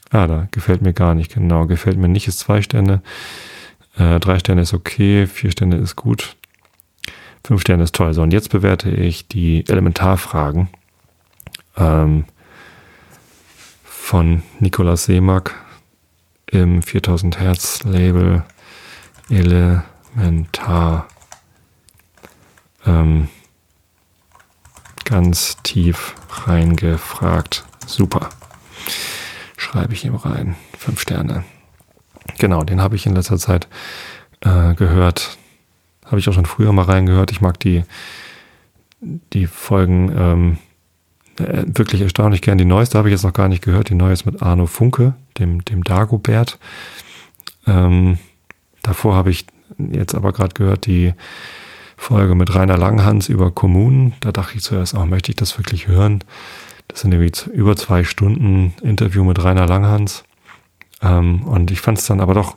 Ah, 0.10 0.28
da 0.28 0.48
gefällt 0.52 0.82
mir 0.82 0.94
gar 0.94 1.14
nicht. 1.14 1.34
Genau, 1.34 1.68
gefällt 1.68 1.98
mir 1.98 2.08
nicht 2.08 2.28
ist 2.28 2.40
zwei 2.40 2.62
Sterne. 2.62 3.02
Äh, 3.98 4.20
drei 4.20 4.40
Sterne 4.40 4.62
ist 4.62 4.74
okay, 4.74 5.28
vier 5.28 5.52
Sterne 5.52 5.76
ist 5.78 5.96
gut. 5.96 6.36
Fünf 7.46 7.62
Sterne 7.62 7.84
ist 7.84 7.94
toll. 7.96 8.14
So, 8.14 8.22
und 8.22 8.32
jetzt 8.32 8.50
bewerte 8.50 8.90
ich 8.90 9.28
die 9.28 9.68
Elementarfragen 9.68 10.70
ähm, 11.78 12.26
von 13.84 14.42
Nikolaus 14.60 15.06
Seemack 15.06 15.54
im 16.48 16.82
4000 16.82 17.40
Hertz 17.40 17.84
Label 17.84 18.44
Elementar. 19.30 21.08
Ähm, 22.86 23.28
ganz 25.06 25.58
tief 25.64 26.16
reingefragt. 26.30 27.64
Super. 27.88 28.30
Schreibe 29.56 29.94
ich 29.94 30.04
ihm 30.04 30.16
rein. 30.16 30.56
Fünf 30.78 31.00
Sterne. 31.00 31.46
Genau, 32.40 32.64
den 32.64 32.82
habe 32.82 32.96
ich 32.96 33.06
in 33.06 33.16
letzter 33.16 33.38
Zeit 33.38 33.68
äh, 34.42 34.74
gehört. 34.74 35.38
Habe 36.06 36.20
ich 36.20 36.28
auch 36.28 36.34
schon 36.34 36.46
früher 36.46 36.74
mal 36.74 36.86
reingehört. 36.86 37.32
Ich 37.32 37.42
mag 37.42 37.60
die, 37.60 37.84
die 39.02 39.48
Folgen 39.48 40.12
ähm, 40.18 40.58
äh, 41.40 41.64
wirklich 41.68 42.02
erstaunlich 42.02 42.42
gern. 42.42 42.58
Die 42.58 42.66
neueste 42.66 42.98
habe 42.98 43.10
ich 43.10 43.14
jetzt 43.14 43.24
noch 43.24 43.34
gar 43.34 43.48
nicht 43.48 43.64
gehört. 43.64 43.90
Die 43.90 43.96
neue 43.96 44.14
ist 44.14 44.26
mit 44.26 44.42
Arno 44.42 44.66
Funke, 44.66 45.14
dem, 45.38 45.64
dem 45.66 45.84
Dagobert. 45.84 46.60
Ähm, 47.68 48.18
davor 48.82 49.16
habe 49.16 49.32
ich 49.32 49.46
jetzt 49.78 50.16
aber 50.16 50.34
gerade 50.34 50.54
gehört 50.54 50.86
die 50.86 51.14
Folge 51.98 52.36
mit 52.36 52.54
Rainer 52.54 52.78
Langhans 52.78 53.30
über 53.30 53.52
Kommunen. 53.52 54.14
Da 54.20 54.32
dachte 54.32 54.58
ich 54.58 54.64
zuerst, 54.64 54.96
auch 54.96 55.06
möchte 55.06 55.32
ich 55.32 55.36
das 55.36 55.58
wirklich 55.58 55.88
hören? 55.88 56.24
Das 56.88 57.02
sind 57.02 57.14
irgendwie 57.14 57.52
über 57.52 57.76
zwei 57.76 58.04
Stunden 58.04 58.74
Interview 58.82 59.24
mit 59.24 59.44
Rainer 59.44 59.68
Langhans. 59.68 60.24
Ähm, 61.02 61.44
und 61.44 61.72
ich 61.72 61.82
fand 61.82 61.98
es 61.98 62.06
dann 62.06 62.22
aber 62.22 62.34
doch 62.34 62.56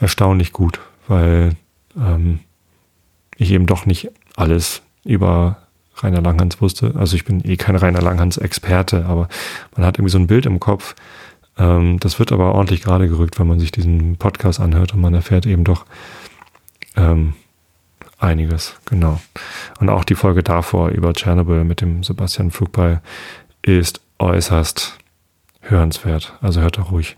erstaunlich 0.00 0.52
gut, 0.52 0.80
weil 1.06 1.56
ähm, 1.96 2.40
ich 3.36 3.50
eben 3.50 3.66
doch 3.66 3.86
nicht 3.86 4.10
alles 4.36 4.82
über 5.04 5.58
Rainer 5.96 6.20
Langhans 6.20 6.60
wusste. 6.60 6.94
Also 6.96 7.16
ich 7.16 7.24
bin 7.24 7.44
eh 7.44 7.56
kein 7.56 7.76
Rainer 7.76 8.02
Langhans-Experte, 8.02 9.06
aber 9.06 9.28
man 9.76 9.84
hat 9.84 9.98
irgendwie 9.98 10.12
so 10.12 10.18
ein 10.18 10.26
Bild 10.26 10.46
im 10.46 10.60
Kopf. 10.60 10.94
Ähm, 11.58 11.98
das 12.00 12.18
wird 12.18 12.32
aber 12.32 12.54
ordentlich 12.54 12.82
gerade 12.82 13.08
gerückt, 13.08 13.38
wenn 13.38 13.48
man 13.48 13.60
sich 13.60 13.72
diesen 13.72 14.16
Podcast 14.16 14.60
anhört 14.60 14.94
und 14.94 15.00
man 15.00 15.14
erfährt 15.14 15.46
eben 15.46 15.64
doch 15.64 15.84
ähm, 16.96 17.34
einiges, 18.18 18.74
genau. 18.84 19.20
Und 19.80 19.88
auch 19.88 20.04
die 20.04 20.14
Folge 20.14 20.42
davor 20.42 20.88
über 20.90 21.14
Tschernobyl 21.14 21.64
mit 21.64 21.80
dem 21.80 22.02
Sebastian 22.02 22.50
Flugball 22.50 23.00
ist 23.62 24.00
äußerst 24.18 24.98
hörenswert. 25.60 26.36
Also 26.40 26.60
hört 26.60 26.78
da 26.78 26.82
ruhig 26.82 27.16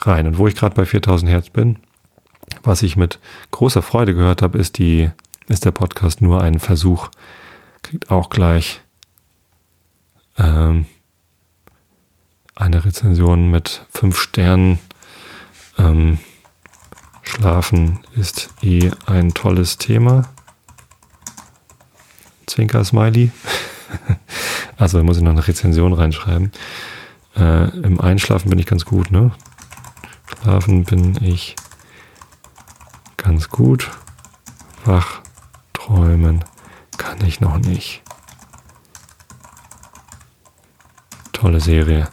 rein. 0.00 0.26
Und 0.26 0.38
wo 0.38 0.46
ich 0.46 0.56
gerade 0.56 0.74
bei 0.74 0.86
4000 0.86 1.30
Hertz 1.30 1.50
bin, 1.50 1.78
was 2.62 2.82
ich 2.82 2.96
mit 2.96 3.18
großer 3.50 3.82
Freude 3.82 4.14
gehört 4.14 4.42
habe, 4.42 4.58
ist 4.58 4.78
die, 4.78 5.10
ist 5.48 5.64
der 5.64 5.72
Podcast 5.72 6.22
nur 6.22 6.42
ein 6.42 6.58
Versuch, 6.58 7.08
kriegt 7.82 8.10
auch 8.10 8.30
gleich 8.30 8.80
ähm, 10.38 10.86
eine 12.54 12.84
Rezension 12.84 13.50
mit 13.50 13.86
fünf 13.90 14.18
Sternen. 14.18 14.78
Ähm, 15.78 16.18
Schlafen 17.22 18.00
ist 18.16 18.50
eh 18.62 18.90
ein 19.06 19.34
tolles 19.34 19.76
Thema. 19.76 20.28
Zwinker 22.48 22.84
Smiley. 22.84 23.30
also 24.76 25.02
muss 25.02 25.18
ich 25.18 25.22
noch 25.22 25.32
eine 25.32 25.46
Rezension 25.46 25.92
reinschreiben. 25.92 26.52
Äh, 27.36 27.68
Im 27.78 28.00
Einschlafen 28.00 28.50
bin 28.50 28.58
ich 28.58 28.66
ganz 28.66 28.84
gut, 28.84 29.10
ne? 29.10 29.30
Schlafen 30.26 30.84
bin 30.84 31.22
ich 31.22 31.56
ganz 33.16 33.48
gut. 33.48 33.90
Wach 34.84 35.20
träumen 35.72 36.44
kann 36.96 37.24
ich 37.24 37.40
noch 37.40 37.58
nicht. 37.58 38.02
Tolle 41.32 41.60
Serie. 41.60 42.08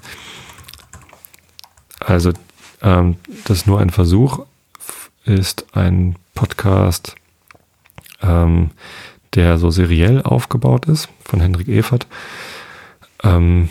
Also, 1.99 2.33
ähm, 2.81 3.17
das 3.45 3.57
ist 3.57 3.67
nur 3.67 3.79
ein 3.79 3.89
Versuch, 3.89 4.45
ist 5.23 5.65
ein 5.75 6.15
Podcast, 6.35 7.15
ähm, 8.21 8.71
der 9.35 9.57
so 9.57 9.69
seriell 9.69 10.21
aufgebaut 10.21 10.85
ist, 10.85 11.09
von 11.23 11.41
Hendrik 11.41 11.67
Evert. 11.67 12.07
Ähm, 13.23 13.69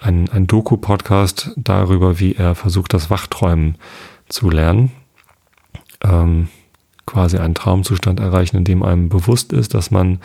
ein, 0.00 0.28
ein 0.30 0.46
Doku-Podcast 0.46 1.52
darüber, 1.56 2.18
wie 2.18 2.34
er 2.34 2.54
versucht, 2.54 2.92
das 2.92 3.10
Wachträumen 3.10 3.76
zu 4.28 4.50
lernen. 4.50 4.90
Ähm, 6.02 6.48
quasi 7.06 7.38
einen 7.38 7.54
Traumzustand 7.54 8.20
erreichen, 8.20 8.56
in 8.56 8.64
dem 8.64 8.82
einem 8.82 9.08
bewusst 9.08 9.52
ist, 9.52 9.74
dass 9.74 9.90
man 9.90 10.20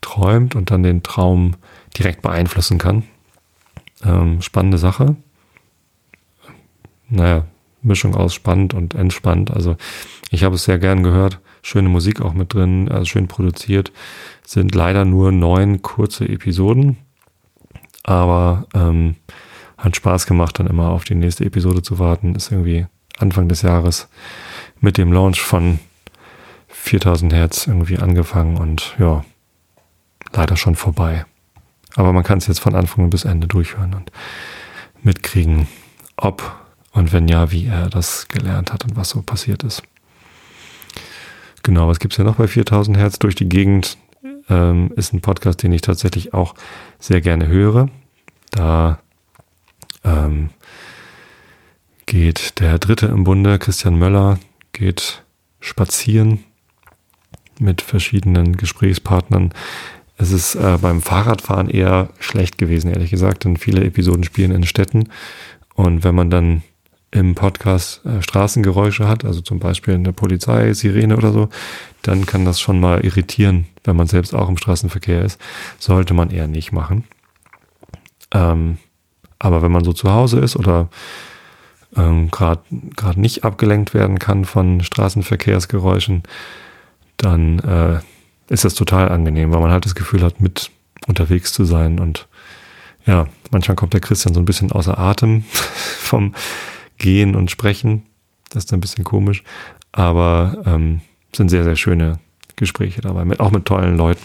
träumt 0.00 0.54
und 0.54 0.70
dann 0.70 0.82
den 0.82 1.02
Traum 1.02 1.54
direkt 1.96 2.22
beeinflussen 2.22 2.78
kann. 2.78 3.02
Ähm, 4.04 4.40
spannende 4.40 4.78
Sache. 4.78 5.16
Naja, 7.08 7.46
Mischung 7.82 8.14
aus 8.14 8.34
spannend 8.34 8.74
und 8.74 8.94
entspannt. 8.94 9.50
Also 9.50 9.76
ich 10.30 10.44
habe 10.44 10.54
es 10.54 10.64
sehr 10.64 10.78
gern 10.78 11.02
gehört. 11.02 11.40
Schöne 11.62 11.88
Musik 11.88 12.20
auch 12.20 12.34
mit 12.34 12.54
drin, 12.54 12.88
also 12.88 13.04
schön 13.04 13.28
produziert. 13.28 13.92
Sind 14.44 14.74
leider 14.74 15.04
nur 15.04 15.32
neun 15.32 15.82
kurze 15.82 16.28
Episoden. 16.28 16.98
Aber 18.04 18.66
ähm, 18.74 19.16
hat 19.76 19.96
Spaß 19.96 20.26
gemacht, 20.26 20.58
dann 20.58 20.66
immer 20.66 20.88
auf 20.90 21.04
die 21.04 21.14
nächste 21.14 21.44
Episode 21.44 21.82
zu 21.82 21.98
warten. 21.98 22.34
Ist 22.34 22.50
irgendwie 22.50 22.86
Anfang 23.18 23.48
des 23.48 23.62
Jahres 23.62 24.08
mit 24.80 24.96
dem 24.96 25.12
Launch 25.12 25.40
von 25.40 25.78
4000 26.68 27.32
Hertz 27.32 27.66
irgendwie 27.66 27.98
angefangen 27.98 28.56
und 28.56 28.94
ja, 28.98 29.24
leider 30.32 30.56
schon 30.56 30.76
vorbei. 30.76 31.24
Aber 31.96 32.12
man 32.12 32.22
kann 32.22 32.38
es 32.38 32.46
jetzt 32.46 32.60
von 32.60 32.74
Anfang 32.74 33.10
bis 33.10 33.24
Ende 33.24 33.46
durchhören 33.46 33.94
und 33.94 34.12
mitkriegen, 35.02 35.66
ob 36.16 36.54
und 36.92 37.12
wenn 37.12 37.28
ja, 37.28 37.50
wie 37.50 37.66
er 37.66 37.88
das 37.88 38.28
gelernt 38.28 38.72
hat 38.72 38.84
und 38.84 38.96
was 38.96 39.10
so 39.10 39.22
passiert 39.22 39.62
ist. 39.62 39.82
Genau, 41.68 41.86
was 41.86 41.98
gibt 41.98 42.14
es 42.14 42.16
ja 42.16 42.24
noch 42.24 42.36
bei 42.36 42.48
4000 42.48 42.96
Hertz 42.96 43.18
durch 43.18 43.34
die 43.34 43.46
Gegend? 43.46 43.98
Ähm, 44.48 44.90
ist 44.96 45.12
ein 45.12 45.20
Podcast, 45.20 45.62
den 45.62 45.70
ich 45.70 45.82
tatsächlich 45.82 46.32
auch 46.32 46.54
sehr 46.98 47.20
gerne 47.20 47.46
höre. 47.46 47.90
Da 48.52 49.00
ähm, 50.02 50.48
geht 52.06 52.58
der 52.60 52.78
Dritte 52.78 53.08
im 53.08 53.24
Bunde, 53.24 53.58
Christian 53.58 53.98
Möller, 53.98 54.38
geht 54.72 55.22
spazieren 55.60 56.42
mit 57.58 57.82
verschiedenen 57.82 58.56
Gesprächspartnern. 58.56 59.52
Es 60.16 60.32
ist 60.32 60.54
äh, 60.54 60.78
beim 60.80 61.02
Fahrradfahren 61.02 61.68
eher 61.68 62.08
schlecht 62.18 62.56
gewesen, 62.56 62.90
ehrlich 62.90 63.10
gesagt, 63.10 63.44
denn 63.44 63.58
viele 63.58 63.84
Episoden 63.84 64.24
spielen 64.24 64.52
in 64.52 64.64
Städten. 64.64 65.10
Und 65.74 66.02
wenn 66.02 66.14
man 66.14 66.30
dann 66.30 66.62
im 67.10 67.34
Podcast 67.34 68.04
äh, 68.04 68.22
Straßengeräusche 68.22 69.08
hat, 69.08 69.24
also 69.24 69.40
zum 69.40 69.58
Beispiel 69.58 69.94
eine 69.94 70.12
Polizei, 70.12 70.72
Sirene 70.74 71.16
oder 71.16 71.32
so, 71.32 71.48
dann 72.02 72.26
kann 72.26 72.44
das 72.44 72.60
schon 72.60 72.80
mal 72.80 73.04
irritieren, 73.04 73.66
wenn 73.84 73.96
man 73.96 74.06
selbst 74.06 74.34
auch 74.34 74.48
im 74.48 74.58
Straßenverkehr 74.58 75.24
ist. 75.24 75.40
Sollte 75.78 76.14
man 76.14 76.30
eher 76.30 76.48
nicht 76.48 76.72
machen. 76.72 77.04
Ähm, 78.32 78.78
aber 79.38 79.62
wenn 79.62 79.72
man 79.72 79.84
so 79.84 79.92
zu 79.92 80.12
Hause 80.12 80.40
ist 80.40 80.56
oder 80.56 80.88
ähm, 81.96 82.30
gerade 82.30 82.62
nicht 83.16 83.44
abgelenkt 83.44 83.94
werden 83.94 84.18
kann 84.18 84.44
von 84.44 84.82
Straßenverkehrsgeräuschen, 84.82 86.24
dann 87.16 87.58
äh, 87.60 88.00
ist 88.52 88.64
das 88.64 88.74
total 88.74 89.08
angenehm, 89.08 89.52
weil 89.52 89.60
man 89.60 89.70
halt 89.70 89.84
das 89.84 89.94
Gefühl 89.94 90.22
hat, 90.22 90.40
mit 90.40 90.70
unterwegs 91.06 91.52
zu 91.52 91.64
sein. 91.64 91.98
Und 91.98 92.28
ja, 93.06 93.26
manchmal 93.50 93.76
kommt 93.76 93.94
der 93.94 94.00
Christian 94.00 94.34
so 94.34 94.40
ein 94.40 94.46
bisschen 94.46 94.72
außer 94.72 94.98
Atem 94.98 95.44
vom 96.00 96.34
Gehen 96.98 97.34
und 97.34 97.50
Sprechen. 97.50 98.04
Das 98.50 98.64
ist 98.64 98.72
ein 98.72 98.80
bisschen 98.80 99.04
komisch. 99.04 99.42
Aber 99.92 100.62
ähm, 100.66 101.00
sind 101.34 101.48
sehr, 101.48 101.64
sehr 101.64 101.76
schöne 101.76 102.18
Gespräche 102.56 103.00
dabei. 103.00 103.24
Mit, 103.24 103.40
auch 103.40 103.50
mit 103.50 103.64
tollen 103.64 103.96
Leuten. 103.96 104.22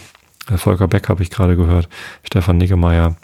Volker 0.56 0.88
Beck 0.88 1.08
habe 1.08 1.22
ich 1.22 1.30
gerade 1.30 1.56
gehört, 1.56 1.88
Stefan 2.22 2.58
Niggemeier. 2.58 3.16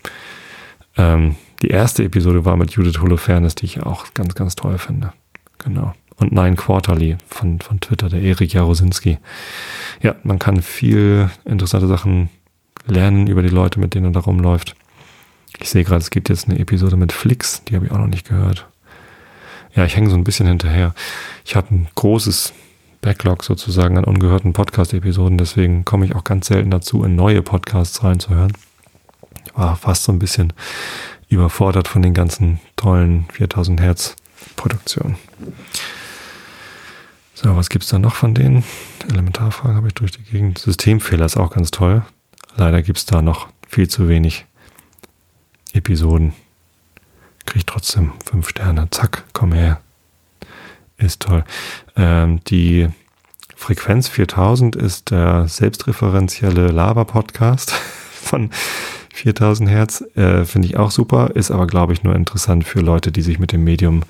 Ähm, 0.96 1.36
die 1.62 1.68
erste 1.68 2.04
Episode 2.04 2.44
war 2.44 2.56
mit 2.56 2.72
Judith 2.72 3.00
Holofernes, 3.00 3.54
die 3.54 3.66
ich 3.66 3.82
auch 3.82 4.14
ganz, 4.14 4.34
ganz 4.34 4.56
toll 4.56 4.78
finde. 4.78 5.12
Genau. 5.58 5.92
Und 6.16 6.32
Nine 6.32 6.56
Quarterly 6.56 7.18
von, 7.28 7.60
von 7.60 7.80
Twitter, 7.80 8.08
der 8.08 8.22
Erik 8.22 8.52
Jarosinski. 8.52 9.18
Ja, 10.02 10.16
man 10.22 10.38
kann 10.38 10.62
viel 10.62 11.30
interessante 11.44 11.86
Sachen 11.86 12.30
lernen 12.86 13.26
über 13.26 13.42
die 13.42 13.48
Leute, 13.48 13.80
mit 13.80 13.94
denen 13.94 14.06
er 14.06 14.12
da 14.12 14.20
rumläuft. 14.20 14.74
Ich 15.58 15.68
sehe 15.68 15.84
gerade, 15.84 16.00
es 16.00 16.10
gibt 16.10 16.28
jetzt 16.28 16.48
eine 16.48 16.58
Episode 16.58 16.96
mit 16.96 17.12
Flix, 17.12 17.64
die 17.64 17.74
habe 17.74 17.86
ich 17.86 17.92
auch 17.92 17.98
noch 17.98 18.06
nicht 18.06 18.28
gehört. 18.28 18.66
Ja, 19.74 19.84
ich 19.84 19.96
hänge 19.96 20.10
so 20.10 20.16
ein 20.16 20.24
bisschen 20.24 20.46
hinterher. 20.46 20.94
Ich 21.44 21.56
habe 21.56 21.74
ein 21.74 21.88
großes 21.94 22.52
Backlog 23.00 23.44
sozusagen 23.44 23.96
an 23.96 24.04
ungehörten 24.04 24.52
Podcast-Episoden, 24.52 25.38
deswegen 25.38 25.84
komme 25.84 26.04
ich 26.04 26.14
auch 26.14 26.24
ganz 26.24 26.48
selten 26.48 26.70
dazu, 26.70 27.04
in 27.04 27.16
neue 27.16 27.42
Podcasts 27.42 28.02
reinzuhören. 28.02 28.52
Ich 29.46 29.56
war 29.56 29.76
fast 29.76 30.04
so 30.04 30.12
ein 30.12 30.18
bisschen 30.18 30.52
überfordert 31.28 31.88
von 31.88 32.02
den 32.02 32.12
ganzen 32.12 32.60
tollen 32.76 33.26
4000 33.32 33.80
Hertz 33.80 34.16
Produktionen. 34.56 35.16
So, 37.34 37.56
was 37.56 37.70
gibt 37.70 37.84
es 37.84 37.90
da 37.90 37.98
noch 37.98 38.14
von 38.14 38.34
denen? 38.34 38.64
Elementarfragen 39.08 39.76
habe 39.76 39.88
ich 39.88 39.94
durch 39.94 40.10
die 40.10 40.22
Gegend. 40.22 40.58
Systemfehler 40.58 41.24
ist 41.24 41.38
auch 41.38 41.50
ganz 41.50 41.70
toll. 41.70 42.02
Leider 42.56 42.82
gibt 42.82 42.98
es 42.98 43.06
da 43.06 43.22
noch 43.22 43.48
viel 43.66 43.88
zu 43.88 44.08
wenig 44.08 44.44
Episoden. 45.72 46.34
Kriege 47.50 47.66
trotzdem 47.66 48.12
fünf 48.24 48.48
Sterne. 48.48 48.86
Zack, 48.92 49.24
komm 49.32 49.52
her. 49.52 49.80
Ist 50.98 51.20
toll. 51.20 51.42
Ähm, 51.96 52.38
die 52.44 52.88
Frequenz 53.56 54.06
4000 54.06 54.76
ist 54.76 55.10
der 55.10 55.48
selbstreferenzielle 55.48 56.68
Laber-Podcast 56.68 57.72
von 58.12 58.50
4000 59.14 59.68
Hertz 59.68 60.04
äh, 60.14 60.44
finde 60.44 60.68
ich 60.68 60.76
auch 60.76 60.92
super, 60.92 61.32
ist 61.34 61.50
aber, 61.50 61.66
glaube 61.66 61.92
ich, 61.92 62.04
nur 62.04 62.14
interessant 62.14 62.64
für 62.64 62.82
Leute, 62.82 63.10
die 63.10 63.22
sich 63.22 63.40
mit 63.40 63.50
dem 63.50 63.64
Medium 63.64 64.04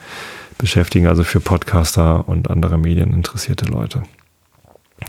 beschäftigen, 0.59 1.07
also 1.07 1.24
für 1.24 1.40
Podcaster 1.40 2.29
und 2.29 2.50
andere 2.50 2.76
Medien 2.76 3.14
interessierte 3.14 3.64
Leute. 3.64 4.03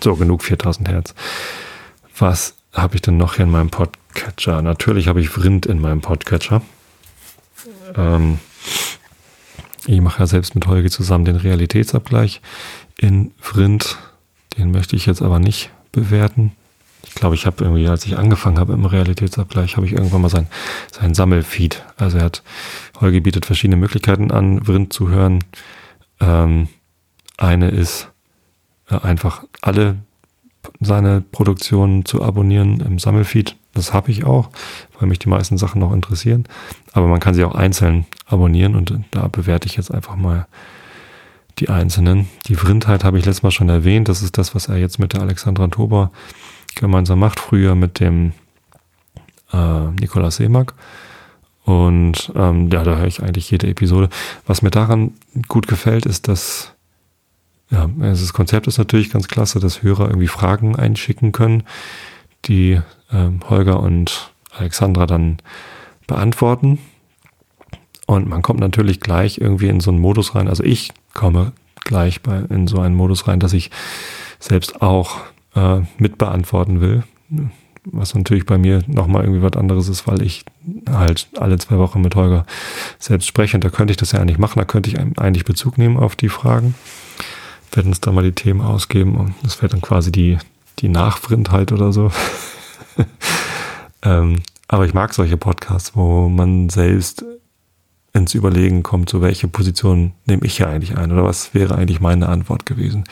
So, 0.01 0.15
genug 0.15 0.43
4000 0.43 0.87
Hertz. 0.87 1.15
Was 2.17 2.55
habe 2.71 2.95
ich 2.95 3.01
denn 3.01 3.17
noch 3.17 3.35
hier 3.35 3.43
in 3.43 3.51
meinem 3.51 3.71
Podcatcher? 3.71 4.61
Natürlich 4.61 5.09
habe 5.09 5.19
ich 5.19 5.27
Vrind 5.27 5.65
in 5.65 5.81
meinem 5.81 5.99
Podcatcher. 5.99 6.61
Ähm, 7.95 8.39
ich 9.87 10.01
mache 10.01 10.19
ja 10.19 10.27
selbst 10.27 10.55
mit 10.55 10.67
Holge 10.67 10.89
zusammen 10.89 11.25
den 11.25 11.35
Realitätsabgleich 11.35 12.41
in 12.97 13.31
Vrind. 13.39 13.97
Den 14.57 14.71
möchte 14.71 14.95
ich 14.95 15.05
jetzt 15.05 15.21
aber 15.21 15.39
nicht 15.39 15.71
bewerten 15.91 16.51
ich 17.11 17.15
glaube, 17.15 17.35
ich 17.35 17.45
habe 17.45 17.63
irgendwie, 17.63 17.87
als 17.87 18.05
ich 18.05 18.17
angefangen 18.17 18.57
habe 18.57 18.73
im 18.73 18.85
Realitätsabgleich, 18.85 19.75
habe 19.75 19.85
ich 19.85 19.91
irgendwann 19.91 20.21
mal 20.21 20.29
sein, 20.29 20.47
sein 20.91 21.13
Sammelfeed. 21.13 21.83
Also 21.97 22.17
er 22.17 22.23
hat, 22.23 22.41
Holger 22.99 23.19
bietet 23.19 23.45
verschiedene 23.45 23.75
Möglichkeiten 23.75 24.31
an, 24.31 24.65
Vrind 24.65 24.93
zu 24.93 25.09
hören. 25.09 25.43
Ähm, 26.21 26.69
eine 27.37 27.69
ist 27.69 28.09
äh, 28.89 28.99
einfach 28.99 29.43
alle 29.61 29.97
seine 30.79 31.21
Produktionen 31.21 32.05
zu 32.05 32.23
abonnieren 32.23 32.79
im 32.81 32.97
Sammelfeed. 32.97 33.57
Das 33.73 33.93
habe 33.93 34.11
ich 34.11 34.25
auch, 34.25 34.49
weil 34.99 35.07
mich 35.07 35.19
die 35.19 35.29
meisten 35.29 35.57
Sachen 35.57 35.79
noch 35.79 35.93
interessieren. 35.93 36.45
Aber 36.91 37.07
man 37.07 37.19
kann 37.19 37.33
sie 37.33 37.43
auch 37.43 37.55
einzeln 37.55 38.05
abonnieren 38.25 38.75
und 38.75 38.93
da 39.11 39.27
bewerte 39.27 39.67
ich 39.67 39.77
jetzt 39.77 39.91
einfach 39.93 40.15
mal 40.15 40.47
die 41.59 41.69
einzelnen. 41.69 42.27
Die 42.47 42.55
Vrindheit 42.55 43.03
habe 43.03 43.17
ich 43.17 43.25
letztes 43.25 43.43
Mal 43.43 43.51
schon 43.51 43.69
erwähnt. 43.69 44.09
Das 44.09 44.21
ist 44.21 44.37
das, 44.37 44.55
was 44.55 44.67
er 44.67 44.77
jetzt 44.77 44.99
mit 44.99 45.13
der 45.13 45.21
Alexandra 45.21 45.67
Tober 45.67 46.11
gemeinsam 46.75 47.19
macht, 47.19 47.39
früher 47.39 47.75
mit 47.75 47.99
dem 47.99 48.33
äh, 49.53 49.87
Nikolaus 49.99 50.37
Seemack. 50.37 50.73
Und 51.63 52.31
ähm, 52.35 52.69
ja, 52.71 52.83
da 52.83 52.97
höre 52.97 53.07
ich 53.07 53.21
eigentlich 53.21 53.51
jede 53.51 53.67
Episode. 53.67 54.09
Was 54.45 54.61
mir 54.61 54.71
daran 54.71 55.13
gut 55.47 55.67
gefällt, 55.67 56.05
ist, 56.05 56.27
dass 56.27 56.73
ja, 57.69 57.89
also 58.01 58.23
das 58.23 58.33
Konzept 58.33 58.67
ist 58.67 58.77
natürlich 58.77 59.11
ganz 59.11 59.27
klasse, 59.27 59.59
dass 59.59 59.81
Hörer 59.81 60.07
irgendwie 60.07 60.27
Fragen 60.27 60.75
einschicken 60.75 61.31
können, 61.31 61.63
die 62.45 62.81
ähm, 63.11 63.39
Holger 63.49 63.79
und 63.79 64.31
Alexandra 64.51 65.05
dann 65.05 65.37
beantworten. 66.07 66.79
Und 68.07 68.27
man 68.27 68.41
kommt 68.41 68.59
natürlich 68.59 68.99
gleich 68.99 69.37
irgendwie 69.37 69.69
in 69.69 69.79
so 69.79 69.91
einen 69.91 69.99
Modus 69.99 70.35
rein. 70.35 70.47
Also 70.47 70.63
ich 70.63 70.91
komme 71.13 71.53
gleich 71.83 72.21
bei, 72.21 72.39
in 72.49 72.67
so 72.67 72.79
einen 72.79 72.95
Modus 72.95 73.27
rein, 73.27 73.39
dass 73.39 73.53
ich 73.53 73.71
selbst 74.39 74.81
auch 74.81 75.17
äh, 75.55 75.81
mitbeantworten 75.97 76.81
will. 76.81 77.03
Was 77.85 78.13
natürlich 78.13 78.45
bei 78.45 78.57
mir 78.57 78.83
nochmal 78.87 79.23
irgendwie 79.23 79.41
was 79.41 79.53
anderes 79.53 79.87
ist, 79.87 80.07
weil 80.07 80.21
ich 80.21 80.43
halt 80.89 81.29
alle 81.39 81.57
zwei 81.57 81.77
Wochen 81.77 82.01
mit 82.01 82.15
Holger 82.15 82.45
selbst 82.99 83.27
spreche. 83.27 83.57
Und 83.57 83.63
da 83.63 83.69
könnte 83.69 83.91
ich 83.91 83.97
das 83.97 84.11
ja 84.11 84.19
eigentlich 84.19 84.37
machen. 84.37 84.59
Da 84.59 84.65
könnte 84.65 84.89
ich 84.89 84.99
eigentlich 84.99 85.45
Bezug 85.45 85.77
nehmen 85.77 85.97
auf 85.97 86.15
die 86.15 86.29
Fragen. 86.29 86.75
Werden 87.71 87.87
uns 87.87 88.01
da 88.01 88.11
mal 88.11 88.23
die 88.23 88.33
Themen 88.33 88.61
ausgeben. 88.61 89.15
Und 89.15 89.33
das 89.41 89.61
wäre 89.61 89.69
dann 89.69 89.81
quasi 89.81 90.11
die, 90.11 90.37
die 90.79 90.89
Nachfrindheit 90.89 91.71
oder 91.71 91.91
so. 91.93 92.11
ähm, 94.03 94.41
aber 94.67 94.85
ich 94.85 94.93
mag 94.93 95.13
solche 95.13 95.37
Podcasts, 95.37 95.95
wo 95.95 96.29
man 96.29 96.69
selbst 96.69 97.25
ins 98.13 98.33
Überlegen 98.33 98.83
kommt, 98.83 99.09
so 99.09 99.21
welche 99.21 99.47
Position 99.47 100.13
nehme 100.25 100.45
ich 100.45 100.57
hier 100.57 100.67
eigentlich 100.67 100.97
ein 100.97 101.11
oder 101.11 101.23
was 101.23 101.53
wäre 101.53 101.75
eigentlich 101.75 102.01
meine 102.01 102.29
Antwort 102.29 102.65
gewesen. 102.65 103.05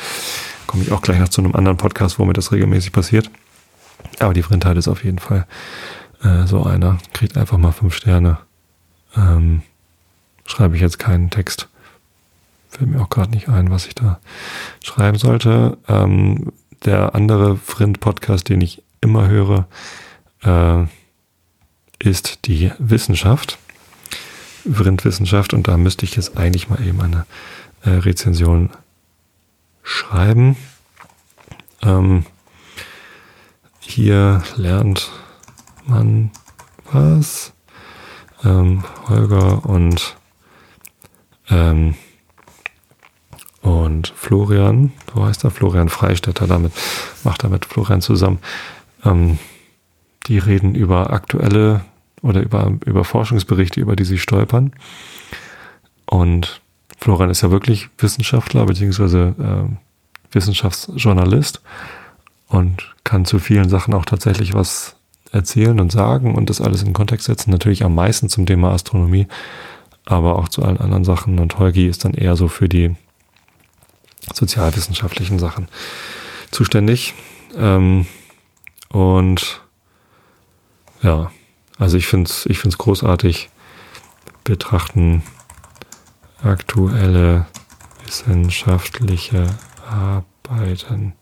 Komme 0.67 0.83
ich 0.83 0.91
auch 0.91 1.01
gleich 1.01 1.19
noch 1.19 1.29
zu 1.29 1.41
einem 1.41 1.55
anderen 1.55 1.77
Podcast, 1.77 2.19
wo 2.19 2.25
mir 2.25 2.33
das 2.33 2.51
regelmäßig 2.51 2.91
passiert. 2.91 3.29
Aber 4.19 4.33
die 4.33 4.43
Frindheit 4.43 4.77
ist 4.77 4.87
auf 4.87 5.03
jeden 5.03 5.19
Fall 5.19 5.47
äh, 6.23 6.45
so 6.45 6.63
einer. 6.63 6.97
Kriegt 7.13 7.37
einfach 7.37 7.57
mal 7.57 7.71
fünf 7.71 7.95
Sterne. 7.95 8.37
Ähm, 9.15 9.61
schreibe 10.45 10.75
ich 10.75 10.81
jetzt 10.81 10.99
keinen 10.99 11.29
Text. 11.29 11.69
Fällt 12.69 12.89
mir 12.91 13.01
auch 13.01 13.09
gerade 13.09 13.31
nicht 13.31 13.49
ein, 13.49 13.71
was 13.71 13.87
ich 13.87 13.95
da 13.95 14.19
schreiben 14.83 15.17
sollte. 15.17 15.77
Ähm, 15.87 16.51
der 16.85 17.15
andere 17.15 17.57
Frind-Podcast, 17.57 18.49
den 18.49 18.61
ich 18.61 18.83
immer 19.01 19.27
höre, 19.27 19.67
äh, 20.43 20.85
ist 21.99 22.45
die 22.45 22.71
Wissenschaft. 22.79 23.57
Vrindwissenschaft 24.69 25.53
und 25.53 25.67
da 25.67 25.77
müsste 25.77 26.05
ich 26.05 26.15
jetzt 26.15 26.37
eigentlich 26.37 26.69
mal 26.69 26.85
eben 26.85 27.01
eine 27.01 27.25
äh, 27.83 27.91
Rezension 27.91 28.71
schreiben. 29.83 30.57
Ähm, 31.81 32.25
hier 33.79 34.43
lernt 34.55 35.11
man 35.85 36.31
was. 36.91 37.53
Ähm, 38.43 38.83
Holger 39.07 39.65
und 39.65 40.15
ähm, 41.49 41.95
und 43.61 44.13
Florian, 44.15 44.93
wo 45.13 45.25
heißt 45.25 45.43
er? 45.43 45.51
Florian 45.51 45.89
Freistetter, 45.89 46.47
damit 46.47 46.71
macht 47.23 47.43
er 47.43 47.49
mit 47.49 47.65
Florian 47.65 48.01
zusammen. 48.01 48.39
Ähm, 49.03 49.39
die 50.27 50.37
reden 50.37 50.75
über 50.75 51.11
aktuelle 51.11 51.81
oder 52.21 52.41
über, 52.41 52.73
über 52.85 53.03
Forschungsberichte, 53.03 53.79
über 53.79 53.95
die 53.95 54.05
sie 54.05 54.17
stolpern. 54.17 54.73
Und 56.05 56.61
Florian 56.97 57.29
ist 57.29 57.41
ja 57.41 57.51
wirklich 57.51 57.89
Wissenschaftler 57.97 58.65
beziehungsweise 58.65 59.35
äh, 59.39 60.33
Wissenschaftsjournalist 60.33 61.61
und 62.47 62.95
kann 63.03 63.25
zu 63.25 63.39
vielen 63.39 63.69
Sachen 63.69 63.93
auch 63.93 64.05
tatsächlich 64.05 64.53
was 64.53 64.95
erzählen 65.31 65.79
und 65.79 65.91
sagen 65.91 66.35
und 66.35 66.49
das 66.49 66.61
alles 66.61 66.83
in 66.83 66.93
Kontext 66.93 67.27
setzen. 67.27 67.51
Natürlich 67.51 67.83
am 67.83 67.95
meisten 67.95 68.29
zum 68.29 68.45
Thema 68.45 68.71
Astronomie, 68.71 69.27
aber 70.05 70.37
auch 70.37 70.49
zu 70.49 70.63
allen 70.63 70.79
anderen 70.79 71.05
Sachen. 71.05 71.39
Und 71.39 71.57
Holgi 71.59 71.87
ist 71.87 72.03
dann 72.03 72.13
eher 72.13 72.35
so 72.35 72.47
für 72.47 72.67
die 72.67 72.95
sozialwissenschaftlichen 74.33 75.39
Sachen 75.39 75.67
zuständig. 76.51 77.13
Ähm, 77.55 78.07
und 78.91 79.61
ja, 81.01 81.31
also 81.77 81.97
ich 81.97 82.07
finde 82.07 82.29
es 82.29 82.45
ich 82.45 82.59
find's 82.59 82.77
großartig, 82.77 83.49
betrachten 84.43 85.23
aktuelle 86.43 87.45
wissenschaftliche 88.05 89.47
Arbeiten 89.87 91.13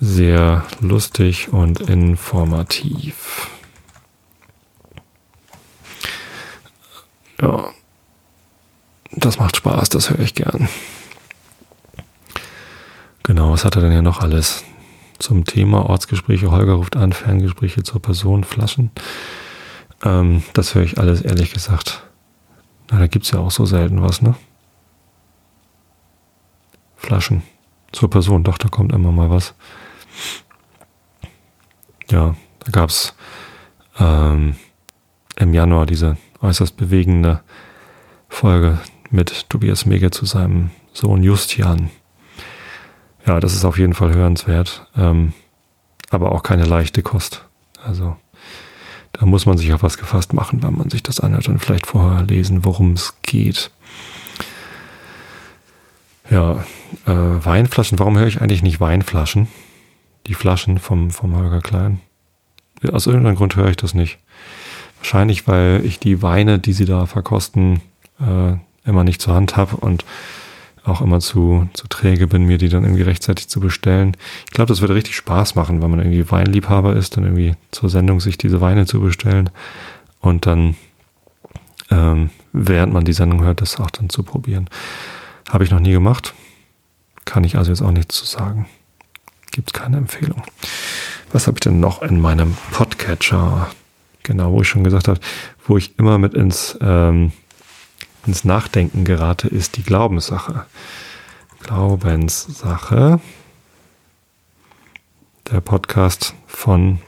sehr 0.00 0.64
lustig 0.80 1.52
und 1.52 1.80
informativ. 1.80 3.50
Ja, 7.40 7.70
das 9.12 9.38
macht 9.38 9.56
Spaß, 9.56 9.90
das 9.90 10.10
höre 10.10 10.20
ich 10.20 10.34
gern. 10.34 10.68
Genau, 13.22 13.52
was 13.52 13.64
hat 13.64 13.76
er 13.76 13.82
denn 13.82 13.92
hier 13.92 14.02
noch 14.02 14.20
alles? 14.20 14.64
Zum 15.20 15.44
Thema 15.44 15.88
Ortsgespräche. 15.88 16.50
Holger 16.50 16.72
ruft 16.72 16.96
an, 16.96 17.12
Ferngespräche 17.12 17.82
zur 17.82 18.02
Person, 18.02 18.42
Flaschen. 18.44 18.90
Ähm, 20.04 20.42
das 20.54 20.74
höre 20.74 20.82
ich 20.82 20.98
alles 20.98 21.22
ehrlich 21.22 21.52
gesagt. 21.52 22.02
Na, 22.90 22.98
da 22.98 23.06
gibt 23.06 23.26
es 23.26 23.30
ja 23.30 23.38
auch 23.38 23.50
so 23.50 23.66
selten 23.66 24.02
was, 24.02 24.22
ne? 24.22 24.34
Flaschen 26.96 27.42
zur 27.92 28.10
Person, 28.10 28.44
doch, 28.44 28.58
da 28.58 28.68
kommt 28.68 28.92
immer 28.92 29.12
mal 29.12 29.30
was. 29.30 29.54
Ja, 32.10 32.34
da 32.60 32.70
gab 32.72 32.90
es 32.90 33.14
ähm, 33.98 34.56
im 35.36 35.54
Januar 35.54 35.86
diese 35.86 36.16
äußerst 36.40 36.76
bewegende 36.76 37.40
Folge 38.28 38.78
mit 39.10 39.48
Tobias 39.48 39.86
Mege 39.86 40.10
zu 40.10 40.24
seinem 40.24 40.70
Sohn 40.92 41.22
Justian 41.22 41.90
ja, 43.26 43.40
das 43.40 43.54
ist 43.54 43.64
auf 43.64 43.78
jeden 43.78 43.94
Fall 43.94 44.14
hörenswert, 44.14 44.86
ähm, 44.96 45.32
aber 46.10 46.32
auch 46.32 46.42
keine 46.42 46.64
leichte 46.64 47.02
Kost. 47.02 47.44
Also 47.84 48.16
da 49.12 49.26
muss 49.26 49.46
man 49.46 49.58
sich 49.58 49.72
auf 49.72 49.82
was 49.82 49.98
gefasst 49.98 50.32
machen, 50.32 50.62
wenn 50.62 50.76
man 50.76 50.90
sich 50.90 51.02
das 51.02 51.20
anhört 51.20 51.48
und 51.48 51.58
vielleicht 51.58 51.86
vorher 51.86 52.22
lesen, 52.22 52.64
worum 52.64 52.92
es 52.92 53.14
geht. 53.22 53.70
Ja, 56.30 56.64
äh, 57.06 57.12
Weinflaschen, 57.12 57.98
warum 57.98 58.16
höre 58.16 58.28
ich 58.28 58.40
eigentlich 58.40 58.62
nicht 58.62 58.80
Weinflaschen? 58.80 59.48
Die 60.26 60.34
Flaschen 60.34 60.78
vom, 60.78 61.10
vom 61.10 61.36
Holger 61.36 61.60
Klein. 61.60 62.00
Aus 62.92 63.06
irgendeinem 63.06 63.36
Grund 63.36 63.56
höre 63.56 63.68
ich 63.68 63.76
das 63.76 63.94
nicht. 63.94 64.18
Wahrscheinlich, 64.98 65.48
weil 65.48 65.84
ich 65.84 65.98
die 65.98 66.22
Weine, 66.22 66.58
die 66.58 66.72
sie 66.72 66.84
da 66.84 67.06
verkosten, 67.06 67.80
äh, 68.20 68.54
immer 68.84 69.04
nicht 69.04 69.20
zur 69.20 69.34
Hand 69.34 69.56
habe 69.56 69.76
und 69.76 70.04
auch 70.84 71.00
immer 71.00 71.20
zu, 71.20 71.68
zu 71.74 71.86
träge 71.88 72.26
bin, 72.26 72.44
mir 72.44 72.58
die 72.58 72.68
dann 72.68 72.84
irgendwie 72.84 73.02
rechtzeitig 73.02 73.48
zu 73.48 73.60
bestellen. 73.60 74.16
Ich 74.46 74.52
glaube, 74.52 74.68
das 74.68 74.80
würde 74.80 74.94
richtig 74.94 75.16
Spaß 75.16 75.54
machen, 75.54 75.82
wenn 75.82 75.90
man 75.90 76.00
irgendwie 76.00 76.30
Weinliebhaber 76.30 76.96
ist, 76.96 77.16
dann 77.16 77.24
irgendwie 77.24 77.54
zur 77.70 77.90
Sendung 77.90 78.20
sich 78.20 78.38
diese 78.38 78.60
Weine 78.60 78.86
zu 78.86 79.00
bestellen 79.00 79.50
und 80.20 80.46
dann, 80.46 80.76
ähm, 81.90 82.30
während 82.52 82.92
man 82.92 83.04
die 83.04 83.12
Sendung 83.12 83.42
hört, 83.42 83.60
das 83.60 83.78
auch 83.78 83.90
dann 83.90 84.08
zu 84.08 84.22
probieren. 84.22 84.68
Habe 85.48 85.64
ich 85.64 85.70
noch 85.70 85.80
nie 85.80 85.92
gemacht. 85.92 86.34
Kann 87.24 87.44
ich 87.44 87.56
also 87.56 87.70
jetzt 87.70 87.82
auch 87.82 87.92
nichts 87.92 88.16
zu 88.16 88.24
sagen. 88.24 88.66
Gibt 89.52 89.70
es 89.70 89.72
keine 89.72 89.96
Empfehlung. 89.96 90.42
Was 91.32 91.46
habe 91.46 91.56
ich 91.56 91.60
denn 91.60 91.80
noch 91.80 92.02
in 92.02 92.20
meinem 92.20 92.56
Podcatcher? 92.72 93.70
Genau, 94.22 94.52
wo 94.52 94.62
ich 94.62 94.68
schon 94.68 94.84
gesagt 94.84 95.08
habe, 95.08 95.20
wo 95.66 95.76
ich 95.76 95.98
immer 95.98 96.18
mit 96.18 96.34
ins 96.34 96.78
ähm, 96.80 97.32
ins 98.26 98.44
Nachdenken 98.44 99.04
gerate, 99.04 99.48
ist 99.48 99.76
die 99.76 99.82
Glaubenssache. 99.82 100.66
Glaubenssache. 101.60 103.20
Der 105.50 105.60
Podcast 105.60 106.34
von 106.46 107.00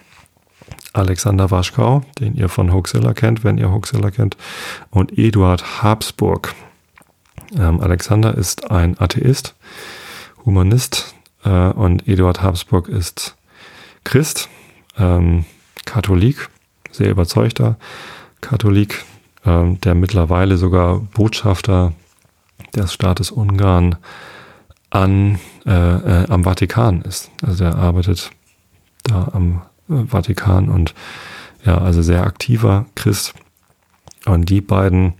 Alexander 0.92 1.51
Waschkau, 1.51 2.03
den 2.18 2.35
ihr 2.35 2.48
von 2.48 2.72
Hoaxilla 2.72 3.14
kennt, 3.14 3.44
wenn 3.44 3.57
ihr 3.59 3.70
Hoaxilla 3.70 4.11
kennt, 4.11 4.37
und 4.90 5.16
Eduard 5.16 5.83
Habsburg. 5.83 6.55
Ähm, 7.57 7.81
Alexander 7.81 8.37
ist 8.37 8.70
ein 8.70 8.98
Atheist, 9.01 9.55
Humanist 10.44 11.14
äh, 11.44 11.68
und 11.68 12.09
Eduard 12.09 12.42
Habsburg 12.42 12.88
ist 12.88 13.37
Christ, 14.05 14.48
ähm, 14.98 15.44
Katholik, 15.85 16.48
sehr 16.90 17.11
überzeugter 17.11 17.77
Katholik, 18.40 19.05
ähm, 19.44 19.81
der 19.81 19.94
mittlerweile 19.94 20.57
sogar 20.57 21.00
Botschafter 21.00 21.92
des 22.74 22.92
Staates 22.92 23.31
Ungarn 23.31 23.96
an, 24.90 25.38
äh, 25.66 25.70
äh, 25.72 26.26
am 26.28 26.44
Vatikan 26.44 27.02
ist. 27.02 27.31
Also 27.46 27.64
er 27.64 27.76
arbeitet 27.76 28.31
da 29.05 29.31
am 29.33 29.62
äh, 29.88 30.05
Vatikan 30.07 30.68
und 30.68 30.94
ja, 31.64 31.78
also 31.78 32.02
sehr 32.02 32.24
aktiver 32.24 32.87
Christ. 32.94 33.35
Und 34.26 34.50
die 34.50 34.61
beiden 34.61 35.14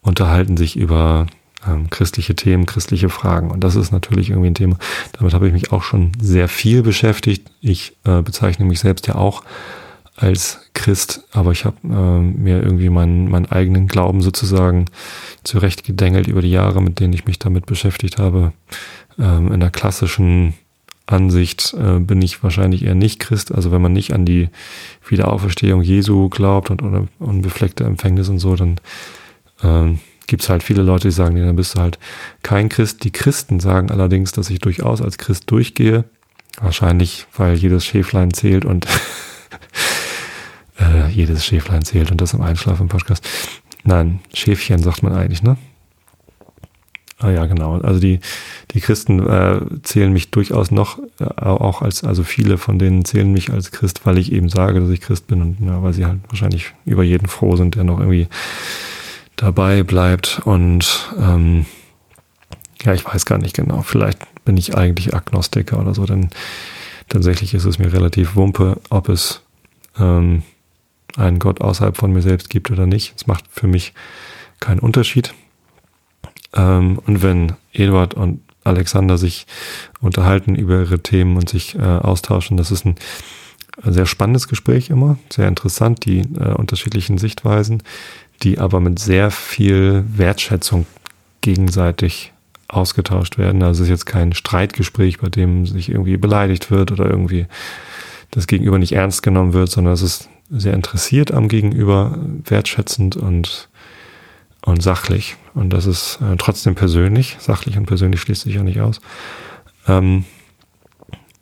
unterhalten 0.00 0.56
sich 0.56 0.76
über 0.76 1.26
ähm, 1.66 1.90
christliche 1.90 2.34
Themen, 2.34 2.66
christliche 2.66 3.08
Fragen. 3.08 3.50
Und 3.50 3.62
das 3.62 3.76
ist 3.76 3.92
natürlich 3.92 4.30
irgendwie 4.30 4.50
ein 4.50 4.54
Thema, 4.54 4.76
damit 5.12 5.34
habe 5.34 5.46
ich 5.46 5.52
mich 5.52 5.72
auch 5.72 5.82
schon 5.82 6.12
sehr 6.20 6.48
viel 6.48 6.82
beschäftigt. 6.82 7.50
Ich 7.60 7.96
äh, 8.04 8.22
bezeichne 8.22 8.64
mich 8.64 8.80
selbst 8.80 9.06
ja 9.06 9.14
auch 9.14 9.42
als 10.22 10.60
Christ, 10.74 11.24
aber 11.32 11.52
ich 11.52 11.64
habe 11.64 11.76
äh, 11.84 12.20
mir 12.20 12.62
irgendwie 12.62 12.88
meinen, 12.88 13.28
meinen 13.30 13.46
eigenen 13.46 13.88
Glauben 13.88 14.22
sozusagen 14.22 14.86
zurechtgedengelt 15.44 16.28
über 16.28 16.42
die 16.42 16.50
Jahre, 16.50 16.80
mit 16.82 17.00
denen 17.00 17.12
ich 17.12 17.26
mich 17.26 17.38
damit 17.38 17.66
beschäftigt 17.66 18.18
habe, 18.18 18.52
ähm, 19.18 19.52
in 19.52 19.60
der 19.60 19.70
klassischen 19.70 20.54
Ansicht 21.06 21.74
äh, 21.74 21.98
bin 21.98 22.22
ich 22.22 22.42
wahrscheinlich 22.42 22.84
eher 22.84 22.94
nicht 22.94 23.18
Christ. 23.18 23.52
Also 23.52 23.72
wenn 23.72 23.82
man 23.82 23.92
nicht 23.92 24.12
an 24.12 24.24
die 24.24 24.48
Wiederauferstehung 25.06 25.82
Jesu 25.82 26.28
glaubt 26.28 26.70
und 26.70 26.82
oder 26.82 27.08
unbefleckte 27.18 27.84
Empfängnis 27.84 28.28
und 28.28 28.38
so, 28.38 28.54
dann 28.54 28.76
ähm, 29.62 29.98
gibt 30.26 30.42
es 30.42 30.48
halt 30.48 30.62
viele 30.62 30.82
Leute, 30.82 31.08
die 31.08 31.12
sagen, 31.12 31.34
nee, 31.34 31.44
dann 31.44 31.56
bist 31.56 31.76
du 31.76 31.80
halt 31.80 31.98
kein 32.42 32.68
Christ. 32.68 33.04
Die 33.04 33.10
Christen 33.10 33.60
sagen 33.60 33.90
allerdings, 33.90 34.32
dass 34.32 34.50
ich 34.50 34.60
durchaus 34.60 35.02
als 35.02 35.18
Christ 35.18 35.50
durchgehe. 35.50 36.04
Wahrscheinlich, 36.60 37.26
weil 37.36 37.56
jedes 37.56 37.84
Schäflein 37.84 38.32
zählt 38.32 38.64
und 38.64 38.86
äh, 40.78 41.08
jedes 41.10 41.44
Schäflein 41.44 41.84
zählt 41.84 42.10
und 42.10 42.20
das 42.20 42.34
im 42.34 42.42
Einschlafen 42.42 42.82
im 42.82 42.88
Podcast. 42.88 43.28
Nein, 43.84 44.20
Schäfchen 44.32 44.82
sagt 44.82 45.02
man 45.02 45.12
eigentlich, 45.12 45.42
ne? 45.42 45.56
Ah 47.22 47.30
ja, 47.30 47.46
genau. 47.46 47.78
Also 47.80 48.00
die, 48.00 48.18
die 48.72 48.80
Christen 48.80 49.24
äh, 49.28 49.60
zählen 49.82 50.12
mich 50.12 50.30
durchaus 50.32 50.70
noch, 50.72 50.98
äh, 51.20 51.24
auch 51.40 51.82
als, 51.82 52.02
also 52.02 52.24
viele 52.24 52.58
von 52.58 52.78
denen 52.78 53.04
zählen 53.04 53.32
mich 53.32 53.52
als 53.52 53.70
Christ, 53.70 54.04
weil 54.04 54.18
ich 54.18 54.32
eben 54.32 54.48
sage, 54.48 54.80
dass 54.80 54.90
ich 54.90 55.00
Christ 55.00 55.28
bin 55.28 55.40
und 55.40 55.58
ja, 55.60 55.82
weil 55.82 55.92
sie 55.92 56.04
halt 56.04 56.18
wahrscheinlich 56.28 56.74
über 56.84 57.04
jeden 57.04 57.28
froh 57.28 57.54
sind, 57.54 57.76
der 57.76 57.84
noch 57.84 58.00
irgendwie 58.00 58.26
dabei 59.36 59.84
bleibt. 59.84 60.40
Und 60.44 61.12
ähm, 61.18 61.66
ja, 62.82 62.92
ich 62.92 63.04
weiß 63.04 63.24
gar 63.24 63.38
nicht 63.38 63.54
genau. 63.54 63.82
Vielleicht 63.82 64.18
bin 64.44 64.56
ich 64.56 64.76
eigentlich 64.76 65.14
Agnostiker 65.14 65.78
oder 65.78 65.94
so, 65.94 66.04
denn 66.04 66.30
tatsächlich 67.08 67.54
ist 67.54 67.64
es 67.66 67.78
mir 67.78 67.92
relativ 67.92 68.34
wumpe, 68.34 68.80
ob 68.90 69.08
es 69.08 69.42
ähm, 69.96 70.42
einen 71.16 71.38
Gott 71.38 71.60
außerhalb 71.60 71.96
von 71.96 72.12
mir 72.12 72.22
selbst 72.22 72.50
gibt 72.50 72.70
oder 72.70 72.86
nicht. 72.86 73.14
Es 73.16 73.26
macht 73.26 73.44
für 73.50 73.66
mich 73.66 73.92
keinen 74.60 74.80
Unterschied. 74.80 75.34
Ähm, 76.54 76.98
und 77.06 77.22
wenn 77.22 77.54
Eduard 77.72 78.14
und 78.14 78.40
Alexander 78.64 79.18
sich 79.18 79.46
unterhalten 80.00 80.54
über 80.54 80.80
ihre 80.80 81.00
Themen 81.00 81.36
und 81.36 81.48
sich 81.48 81.74
äh, 81.74 81.80
austauschen, 81.80 82.56
das 82.56 82.70
ist 82.70 82.84
ein 82.84 82.96
sehr 83.84 84.06
spannendes 84.06 84.48
Gespräch 84.48 84.90
immer, 84.90 85.18
sehr 85.32 85.48
interessant, 85.48 86.04
die 86.04 86.20
äh, 86.20 86.54
unterschiedlichen 86.54 87.18
Sichtweisen, 87.18 87.82
die 88.42 88.58
aber 88.58 88.80
mit 88.80 88.98
sehr 88.98 89.30
viel 89.30 90.04
Wertschätzung 90.06 90.86
gegenseitig 91.40 92.32
ausgetauscht 92.68 93.38
werden. 93.38 93.62
Also 93.62 93.82
es 93.82 93.88
ist 93.88 93.90
jetzt 93.90 94.06
kein 94.06 94.32
Streitgespräch, 94.32 95.18
bei 95.18 95.28
dem 95.28 95.66
sich 95.66 95.90
irgendwie 95.90 96.16
beleidigt 96.16 96.70
wird 96.70 96.92
oder 96.92 97.08
irgendwie 97.08 97.46
das 98.30 98.46
Gegenüber 98.46 98.78
nicht 98.78 98.92
ernst 98.92 99.22
genommen 99.22 99.52
wird, 99.52 99.70
sondern 99.70 99.92
es 99.92 100.02
ist 100.02 100.28
sehr 100.52 100.74
interessiert 100.74 101.32
am 101.32 101.48
Gegenüber, 101.48 102.18
wertschätzend 102.44 103.16
und 103.16 103.68
und 104.64 104.82
sachlich. 104.82 105.36
Und 105.54 105.70
das 105.70 105.86
ist 105.86 106.20
äh, 106.22 106.36
trotzdem 106.36 106.74
persönlich. 106.74 107.36
Sachlich 107.40 107.76
und 107.76 107.86
persönlich 107.86 108.20
schließt 108.20 108.42
sich 108.42 108.54
ja 108.54 108.62
nicht 108.62 108.80
aus. 108.80 109.00
Ähm, 109.86 110.24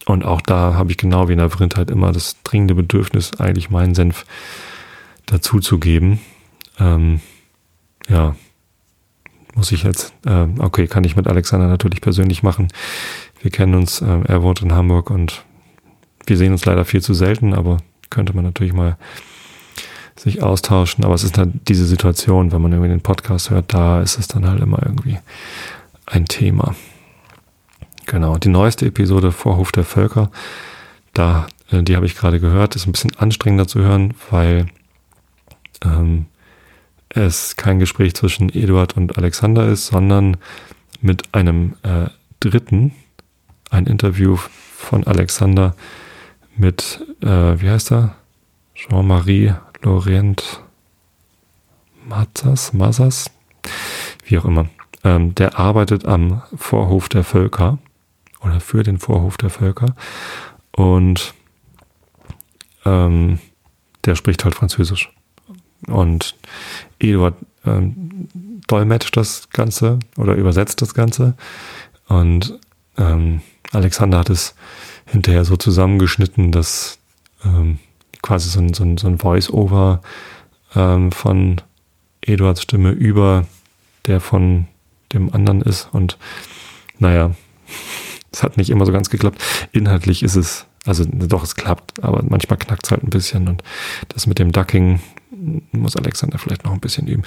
und 0.06 0.24
auch 0.24 0.40
da 0.40 0.74
habe 0.74 0.90
ich 0.90 0.96
genau 0.96 1.28
wie 1.28 1.32
in 1.32 1.38
der 1.38 1.50
Vrindheit 1.50 1.90
immer 1.90 2.12
das 2.12 2.36
dringende 2.42 2.74
Bedürfnis, 2.74 3.38
eigentlich 3.38 3.70
meinen 3.70 3.94
Senf 3.94 4.24
dazuzugeben. 5.26 6.18
Ähm, 6.78 7.20
ja, 8.08 8.34
muss 9.54 9.70
ich 9.70 9.82
jetzt, 9.82 10.14
äh, 10.24 10.46
okay, 10.58 10.86
kann 10.86 11.04
ich 11.04 11.16
mit 11.16 11.28
Alexander 11.28 11.68
natürlich 11.68 12.00
persönlich 12.00 12.42
machen. 12.42 12.68
Wir 13.42 13.50
kennen 13.50 13.74
uns, 13.74 14.00
äh, 14.00 14.20
er 14.24 14.42
wohnt 14.42 14.62
in 14.62 14.72
Hamburg 14.72 15.10
und 15.10 15.44
wir 16.26 16.36
sehen 16.36 16.52
uns 16.52 16.64
leider 16.64 16.84
viel 16.84 17.02
zu 17.02 17.12
selten, 17.12 17.52
aber 17.52 17.78
könnte 18.10 18.34
man 18.34 18.44
natürlich 18.44 18.72
mal 18.72 18.96
sich 20.16 20.42
austauschen. 20.42 21.04
Aber 21.04 21.14
es 21.14 21.24
ist 21.24 21.38
halt 21.38 21.68
diese 21.68 21.86
Situation, 21.86 22.52
wenn 22.52 22.60
man 22.60 22.72
irgendwie 22.72 22.90
den 22.90 23.00
Podcast 23.00 23.50
hört, 23.50 23.72
da 23.72 24.02
ist 24.02 24.18
es 24.18 24.28
dann 24.28 24.46
halt 24.46 24.60
immer 24.60 24.80
irgendwie 24.82 25.18
ein 26.06 26.26
Thema. 26.26 26.74
Genau. 28.06 28.36
Die 28.38 28.48
neueste 28.48 28.86
Episode 28.86 29.32
Vorhof 29.32 29.72
der 29.72 29.84
Völker, 29.84 30.30
da, 31.14 31.46
äh, 31.70 31.82
die 31.82 31.96
habe 31.96 32.06
ich 32.06 32.16
gerade 32.16 32.40
gehört, 32.40 32.76
ist 32.76 32.86
ein 32.86 32.92
bisschen 32.92 33.16
anstrengender 33.16 33.66
zu 33.66 33.80
hören, 33.80 34.14
weil 34.30 34.66
ähm, 35.84 36.26
es 37.08 37.56
kein 37.56 37.78
Gespräch 37.78 38.14
zwischen 38.14 38.50
Eduard 38.50 38.96
und 38.96 39.16
Alexander 39.16 39.66
ist, 39.66 39.86
sondern 39.86 40.36
mit 41.00 41.34
einem 41.34 41.76
äh, 41.82 42.08
Dritten, 42.40 42.92
ein 43.70 43.86
Interview 43.86 44.36
von 44.36 45.06
Alexander 45.06 45.74
mit, 46.60 47.04
äh, 47.22 47.60
wie 47.60 47.70
heißt 47.70 47.90
er? 47.90 48.14
Jean-Marie 48.74 49.54
Laurent 49.82 50.62
Mazas, 52.06 52.72
Mazas, 52.72 53.30
wie 54.24 54.38
auch 54.38 54.44
immer. 54.44 54.68
Ähm, 55.02 55.34
der 55.34 55.58
arbeitet 55.58 56.04
am 56.04 56.42
Vorhof 56.54 57.08
der 57.08 57.24
Völker 57.24 57.78
oder 58.40 58.60
für 58.60 58.82
den 58.82 58.98
Vorhof 58.98 59.38
der 59.38 59.48
Völker 59.48 59.94
und 60.72 61.34
ähm, 62.84 63.38
der 64.04 64.14
spricht 64.14 64.44
halt 64.44 64.54
Französisch. 64.54 65.10
Und 65.86 66.36
Eduard 66.98 67.36
ähm, 67.64 68.28
dolmetscht 68.66 69.16
das 69.16 69.48
Ganze 69.50 69.98
oder 70.16 70.34
übersetzt 70.34 70.82
das 70.82 70.92
Ganze. 70.92 71.34
Und 72.06 72.58
ähm, 72.98 73.40
Alexander 73.72 74.18
hat 74.18 74.30
es 74.30 74.54
hinterher 75.10 75.44
so 75.44 75.56
zusammengeschnitten, 75.56 76.52
dass 76.52 76.98
ähm, 77.44 77.78
quasi 78.22 78.48
so 78.48 78.60
ein, 78.60 78.74
so 78.74 78.84
ein, 78.84 78.96
so 78.96 79.08
ein 79.08 79.18
Voice-Over 79.18 80.00
ähm, 80.74 81.12
von 81.12 81.60
Eduards 82.20 82.62
Stimme 82.62 82.90
über 82.90 83.46
der 84.06 84.20
von 84.20 84.66
dem 85.12 85.32
anderen 85.34 85.62
ist. 85.62 85.88
Und 85.92 86.18
naja, 86.98 87.34
es 88.32 88.42
hat 88.42 88.56
nicht 88.56 88.70
immer 88.70 88.86
so 88.86 88.92
ganz 88.92 89.10
geklappt. 89.10 89.42
Inhaltlich 89.72 90.22
ist 90.22 90.36
es, 90.36 90.66
also 90.86 91.04
doch, 91.04 91.42
es 91.42 91.56
klappt, 91.56 92.02
aber 92.02 92.22
manchmal 92.28 92.58
knackt 92.58 92.86
es 92.86 92.90
halt 92.90 93.02
ein 93.02 93.10
bisschen. 93.10 93.48
Und 93.48 93.62
das 94.08 94.26
mit 94.26 94.38
dem 94.38 94.52
Ducking 94.52 95.00
muss 95.72 95.96
Alexander 95.96 96.38
vielleicht 96.38 96.64
noch 96.64 96.72
ein 96.72 96.80
bisschen 96.80 97.06
üben. 97.06 97.22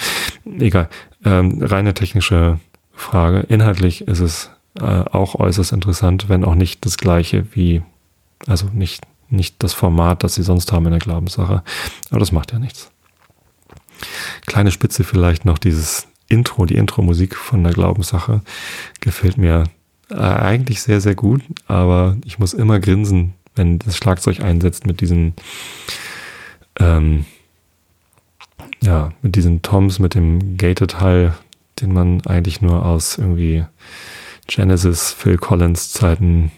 Egal. 0.59 0.89
Ähm, 1.25 1.61
reine 1.61 1.93
technische 1.93 2.59
Frage. 2.93 3.41
Inhaltlich 3.49 4.07
ist 4.07 4.19
es 4.19 4.51
äh, 4.79 4.83
auch 4.83 5.35
äußerst 5.35 5.71
interessant, 5.71 6.29
wenn 6.29 6.43
auch 6.43 6.55
nicht 6.55 6.85
das 6.85 6.97
gleiche 6.97 7.45
wie, 7.55 7.81
also 8.47 8.67
nicht 8.73 9.03
nicht 9.33 9.55
das 9.59 9.73
Format, 9.73 10.23
das 10.23 10.35
sie 10.35 10.43
sonst 10.43 10.71
haben 10.71 10.85
in 10.85 10.91
der 10.91 10.99
Glaubenssache. 10.99 11.63
Aber 12.09 12.19
das 12.19 12.31
macht 12.31 12.53
ja 12.53 12.59
nichts. 12.59 12.91
Kleine 14.45 14.71
Spitze 14.71 15.03
vielleicht 15.03 15.43
noch 15.43 15.57
dieses 15.57 16.07
Intro, 16.27 16.65
die 16.65 16.75
Intro-Musik 16.75 17.35
von 17.35 17.63
der 17.63 17.73
Glaubenssache 17.73 18.41
gefällt 19.01 19.37
mir 19.37 19.65
äh, 20.09 20.15
eigentlich 20.15 20.81
sehr, 20.81 21.01
sehr 21.01 21.15
gut, 21.15 21.41
aber 21.67 22.17
ich 22.25 22.39
muss 22.39 22.53
immer 22.53 22.79
grinsen, 22.79 23.33
wenn 23.55 23.79
das 23.79 23.97
Schlagzeug 23.97 24.41
einsetzt 24.41 24.85
mit 24.85 25.01
diesen, 25.01 25.33
ähm, 26.79 27.25
ja, 28.81 29.11
mit 29.21 29.35
diesen 29.35 29.61
Toms, 29.61 29.99
mit 29.99 30.15
dem 30.15 30.57
Gated 30.57 30.99
Hall, 30.99 31.35
den 31.81 31.93
man 31.93 32.21
eigentlich 32.25 32.61
nur 32.61 32.85
aus 32.85 33.17
irgendwie 33.17 33.65
Genesis, 34.47 35.11
Phil 35.13 35.37
Collins 35.37 35.91
Zeiten 35.91 36.51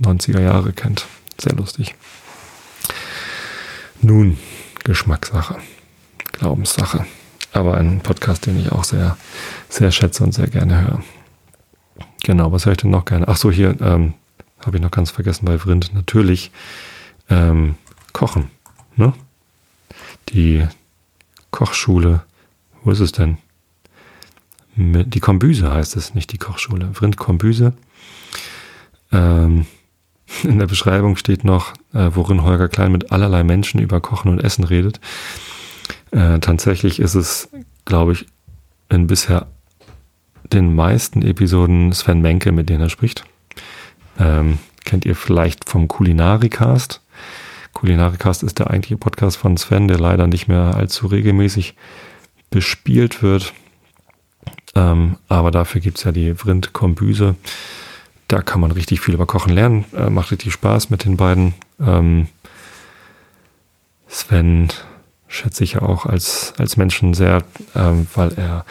90er 0.00 0.40
Jahre 0.40 0.72
kennt. 0.72 1.06
Sehr 1.40 1.54
lustig. 1.54 1.94
Nun, 4.02 4.38
Geschmackssache, 4.84 5.56
Glaubenssache. 6.32 7.06
Aber 7.52 7.76
ein 7.76 8.00
Podcast, 8.00 8.46
den 8.46 8.58
ich 8.60 8.72
auch 8.72 8.84
sehr, 8.84 9.16
sehr 9.68 9.90
schätze 9.90 10.22
und 10.22 10.32
sehr 10.32 10.46
gerne 10.46 10.80
höre. 10.80 11.02
Genau, 12.22 12.52
was 12.52 12.66
höre 12.66 12.72
ich 12.72 12.78
denn 12.78 12.90
noch 12.90 13.04
gerne? 13.04 13.26
Ach 13.28 13.36
so, 13.36 13.50
hier 13.50 13.80
ähm, 13.80 14.14
habe 14.64 14.76
ich 14.76 14.82
noch 14.82 14.90
ganz 14.90 15.10
vergessen 15.10 15.46
bei 15.46 15.58
Vrind. 15.58 15.92
Natürlich 15.94 16.52
ähm, 17.28 17.74
Kochen. 18.12 18.50
Ne? 18.96 19.12
Die 20.28 20.66
Kochschule, 21.50 22.22
wo 22.82 22.90
ist 22.90 23.00
es 23.00 23.12
denn? 23.12 23.38
Die 24.80 25.20
Kombüse 25.20 25.70
heißt 25.70 25.96
es, 25.96 26.14
nicht 26.14 26.32
die 26.32 26.38
Kochschule. 26.38 26.90
Vrind 26.94 27.18
Kombüse. 27.18 27.74
Ähm, 29.12 29.66
in 30.42 30.58
der 30.58 30.66
Beschreibung 30.66 31.16
steht 31.16 31.44
noch, 31.44 31.74
äh, 31.92 32.10
worin 32.14 32.42
Holger 32.42 32.68
Klein 32.68 32.92
mit 32.92 33.12
allerlei 33.12 33.42
Menschen 33.44 33.80
über 33.80 34.00
Kochen 34.00 34.30
und 34.30 34.42
Essen 34.42 34.64
redet. 34.64 35.00
Äh, 36.12 36.38
tatsächlich 36.40 36.98
ist 36.98 37.14
es, 37.14 37.48
glaube 37.84 38.12
ich, 38.12 38.26
in 38.88 39.06
bisher 39.06 39.46
den 40.52 40.74
meisten 40.74 41.22
Episoden 41.22 41.92
Sven 41.92 42.20
Menke, 42.22 42.50
mit 42.50 42.68
denen 42.68 42.82
er 42.82 42.88
spricht. 42.88 43.24
Ähm, 44.18 44.58
kennt 44.84 45.04
ihr 45.04 45.14
vielleicht 45.14 45.68
vom 45.68 45.88
Kulinarikast. 45.88 47.02
Kulinarikast 47.72 48.42
ist 48.42 48.58
der 48.58 48.70
eigentliche 48.70 48.96
Podcast 48.96 49.36
von 49.36 49.56
Sven, 49.56 49.86
der 49.86 50.00
leider 50.00 50.26
nicht 50.26 50.48
mehr 50.48 50.74
allzu 50.74 51.06
regelmäßig 51.06 51.76
bespielt 52.50 53.22
wird. 53.22 53.52
Ähm, 54.74 55.16
aber 55.28 55.50
dafür 55.50 55.80
gibt's 55.80 56.04
ja 56.04 56.12
die 56.12 56.34
Vrind 56.34 56.72
Kombüse. 56.72 57.34
Da 58.28 58.42
kann 58.42 58.60
man 58.60 58.70
richtig 58.70 59.00
viel 59.00 59.14
über 59.14 59.26
Kochen 59.26 59.52
lernen. 59.52 59.84
Äh, 59.96 60.10
macht 60.10 60.30
richtig 60.30 60.52
Spaß 60.52 60.90
mit 60.90 61.04
den 61.04 61.16
beiden. 61.16 61.54
Ähm, 61.80 62.28
Sven 64.08 64.68
schätze 65.28 65.62
ich 65.64 65.74
ja 65.74 65.82
auch 65.82 66.06
als, 66.06 66.52
als 66.58 66.76
Menschen 66.76 67.14
sehr, 67.14 67.42
ähm, 67.74 68.06
weil 68.14 68.32
er, 68.36 68.64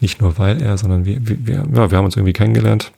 nicht 0.00 0.20
nur 0.20 0.38
weil 0.38 0.62
er, 0.62 0.78
sondern 0.78 1.04
wir, 1.04 1.18
wir, 1.20 1.66
ja, 1.72 1.90
wir 1.90 1.98
haben 1.98 2.06
uns 2.06 2.16
irgendwie 2.16 2.32
kennengelernt. 2.32 2.92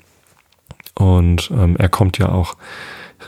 Und 0.94 1.50
ähm, 1.52 1.76
er 1.76 1.88
kommt 1.88 2.18
ja 2.18 2.28
auch 2.28 2.56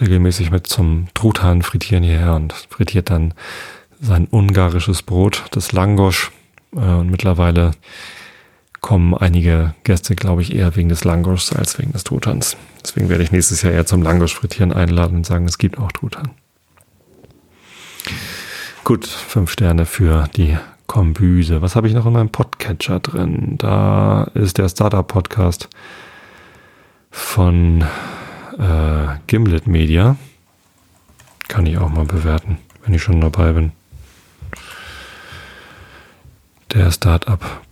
regelmäßig 0.01 0.51
mit 0.51 0.67
zum 0.67 1.09
Truthahn 1.15 1.63
frittieren 1.63 2.05
hierher 2.05 2.35
und 2.35 2.53
frittiert 2.53 3.11
dann 3.11 3.35
sein 4.01 4.27
ungarisches 4.31 5.03
Brot, 5.03 5.45
das 5.51 5.73
Langosch. 5.73 6.31
Äh, 6.75 6.79
und 6.79 7.11
mittlerweile 7.11 7.73
kommen 8.81 9.15
einige 9.15 9.75
Gäste, 9.85 10.15
glaube 10.15 10.43
ich, 10.43 10.55
eher 10.55 10.75
wegen 10.77 10.89
des 10.89 11.05
Langoschs 11.05 11.53
als 11.53 11.79
wegen 11.79 11.93
des 11.93 12.05
Truthahns. 12.05 12.57
Deswegen 12.83 13.09
werde 13.09 13.23
ich 13.23 13.33
nächstes 13.33 13.63
Jahr 13.63 13.73
eher 13.73 13.87
zum 13.87 14.03
Langosch 14.03 14.35
frittieren 14.35 14.73
einladen 14.73 15.19
und 15.19 15.27
sagen, 15.27 15.45
es 15.45 15.59
gibt 15.59 15.79
auch 15.79 15.93
Truthahn. 15.93 16.31
Gut, 18.85 19.07
fünf 19.07 19.51
Sterne 19.51 19.87
für 19.87 20.29
die 20.37 20.57
Kombüse. 20.87 21.63
Was 21.63 21.77
habe 21.77 21.87
ich 21.87 21.95
noch 21.95 22.07
in 22.07 22.15
meinem 22.15 22.31
Podcatcher 22.31 22.99
drin? 23.01 23.57
Da 23.59 24.25
ist 24.35 24.59
der 24.59 24.69
Startup-Podcast 24.69 25.69
von 27.11 27.83
äh, 28.59 29.07
Gimlet 29.27 29.67
Media. 29.67 30.17
Kann 31.49 31.67
ich 31.67 31.79
auch 31.79 31.91
mal 31.91 32.07
bewerten, 32.07 32.59
wenn 32.85 32.95
ich 32.95 33.03
schon 33.03 33.21
dabei 33.21 33.53
bin. 33.53 33.73
Der 36.73 36.91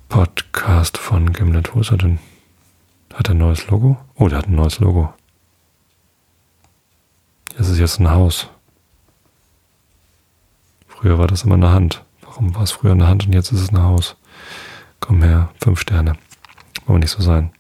Startup-Podcast 0.09 0.97
von 0.97 1.35
Gimlet. 1.35 1.75
Wo 1.75 1.81
ist 1.81 1.91
er 1.91 1.99
denn? 1.99 2.19
Hat 3.13 3.29
er 3.29 3.35
ein 3.35 3.39
neues 3.39 3.69
Logo? 3.69 3.99
Oh, 4.15 4.29
der 4.29 4.39
hat 4.39 4.49
ein 4.49 4.55
neues 4.55 4.81
Logo. 4.81 5.13
Das 7.57 7.69
ist 7.69 7.79
jetzt 7.79 8.01
ein 8.01 8.11
Haus. 8.11 8.49
Früher 10.87 11.19
war 11.19 11.27
das 11.27 11.43
immer 11.43 11.57
eine 11.57 11.71
Hand. 11.71 12.05
Warum 12.23 12.55
war 12.55 12.63
es 12.63 12.71
früher 12.71 12.93
eine 12.93 13.07
Hand 13.07 13.27
und 13.27 13.35
jetzt 13.35 13.53
ist 13.53 13.61
es 13.61 13.71
ein 13.71 13.83
Haus? 13.83 14.17
Komm 15.01 15.23
her, 15.23 15.51
fünf 15.63 15.81
Sterne. 15.81 16.15
Wollen 16.87 17.01
nicht 17.01 17.11
so 17.11 17.23
sein. 17.23 17.53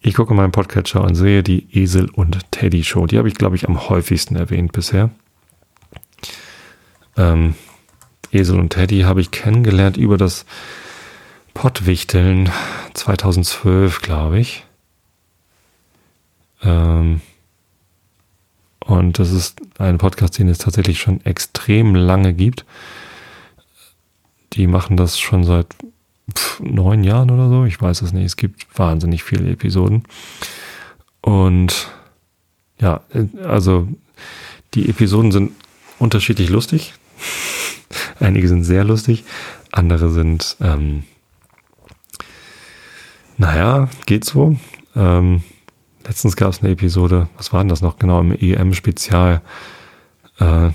Ich 0.00 0.14
gucke 0.14 0.34
meinen 0.34 0.52
Podcatcher 0.52 1.02
und 1.02 1.14
sehe 1.14 1.42
die 1.42 1.66
Esel 1.72 2.10
und 2.10 2.50
Teddy 2.50 2.84
Show. 2.84 3.06
Die 3.06 3.16
habe 3.16 3.28
ich, 3.28 3.34
glaube 3.34 3.56
ich, 3.56 3.66
am 3.66 3.88
häufigsten 3.88 4.36
erwähnt 4.36 4.72
bisher. 4.72 5.10
Ähm, 7.16 7.54
Esel 8.32 8.60
und 8.60 8.70
Teddy 8.70 9.00
habe 9.00 9.22
ich 9.22 9.30
kennengelernt 9.30 9.96
über 9.96 10.18
das 10.18 10.44
Pottwichteln 11.54 12.50
2012, 12.94 14.02
glaube 14.02 14.38
ich. 14.38 14.64
Ähm, 16.62 17.20
und 18.80 19.18
das 19.18 19.30
ist 19.32 19.60
ein 19.78 19.98
Podcast, 19.98 20.38
den 20.38 20.48
es 20.48 20.58
tatsächlich 20.58 21.00
schon 21.00 21.24
extrem 21.24 21.94
lange 21.94 22.34
gibt. 22.34 22.64
Die 24.54 24.66
machen 24.66 24.96
das 24.96 25.18
schon 25.18 25.44
seit 25.44 25.66
pf, 26.32 26.60
neun 26.60 27.04
Jahren 27.04 27.30
oder 27.30 27.48
so. 27.48 27.64
Ich 27.64 27.80
weiß 27.80 28.02
es 28.02 28.12
nicht. 28.12 28.24
Es 28.24 28.36
gibt 28.36 28.66
wahnsinnig 28.78 29.22
viele 29.22 29.50
Episoden. 29.50 30.04
Und 31.20 31.90
ja, 32.80 33.02
also 33.44 33.88
die 34.74 34.88
Episoden 34.88 35.32
sind 35.32 35.52
unterschiedlich 35.98 36.48
lustig. 36.48 36.94
Einige 38.20 38.48
sind 38.48 38.64
sehr 38.64 38.84
lustig, 38.84 39.24
andere 39.70 40.10
sind, 40.10 40.56
ähm, 40.60 41.04
naja, 43.42 43.88
geht 44.06 44.24
so. 44.24 44.56
Ähm, 44.94 45.42
letztens 46.06 46.36
gab 46.36 46.50
es 46.50 46.62
eine 46.62 46.70
Episode, 46.70 47.28
was 47.36 47.52
war 47.52 47.60
denn 47.60 47.68
das 47.68 47.82
noch 47.82 47.98
genau, 47.98 48.20
im 48.20 48.32
EM-Spezial. 48.32 49.42
Äh, 50.38 50.70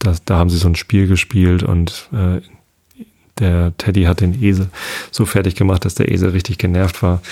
das, 0.00 0.24
da 0.24 0.38
haben 0.38 0.50
sie 0.50 0.56
so 0.56 0.68
ein 0.68 0.74
Spiel 0.74 1.06
gespielt 1.06 1.62
und 1.62 2.08
äh, 2.12 2.40
der 3.38 3.76
Teddy 3.76 4.02
hat 4.04 4.20
den 4.20 4.42
Esel 4.42 4.68
so 5.12 5.24
fertig 5.26 5.54
gemacht, 5.54 5.84
dass 5.84 5.94
der 5.94 6.10
Esel 6.10 6.30
richtig 6.30 6.58
genervt 6.58 7.02
war. 7.04 7.22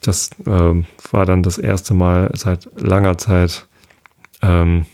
Das 0.00 0.30
äh, 0.46 0.84
war 1.10 1.26
dann 1.26 1.42
das 1.42 1.58
erste 1.58 1.92
Mal 1.92 2.30
seit 2.34 2.68
langer 2.80 3.18
Zeit, 3.18 3.66
ähm, 4.42 4.86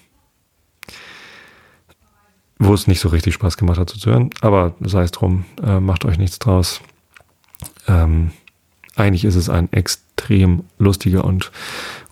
wo 2.58 2.72
es 2.72 2.86
nicht 2.86 3.00
so 3.00 3.10
richtig 3.10 3.34
Spaß 3.34 3.58
gemacht 3.58 3.78
hat 3.78 3.90
zu 3.90 4.10
hören. 4.10 4.30
Aber 4.40 4.74
sei 4.80 5.02
es 5.02 5.10
drum, 5.10 5.44
äh, 5.62 5.78
macht 5.78 6.06
euch 6.06 6.16
nichts 6.16 6.38
draus. 6.38 6.80
Ähm, 7.86 8.30
eigentlich 8.96 9.24
ist 9.24 9.34
es 9.34 9.48
ein 9.48 9.72
extrem 9.72 10.64
lustiger 10.78 11.24
und 11.24 11.50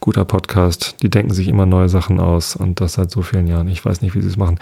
guter 0.00 0.24
Podcast. 0.24 0.96
Die 1.02 1.10
denken 1.10 1.32
sich 1.32 1.48
immer 1.48 1.66
neue 1.66 1.88
Sachen 1.88 2.18
aus 2.18 2.56
und 2.56 2.80
das 2.80 2.94
seit 2.94 3.10
so 3.10 3.22
vielen 3.22 3.46
Jahren. 3.46 3.68
Ich 3.68 3.84
weiß 3.84 4.02
nicht, 4.02 4.14
wie 4.14 4.20
sie 4.20 4.28
es 4.28 4.36
machen. 4.36 4.58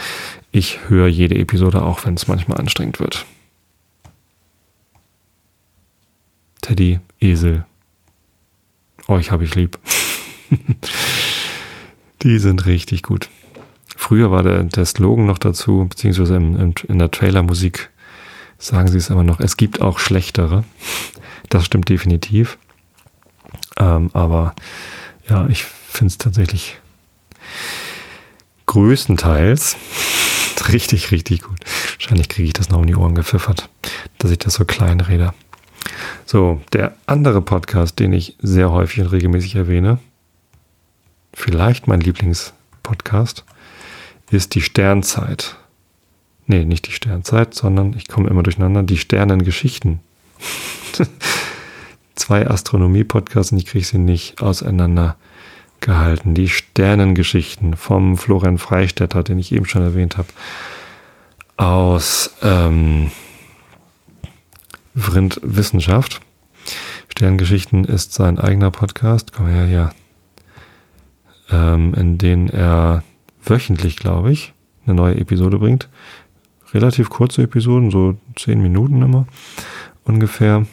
Ich 0.52 0.88
höre 0.88 1.08
jede 1.08 1.36
Episode, 1.36 1.82
auch 1.82 2.04
wenn 2.04 2.14
es 2.14 2.28
manchmal 2.28 2.58
anstrengend 2.58 3.00
wird. 3.00 3.24
Teddy, 6.60 7.00
Esel. 7.20 7.64
Euch 9.08 9.30
habe 9.30 9.44
ich 9.44 9.54
lieb. 9.54 9.78
Die 12.22 12.38
sind 12.38 12.66
richtig 12.66 13.02
gut. 13.02 13.30
Früher 13.96 14.30
war 14.30 14.42
der, 14.42 14.64
der 14.64 14.84
Slogan 14.84 15.26
noch 15.26 15.38
dazu, 15.38 15.86
beziehungsweise 15.88 16.36
im, 16.36 16.56
im, 16.56 16.74
in 16.88 16.98
der 16.98 17.10
Trailermusik 17.10 17.90
sagen 18.60 18.88
sie 18.88 18.98
es 18.98 19.10
aber 19.10 19.24
noch, 19.24 19.40
es 19.40 19.56
gibt 19.56 19.80
auch 19.80 19.98
schlechtere. 19.98 20.64
Das 21.48 21.64
stimmt 21.64 21.88
definitiv. 21.88 22.58
Ähm, 23.78 24.10
aber 24.12 24.54
ja, 25.28 25.46
ich 25.48 25.64
finde 25.64 26.12
es 26.12 26.18
tatsächlich 26.18 26.78
größtenteils 28.66 29.76
richtig, 30.68 31.10
richtig 31.10 31.42
gut. 31.42 31.58
Wahrscheinlich 31.98 32.28
kriege 32.28 32.46
ich 32.46 32.52
das 32.52 32.68
noch 32.68 32.78
um 32.78 32.86
die 32.86 32.94
Ohren 32.94 33.14
gepfiffert, 33.14 33.68
dass 34.18 34.30
ich 34.30 34.38
das 34.38 34.54
so 34.54 34.64
klein 34.64 35.00
rede. 35.00 35.32
So, 36.26 36.60
der 36.72 36.94
andere 37.06 37.42
Podcast, 37.42 37.98
den 37.98 38.12
ich 38.12 38.36
sehr 38.40 38.70
häufig 38.70 39.00
und 39.00 39.08
regelmäßig 39.08 39.56
erwähne, 39.56 39.98
vielleicht 41.34 41.88
mein 41.88 42.00
Lieblingspodcast, 42.00 43.44
ist 44.30 44.54
die 44.54 44.62
Sternzeit. 44.62 45.56
Nee, 46.50 46.64
nicht 46.64 46.88
die 46.88 46.92
Sternzeit, 46.92 47.54
sondern 47.54 47.94
ich 47.96 48.08
komme 48.08 48.28
immer 48.28 48.42
durcheinander, 48.42 48.82
die 48.82 48.96
Sternengeschichten. 48.96 50.00
Zwei 52.16 52.50
Astronomie-Podcasts 52.50 53.52
ich 53.52 53.66
kriege 53.66 53.84
sie 53.84 53.98
nicht 53.98 54.42
auseinander 54.42 55.14
gehalten. 55.78 56.34
Die 56.34 56.48
Sternengeschichten 56.48 57.76
vom 57.76 58.16
Florian 58.16 58.58
Freistetter, 58.58 59.22
den 59.22 59.38
ich 59.38 59.52
eben 59.52 59.64
schon 59.64 59.82
erwähnt 59.82 60.16
habe, 60.16 60.26
aus 61.56 62.34
ähm, 62.42 63.12
Vrind 64.96 65.38
Wissenschaft. 65.44 66.20
Sterngeschichten 67.10 67.84
ist 67.84 68.12
sein 68.12 68.40
eigener 68.40 68.72
Podcast, 68.72 69.32
komm 69.32 69.46
her, 69.46 69.68
ja, 69.68 69.92
ähm, 71.52 71.94
in 71.94 72.18
den 72.18 72.48
er 72.48 73.04
wöchentlich, 73.44 73.94
glaube 73.94 74.32
ich, 74.32 74.52
eine 74.84 74.96
neue 74.96 75.16
Episode 75.16 75.56
bringt. 75.58 75.88
Relativ 76.72 77.10
kurze 77.10 77.42
Episoden, 77.42 77.90
so 77.90 78.16
zehn 78.36 78.62
Minuten 78.62 79.02
immer 79.02 79.26
ungefähr, 80.04 80.66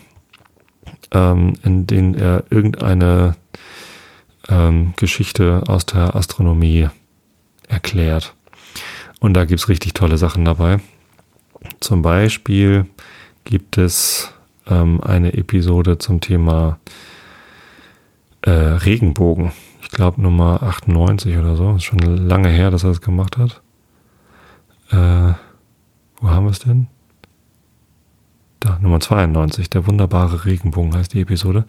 ähm, 1.11 1.53
in 1.63 1.87
denen 1.87 2.15
er 2.15 2.43
irgendeine 2.49 3.35
ähm, 4.47 4.93
Geschichte 4.97 5.63
aus 5.67 5.85
der 5.85 6.15
Astronomie 6.15 6.89
erklärt. 7.67 8.35
Und 9.19 9.33
da 9.33 9.45
gibt's 9.45 9.69
richtig 9.69 9.93
tolle 9.93 10.17
Sachen 10.17 10.45
dabei. 10.45 10.79
Zum 11.79 12.01
Beispiel 12.01 12.85
gibt 13.43 13.77
es 13.77 14.31
ähm, 14.67 15.01
eine 15.01 15.33
Episode 15.33 15.97
zum 15.97 16.21
Thema 16.21 16.79
äh, 18.41 18.51
Regenbogen. 18.51 19.51
Ich 19.81 19.89
glaube 19.89 20.21
Nummer 20.21 20.61
98 20.63 21.37
oder 21.37 21.55
so. 21.55 21.75
Ist 21.75 21.83
schon 21.83 21.99
lange 21.99 22.49
her, 22.49 22.71
dass 22.71 22.83
er 22.83 22.89
das 22.89 23.01
gemacht 23.01 23.37
hat. 23.37 23.61
Äh, 24.91 25.33
wo 26.21 26.29
haben 26.29 26.45
wir 26.45 26.51
es 26.51 26.59
denn? 26.59 26.87
Da, 28.59 28.79
Nummer 28.81 28.99
92, 28.99 29.69
der 29.69 29.85
wunderbare 29.85 30.45
Regenbogen 30.45 30.95
heißt 30.95 31.13
die 31.13 31.21
Episode. 31.21 31.65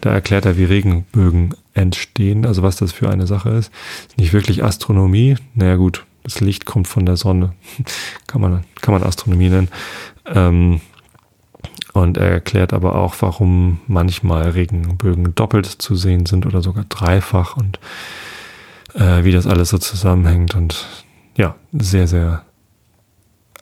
Da 0.00 0.10
erklärt 0.10 0.44
er, 0.44 0.58
wie 0.58 0.64
Regenbögen 0.64 1.54
entstehen, 1.74 2.44
also 2.44 2.62
was 2.62 2.76
das 2.76 2.92
für 2.92 3.08
eine 3.08 3.26
Sache 3.26 3.50
ist. 3.50 3.72
ist 4.08 4.18
nicht 4.18 4.32
wirklich 4.32 4.62
Astronomie. 4.62 5.36
Naja 5.54 5.76
gut, 5.76 6.04
das 6.22 6.40
Licht 6.40 6.66
kommt 6.66 6.88
von 6.88 7.06
der 7.06 7.16
Sonne. 7.16 7.54
kann, 8.26 8.40
man, 8.40 8.64
kann 8.80 8.92
man 8.92 9.02
Astronomie 9.02 9.48
nennen. 9.48 9.68
Ähm, 10.26 10.80
und 11.92 12.16
er 12.16 12.30
erklärt 12.30 12.72
aber 12.72 12.94
auch, 12.96 13.14
warum 13.20 13.80
manchmal 13.86 14.50
Regenbögen 14.50 15.34
doppelt 15.34 15.66
zu 15.66 15.94
sehen 15.94 16.26
sind 16.26 16.46
oder 16.46 16.62
sogar 16.62 16.84
dreifach 16.88 17.56
und 17.56 17.78
äh, 18.94 19.24
wie 19.24 19.32
das 19.32 19.46
alles 19.46 19.70
so 19.70 19.78
zusammenhängt. 19.78 20.54
Und 20.54 20.86
ja, 21.36 21.54
sehr, 21.72 22.06
sehr 22.06 22.44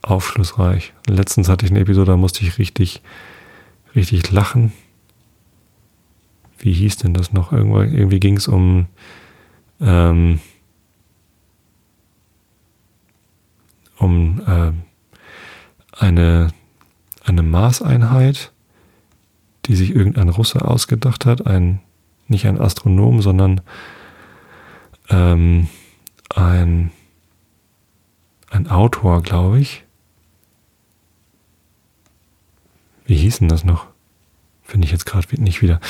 aufschlussreich. 0.02 0.92
Letztens 1.06 1.48
hatte 1.48 1.64
ich 1.64 1.70
eine 1.70 1.80
Episode, 1.80 2.12
da 2.12 2.16
musste 2.16 2.44
ich 2.44 2.58
richtig, 2.58 3.02
richtig 3.94 4.30
lachen. 4.30 4.72
Wie 6.58 6.72
hieß 6.72 6.96
denn 6.98 7.14
das 7.14 7.32
noch? 7.32 7.52
Irgendwo, 7.52 7.80
irgendwie 7.80 8.20
ging 8.20 8.36
es 8.36 8.48
um 8.48 8.86
ähm, 9.80 10.40
um 13.96 14.40
äh, 14.46 14.72
eine 15.98 16.52
eine 17.24 17.42
Maßeinheit, 17.42 18.52
die 19.66 19.76
sich 19.76 19.94
irgendein 19.94 20.28
Russe 20.28 20.66
ausgedacht 20.66 21.26
hat, 21.26 21.46
ein, 21.46 21.80
nicht 22.28 22.46
ein 22.46 22.60
Astronom, 22.60 23.22
sondern 23.22 23.60
ähm, 25.08 25.68
ein, 26.34 26.90
ein 28.50 28.68
Autor, 28.68 29.22
glaube 29.22 29.60
ich. 29.60 29.84
Wie 33.10 33.16
hieß 33.16 33.40
denn 33.40 33.48
das 33.48 33.64
noch? 33.64 33.88
Finde 34.62 34.84
ich 34.84 34.92
jetzt 34.92 35.04
gerade 35.04 35.26
nicht 35.42 35.62
wieder. 35.62 35.80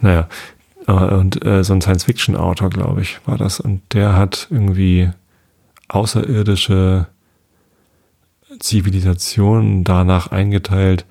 Naja, 0.00 0.26
und 0.86 1.44
äh, 1.44 1.62
so 1.62 1.74
ein 1.74 1.82
Science-Fiction-Autor, 1.82 2.70
glaube 2.70 3.02
ich, 3.02 3.18
war 3.26 3.36
das. 3.36 3.60
Und 3.60 3.82
der 3.92 4.16
hat 4.16 4.46
irgendwie 4.48 5.10
außerirdische 5.88 7.08
Zivilisationen 8.58 9.84
danach 9.84 10.28
eingeteilt, 10.28 11.04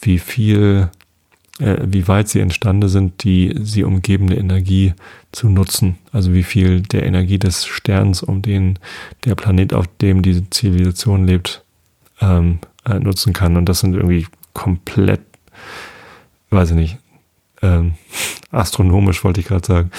wie 0.00 0.20
viel, 0.20 0.90
äh, 1.58 1.78
wie 1.82 2.06
weit 2.06 2.28
sie 2.28 2.38
imstande 2.38 2.88
sind, 2.88 3.24
die 3.24 3.52
sie 3.64 3.82
umgebende 3.82 4.36
Energie 4.36 4.94
zu 5.32 5.48
nutzen. 5.48 5.98
Also 6.12 6.32
wie 6.32 6.44
viel 6.44 6.82
der 6.82 7.04
Energie 7.04 7.40
des 7.40 7.66
Sterns, 7.66 8.22
um 8.22 8.42
den 8.42 8.78
der 9.24 9.34
Planet, 9.34 9.74
auf 9.74 9.88
dem 10.00 10.22
diese 10.22 10.48
Zivilisation 10.50 11.26
lebt, 11.26 11.64
ähm, 12.20 12.60
äh, 12.84 13.00
nutzen 13.00 13.32
kann. 13.32 13.56
Und 13.56 13.68
das 13.68 13.80
sind 13.80 13.94
irgendwie 13.94 14.28
komplett, 14.54 15.20
weiß 16.50 16.70
ich 16.70 16.76
nicht, 16.76 16.98
ähm, 17.62 17.94
astronomisch 18.50 19.22
wollte 19.24 19.40
ich 19.40 19.46
gerade 19.46 19.66
sagen, 19.66 19.90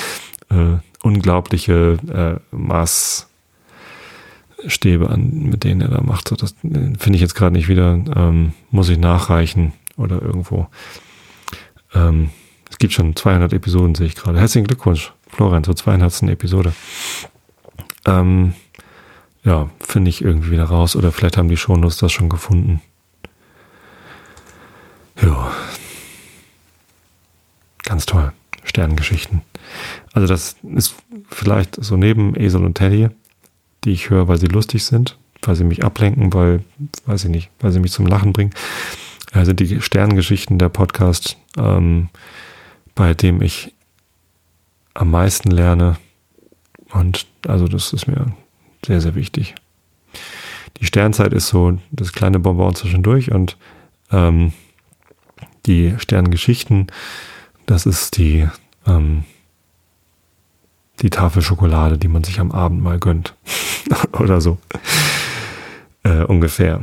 äh, 0.49 0.79
unglaubliche 1.03 1.97
äh, 2.51 2.55
Maß 2.55 3.27
Stäbe 4.67 5.09
an, 5.09 5.43
mit 5.43 5.63
denen 5.63 5.81
er 5.81 5.89
da 5.89 6.01
macht. 6.01 6.31
das 6.41 6.51
äh, 6.63 6.95
finde 6.97 7.15
ich 7.15 7.21
jetzt 7.21 7.35
gerade 7.35 7.53
nicht 7.53 7.67
wieder. 7.67 7.99
Ähm, 8.15 8.53
muss 8.71 8.89
ich 8.89 8.97
nachreichen 8.97 9.73
oder 9.97 10.21
irgendwo. 10.21 10.67
Ähm, 11.93 12.29
es 12.69 12.77
gibt 12.77 12.93
schon 12.93 13.15
200 13.15 13.53
Episoden, 13.53 13.95
sehe 13.95 14.07
ich 14.07 14.15
gerade. 14.15 14.39
Herzlichen 14.39 14.67
Glückwunsch, 14.67 15.13
Florian, 15.27 15.63
zur 15.63 15.75
200. 15.75 16.23
Episode. 16.23 16.73
Ähm, 18.05 18.53
ja, 19.43 19.69
finde 19.79 20.09
ich 20.09 20.23
irgendwie 20.23 20.51
wieder 20.51 20.65
raus. 20.65 20.95
Oder 20.95 21.11
vielleicht 21.11 21.37
haben 21.37 21.49
die 21.49 21.57
Shownotes 21.57 21.97
das 21.97 22.11
schon 22.11 22.29
gefunden. 22.29 22.81
Ja. 25.22 25.51
Ganz 27.84 28.05
toll. 28.05 28.34
Sternengeschichten. 28.63 29.41
Also 30.13 30.28
das 30.28 30.55
ist 30.76 30.95
vielleicht 31.30 31.84
so 31.84 31.97
neben 31.97 32.36
Esel 32.36 32.63
und 32.63 32.76
Teddy 32.76 33.09
die 33.86 33.91
ich 33.91 34.09
höre, 34.09 34.28
weil 34.28 34.39
sie 34.39 34.47
lustig 34.47 34.84
sind, 34.84 35.18
weil 35.43 35.55
sie 35.55 35.63
mich 35.63 35.84
ablenken, 35.84 36.34
weil, 36.34 36.63
weiß 37.05 37.26
ich 37.26 37.30
nicht, 37.30 37.51
weil 37.59 37.72
sie 37.72 37.80
mich 37.80 37.91
zum 37.91 38.07
Lachen 38.07 38.34
bringen. 38.34 38.51
Also 39.32 39.53
die 39.53 39.82
Sterngeschichten 39.82 40.57
der 40.57 40.70
Podcast, 40.70 41.38
ähm, 41.57 42.09
bei 42.95 43.13
dem 43.13 43.41
ich 43.41 43.74
am 44.93 45.11
meisten 45.11 45.51
lerne. 45.51 45.97
Und 46.91 47.28
also 47.47 47.68
das 47.68 47.93
ist 47.93 48.07
mir 48.07 48.34
sehr, 48.86 49.01
sehr 49.01 49.16
wichtig. 49.16 49.55
Die 50.80 50.86
Sternzeit 50.86 51.34
ist 51.34 51.47
so 51.47 51.78
das 51.91 52.11
kleine 52.11 52.39
Bonbon 52.39 52.76
zwischendurch 52.76 53.32
und 53.32 53.57
ähm, 54.11 54.53
die 55.66 55.95
Sterngeschichten, 55.97 56.88
das 57.66 57.86
ist 57.86 58.18
die 58.18 58.47
ähm, 58.86 59.24
die 61.01 61.09
Tafel 61.09 61.41
Schokolade, 61.41 61.97
die 61.97 62.07
man 62.07 62.24
sich 62.24 62.39
am 62.39 62.51
Abend 62.51 62.82
mal 62.82 62.99
gönnt. 62.99 63.36
Oder 64.13 64.41
so. 64.41 64.57
Äh, 66.03 66.24
ungefähr. 66.24 66.82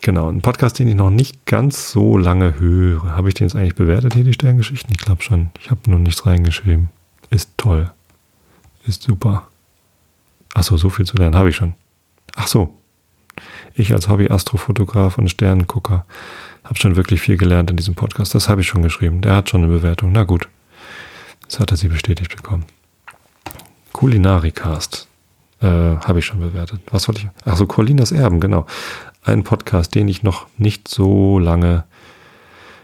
Genau. 0.00 0.28
Ein 0.28 0.42
Podcast, 0.42 0.78
den 0.78 0.88
ich 0.88 0.94
noch 0.94 1.10
nicht 1.10 1.46
ganz 1.46 1.90
so 1.90 2.18
lange 2.18 2.60
höre. 2.60 3.16
Habe 3.16 3.28
ich 3.28 3.34
den 3.34 3.46
jetzt 3.46 3.56
eigentlich 3.56 3.74
bewertet, 3.74 4.14
hier 4.14 4.24
die 4.24 4.34
Sterngeschichten? 4.34 4.92
Ich 4.92 4.98
glaube 4.98 5.22
schon. 5.22 5.50
Ich 5.60 5.70
habe 5.70 5.90
noch 5.90 5.98
nichts 5.98 6.26
reingeschrieben. 6.26 6.90
Ist 7.30 7.50
toll. 7.56 7.90
Ist 8.86 9.02
super. 9.02 9.48
Achso, 10.52 10.76
so 10.76 10.90
viel 10.90 11.06
zu 11.06 11.16
lernen 11.16 11.36
habe 11.36 11.48
ich 11.48 11.56
schon. 11.56 11.74
Ach 12.36 12.46
so. 12.46 12.74
Ich 13.74 13.92
als 13.92 14.08
Hobby-Astrofotograf 14.08 15.18
und 15.18 15.28
Sternengucker 15.28 16.04
habe 16.64 16.76
schon 16.76 16.96
wirklich 16.96 17.20
viel 17.20 17.36
gelernt 17.36 17.70
in 17.70 17.76
diesem 17.76 17.94
Podcast. 17.94 18.34
Das 18.34 18.48
habe 18.48 18.62
ich 18.62 18.66
schon 18.66 18.82
geschrieben. 18.82 19.20
Der 19.20 19.36
hat 19.36 19.50
schon 19.50 19.62
eine 19.62 19.72
Bewertung. 19.72 20.12
Na 20.12 20.24
gut. 20.24 20.48
Jetzt 21.42 21.60
hat 21.60 21.70
er 21.70 21.76
sie 21.76 21.88
bestätigt 21.88 22.34
bekommen. 22.34 22.64
Kulinarikast. 23.92 25.06
Äh, 25.60 25.66
Habe 25.66 26.18
ich 26.18 26.26
schon 26.26 26.40
bewertet. 26.40 26.80
Was 26.90 27.06
wollte 27.06 27.22
ich? 27.22 27.48
Achso, 27.50 27.66
Colinas 27.66 28.12
Erben, 28.12 28.40
genau. 28.40 28.66
Ein 29.22 29.44
Podcast, 29.44 29.94
den 29.94 30.08
ich 30.08 30.22
noch 30.22 30.46
nicht 30.58 30.88
so 30.88 31.38
lange 31.38 31.84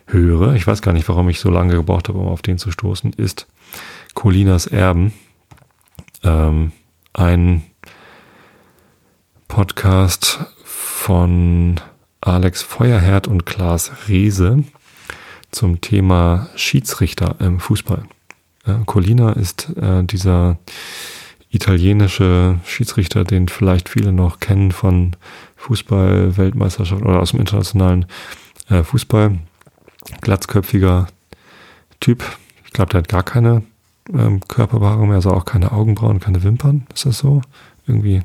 höre. 0.06 0.54
Ich 0.54 0.66
weiß 0.66 0.82
gar 0.82 0.92
nicht, 0.92 1.08
warum 1.08 1.28
ich 1.28 1.40
so 1.40 1.50
lange 1.50 1.74
gebraucht 1.74 2.08
habe, 2.08 2.18
um 2.18 2.28
auf 2.28 2.42
den 2.42 2.58
zu 2.58 2.70
stoßen, 2.70 3.12
ist 3.14 3.46
Colinas 4.14 4.66
Erben. 4.66 5.12
Ähm, 6.22 6.72
ein 7.12 7.62
Podcast 9.48 10.38
von 10.64 11.80
Alex 12.20 12.62
Feuerherd 12.62 13.28
und 13.28 13.46
Klaas 13.46 13.92
Reese 14.08 14.64
zum 15.50 15.80
Thema 15.80 16.48
Schiedsrichter 16.54 17.36
im 17.40 17.60
Fußball. 17.60 18.04
Colina 18.86 19.32
ist 19.32 19.70
äh, 19.76 20.04
dieser 20.04 20.58
italienische 21.50 22.60
Schiedsrichter, 22.64 23.24
den 23.24 23.48
vielleicht 23.48 23.88
viele 23.88 24.12
noch 24.12 24.38
kennen 24.38 24.70
von 24.70 25.16
Fußball-Weltmeisterschaften 25.56 27.06
oder 27.06 27.20
aus 27.20 27.32
dem 27.32 27.40
internationalen 27.40 28.06
äh, 28.68 28.82
Fußball. 28.82 29.38
Glatzköpfiger 30.20 31.08
Typ. 31.98 32.24
Ich 32.64 32.72
glaube, 32.72 32.90
der 32.90 32.98
hat 32.98 33.08
gar 33.08 33.22
keine 33.22 33.62
ähm, 34.12 34.40
Körperbehaarung 34.46 35.08
mehr, 35.08 35.16
also 35.16 35.32
auch 35.32 35.44
keine 35.44 35.72
Augenbrauen, 35.72 36.20
keine 36.20 36.42
Wimpern. 36.42 36.86
Ist 36.94 37.06
das 37.06 37.18
so? 37.18 37.42
Irgendwie 37.86 38.22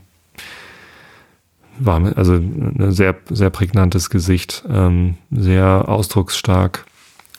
war 1.79 2.17
also 2.17 2.33
ein 2.33 2.91
sehr, 2.91 3.15
sehr 3.29 3.49
prägnantes 3.49 4.09
Gesicht, 4.09 4.63
ähm, 4.69 5.15
sehr 5.31 5.87
ausdrucksstark 5.87 6.85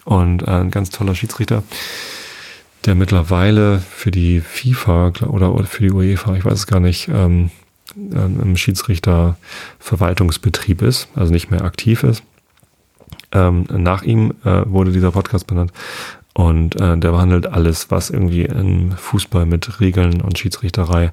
und 0.04 0.42
äh, 0.42 0.50
ein 0.50 0.70
ganz 0.70 0.90
toller 0.90 1.14
Schiedsrichter 1.14 1.62
der 2.86 2.94
mittlerweile 2.94 3.80
für 3.80 4.10
die 4.10 4.40
FIFA 4.40 5.12
oder, 5.26 5.62
für 5.64 5.82
die 5.82 5.92
UEFA, 5.92 6.34
ich 6.36 6.44
weiß 6.44 6.54
es 6.54 6.66
gar 6.66 6.80
nicht, 6.80 7.08
ähm, 7.08 7.50
ähm, 7.96 8.40
im 8.40 8.56
Schiedsrichterverwaltungsbetrieb 8.56 10.80
ist, 10.82 11.08
also 11.14 11.32
nicht 11.32 11.50
mehr 11.50 11.64
aktiv 11.64 12.02
ist. 12.04 12.22
Ähm, 13.32 13.66
nach 13.70 14.02
ihm 14.02 14.34
äh, 14.44 14.62
wurde 14.66 14.92
dieser 14.92 15.10
Podcast 15.10 15.48
benannt 15.48 15.72
und 16.32 16.80
äh, 16.80 16.96
der 16.96 17.10
behandelt 17.10 17.48
alles, 17.48 17.90
was 17.90 18.10
irgendwie 18.10 18.44
im 18.44 18.92
Fußball 18.92 19.46
mit 19.46 19.80
Regeln 19.80 20.20
und 20.20 20.38
Schiedsrichterei 20.38 21.10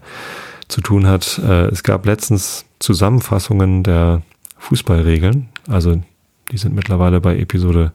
zu 0.68 0.82
tun 0.82 1.08
hat. 1.08 1.40
Äh, 1.40 1.68
es 1.68 1.84
gab 1.84 2.06
letztens 2.06 2.66
Zusammenfassungen 2.80 3.84
der 3.84 4.22
Fußballregeln, 4.58 5.50
also 5.68 6.02
die 6.52 6.58
sind 6.58 6.76
mittlerweile 6.76 7.20
bei 7.22 7.38
Episode 7.38 7.92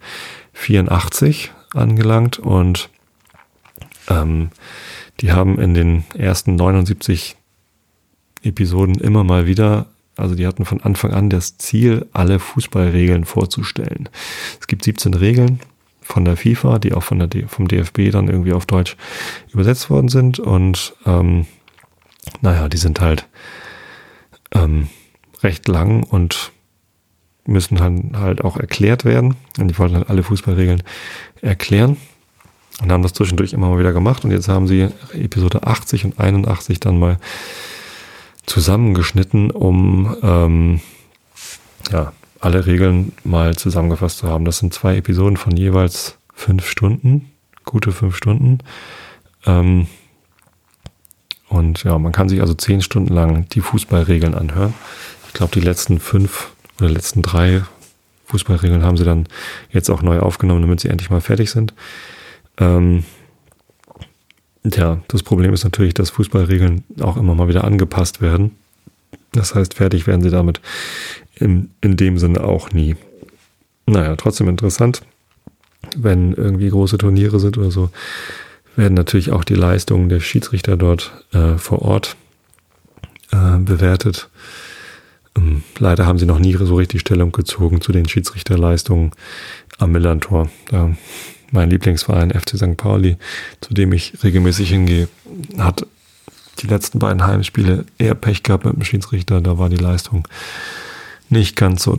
84 0.52 1.52
angelangt 1.74 2.38
und 2.38 2.90
ähm, 4.08 4.50
die 5.20 5.32
haben 5.32 5.58
in 5.58 5.74
den 5.74 6.04
ersten 6.16 6.56
79 6.56 7.36
Episoden 8.42 8.96
immer 8.96 9.24
mal 9.24 9.46
wieder, 9.46 9.86
also 10.16 10.34
die 10.34 10.46
hatten 10.46 10.64
von 10.64 10.80
Anfang 10.80 11.12
an 11.12 11.30
das 11.30 11.58
Ziel, 11.58 12.06
alle 12.12 12.38
Fußballregeln 12.38 13.24
vorzustellen. 13.24 14.08
Es 14.60 14.66
gibt 14.66 14.84
17 14.84 15.14
Regeln 15.14 15.60
von 16.00 16.24
der 16.24 16.36
FIFA, 16.36 16.78
die 16.78 16.94
auch 16.94 17.02
von 17.02 17.18
der 17.18 17.48
vom 17.48 17.68
DFB 17.68 18.10
dann 18.10 18.28
irgendwie 18.28 18.52
auf 18.52 18.66
Deutsch 18.66 18.96
übersetzt 19.52 19.90
worden 19.90 20.08
sind 20.08 20.38
und 20.38 20.94
ähm, 21.04 21.46
naja, 22.40 22.68
die 22.68 22.76
sind 22.76 23.00
halt 23.00 23.26
ähm, 24.52 24.88
recht 25.42 25.68
lang 25.68 26.02
und 26.02 26.52
müssen 27.46 27.76
dann 27.76 28.12
halt 28.18 28.44
auch 28.44 28.56
erklärt 28.56 29.04
werden. 29.04 29.36
Und 29.58 29.68
die 29.68 29.78
wollten 29.78 29.94
dann 29.94 30.02
alle 30.04 30.22
Fußballregeln 30.22 30.82
erklären. 31.40 31.96
Und 32.80 32.92
haben 32.92 33.02
das 33.02 33.14
zwischendurch 33.14 33.52
immer 33.52 33.70
mal 33.70 33.78
wieder 33.78 33.92
gemacht. 33.92 34.24
Und 34.24 34.30
jetzt 34.30 34.48
haben 34.48 34.68
sie 34.68 34.88
Episode 35.12 35.66
80 35.66 36.04
und 36.04 36.20
81 36.20 36.78
dann 36.78 36.98
mal 36.98 37.18
zusammengeschnitten, 38.46 39.50
um 39.50 40.16
ähm, 40.22 40.80
ja, 41.90 42.12
alle 42.40 42.66
Regeln 42.66 43.12
mal 43.24 43.56
zusammengefasst 43.56 44.18
zu 44.18 44.28
haben. 44.28 44.44
Das 44.44 44.58
sind 44.58 44.72
zwei 44.72 44.96
Episoden 44.96 45.36
von 45.36 45.56
jeweils 45.56 46.18
fünf 46.34 46.68
Stunden, 46.68 47.32
gute 47.64 47.90
fünf 47.90 48.16
Stunden. 48.16 48.58
Ähm, 49.44 49.88
und 51.49 51.84
ja, 51.84 51.99
man 51.99 52.12
kann 52.12 52.28
sich 52.28 52.40
also 52.40 52.55
zehn 52.55 52.82
Stunden 52.82 53.12
lang 53.14 53.49
die 53.51 53.61
Fußballregeln 53.61 54.34
anhören. 54.34 54.74
Ich 55.28 55.34
glaube, 55.34 55.53
die 55.53 55.61
letzten 55.61 56.01
fünf 56.01 56.53
oder 56.78 56.90
letzten 56.90 57.22
drei 57.22 57.62
Fußballregeln 58.26 58.82
haben 58.82 58.96
sie 58.96 59.05
dann 59.05 59.26
jetzt 59.70 59.90
auch 59.90 60.03
neu 60.03 60.20
aufgenommen, 60.20 60.62
damit 60.62 60.80
sie 60.80 60.88
endlich 60.88 61.11
mal 61.11 61.20
fertig 61.20 61.51
sind. 61.51 61.74
Ähm, 62.59 63.05
Tja, 64.70 65.01
das 65.09 65.22
Problem 65.22 65.53
ist 65.53 65.64
natürlich, 65.64 65.94
dass 65.94 66.11
Fußballregeln 66.11 66.84
auch 67.01 67.16
immer 67.16 67.34
mal 67.34 67.49
wieder 67.49 67.64
angepasst 67.64 68.20
werden. 68.20 68.53
Das 69.32 69.55
heißt, 69.55 69.74
fertig 69.74 70.07
werden 70.07 70.22
sie 70.22 70.30
damit 70.30 70.61
in, 71.36 71.70
in 71.80 71.96
dem 71.96 72.18
Sinne 72.18 72.44
auch 72.44 72.72
nie. 72.72 72.96
Naja, 73.86 74.16
trotzdem 74.16 74.49
interessant, 74.49 75.03
wenn 75.96 76.32
irgendwie 76.34 76.68
große 76.68 76.99
Turniere 76.99 77.40
sind 77.40 77.57
oder 77.57 77.70
so, 77.70 77.90
werden 78.79 78.95
natürlich 78.95 79.33
auch 79.33 79.45
die 79.45 79.55
Leistungen 79.55 80.09
der 80.09 80.20
Schiedsrichter 80.20 80.76
dort 80.76 81.12
äh, 81.33 81.59
vor 81.59 81.83
Ort 81.83 82.16
äh, 83.33 83.59
bewertet. 83.59 84.31
Ähm, 85.37 85.64
leider 85.79 86.07
haben 86.07 86.18
sie 86.18 86.26
noch 86.26 86.39
nie 86.39 86.55
so 86.55 86.76
richtig 86.76 87.01
Stellung 87.01 87.33
gezogen 87.33 87.81
zu 87.81 87.93
den 87.93 88.09
Schiedsrichterleistungen 88.09 89.11
am 89.79 89.93
Millantor. 89.93 90.49
Da 90.70 90.95
mein 91.51 91.70
Lieblingsverein 91.70 92.31
FC 92.31 92.57
St. 92.57 92.76
Pauli, 92.76 93.16
zu 93.61 93.74
dem 93.74 93.93
ich 93.93 94.22
regelmäßig 94.22 94.68
hingehe, 94.68 95.09
hat 95.59 95.87
die 96.61 96.66
letzten 96.66 96.99
beiden 96.99 97.26
Heimspiele 97.26 97.85
eher 97.99 98.14
Pech 98.14 98.43
gehabt 98.43 98.64
mit 98.64 98.74
dem 98.74 98.85
Schiedsrichter. 98.85 99.41
Da 99.41 99.59
war 99.59 99.68
die 99.68 99.76
Leistung 99.76 100.29
nicht 101.31 101.57
ganz 101.57 101.83
so 101.83 101.99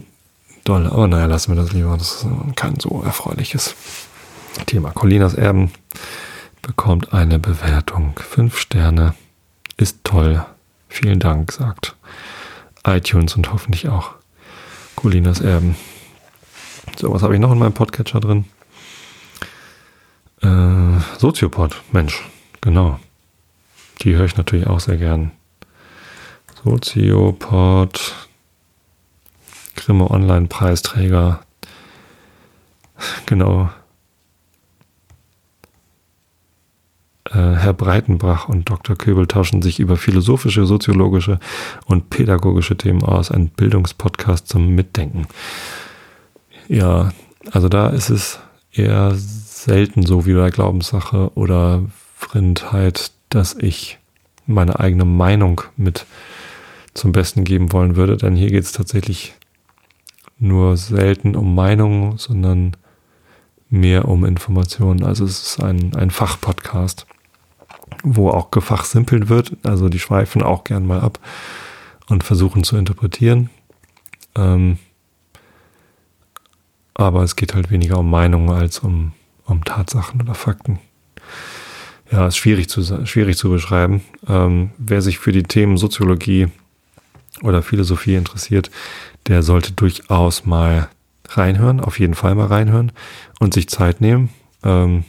doll. 0.64 0.88
Aber 0.88 1.08
naja, 1.08 1.26
lassen 1.26 1.54
wir 1.54 1.62
das 1.62 1.74
lieber. 1.74 1.96
Das 1.98 2.24
ist 2.24 2.28
kein 2.56 2.80
so 2.80 3.02
erfreuliches 3.04 3.76
Thema. 4.66 4.92
Colinas 4.92 5.34
Erben 5.34 5.72
bekommt 6.62 7.14
eine 7.14 7.40
Bewertung. 7.40 8.14
Fünf 8.18 8.58
Sterne. 8.58 9.16
Ist 9.78 10.04
toll. 10.04 10.46
Vielen 10.88 11.20
Dank, 11.20 11.52
sagt 11.52 11.96
iTunes 12.86 13.36
und 13.36 13.52
hoffentlich 13.52 13.90
auch 13.90 14.12
Colinas 14.96 15.42
Erben. 15.42 15.76
So, 16.98 17.14
was 17.14 17.22
habe 17.22 17.36
ich 17.36 17.40
noch 17.40 17.52
in 17.52 17.60
meinem 17.60 17.74
Podcatcher 17.74 18.20
drin? 18.20 18.46
Äh, 20.42 21.00
Soziopod, 21.18 21.82
Mensch, 21.92 22.24
genau. 22.62 23.00
Die 24.02 24.16
höre 24.16 24.26
ich 24.26 24.38
natürlich 24.38 24.68
auch 24.68 24.80
sehr 24.80 24.98
gern. 24.98 25.32
Soziopod, 26.64 28.16
Grimme 29.76 30.10
Online-Preisträger. 30.10 31.42
Genau. 33.26 33.70
Herr 37.40 37.74
Breitenbrach 37.74 38.48
und 38.50 38.70
Dr. 38.70 38.96
Köbel 38.96 39.28
tauschen 39.28 39.62
sich 39.62 39.80
über 39.80 39.98
philosophische, 39.98 40.66
soziologische 40.66 41.40
und 41.86 42.10
pädagogische 42.10 42.78
Themen 42.78 43.04
aus. 43.04 43.32
Ein 43.32 43.50
Bildungspodcast 43.50 44.48
zum 44.48 44.70
Mitdenken. 44.76 45.28
Ja, 46.68 47.12
also 47.52 47.70
da 47.70 47.90
ist 47.90 48.10
es 48.10 48.40
eher 48.72 49.14
selten 49.16 50.06
so 50.06 50.26
wie 50.26 50.36
bei 50.36 50.50
Glaubenssache 50.50 51.32
oder 51.36 51.84
Frindheit, 52.16 53.12
dass 53.30 53.56
ich 53.56 53.98
meine 54.46 54.80
eigene 54.80 55.06
Meinung 55.06 55.62
mit 55.78 56.06
zum 56.94 57.12
Besten 57.12 57.44
geben 57.44 57.72
wollen 57.72 57.96
würde, 57.96 58.18
denn 58.18 58.36
hier 58.36 58.50
geht 58.50 58.64
es 58.64 58.72
tatsächlich 58.72 59.34
nur 60.40 60.78
selten 60.78 61.36
um 61.36 61.54
Meinungen, 61.54 62.18
sondern 62.18 62.76
mehr 63.70 64.08
um 64.08 64.26
Informationen. 64.26 65.04
Also 65.04 65.26
es 65.26 65.44
ist 65.44 65.64
ein, 65.64 65.96
ein 65.96 66.12
Fachpodcast, 66.12 67.06
wo 68.04 68.30
auch 68.30 68.52
gefachsimpelt 68.52 69.30
wird. 69.30 69.58
Also 69.64 69.90
die 69.90 70.00
schweifen 70.00 70.44
auch 70.44 70.64
gern 70.64 70.86
mal 70.86 71.02
ab 71.02 71.20
und 72.08 72.24
versuchen 72.24 72.64
zu 72.64 72.78
interpretieren. 72.78 73.50
Ähm, 74.36 74.78
aber 76.94 77.24
es 77.24 77.36
geht 77.36 77.54
halt 77.54 77.72
weniger 77.72 78.00
um 78.00 78.10
Meinungen 78.10 78.50
als 78.50 78.80
um 78.80 79.14
um 79.50 79.64
Tatsachen 79.64 80.22
oder 80.22 80.36
Fakten. 80.36 80.80
Ja, 82.12 82.28
ist 82.28 82.38
schwierig 82.38 82.70
zu, 82.70 82.84
schwierig 83.06 83.38
zu 83.38 83.50
beschreiben. 83.50 84.02
Ähm, 84.28 84.72
wer 84.78 85.02
sich 85.02 85.20
für 85.20 85.32
die 85.32 85.44
Themen 85.44 85.78
Soziologie 85.78 86.48
oder 87.44 87.62
Philosophie 87.62 88.16
interessiert, 88.16 88.72
der 89.28 89.44
sollte 89.44 89.74
durchaus 89.74 90.46
mal 90.46 90.90
reinhören, 91.30 91.80
auf 91.80 92.00
jeden 92.00 92.16
Fall 92.16 92.34
mal 92.34 92.48
reinhören 92.48 92.92
und 93.40 93.54
sich 93.54 93.70
Zeit 93.70 94.02
nehmen. 94.02 94.30
Ähm, 94.64 95.04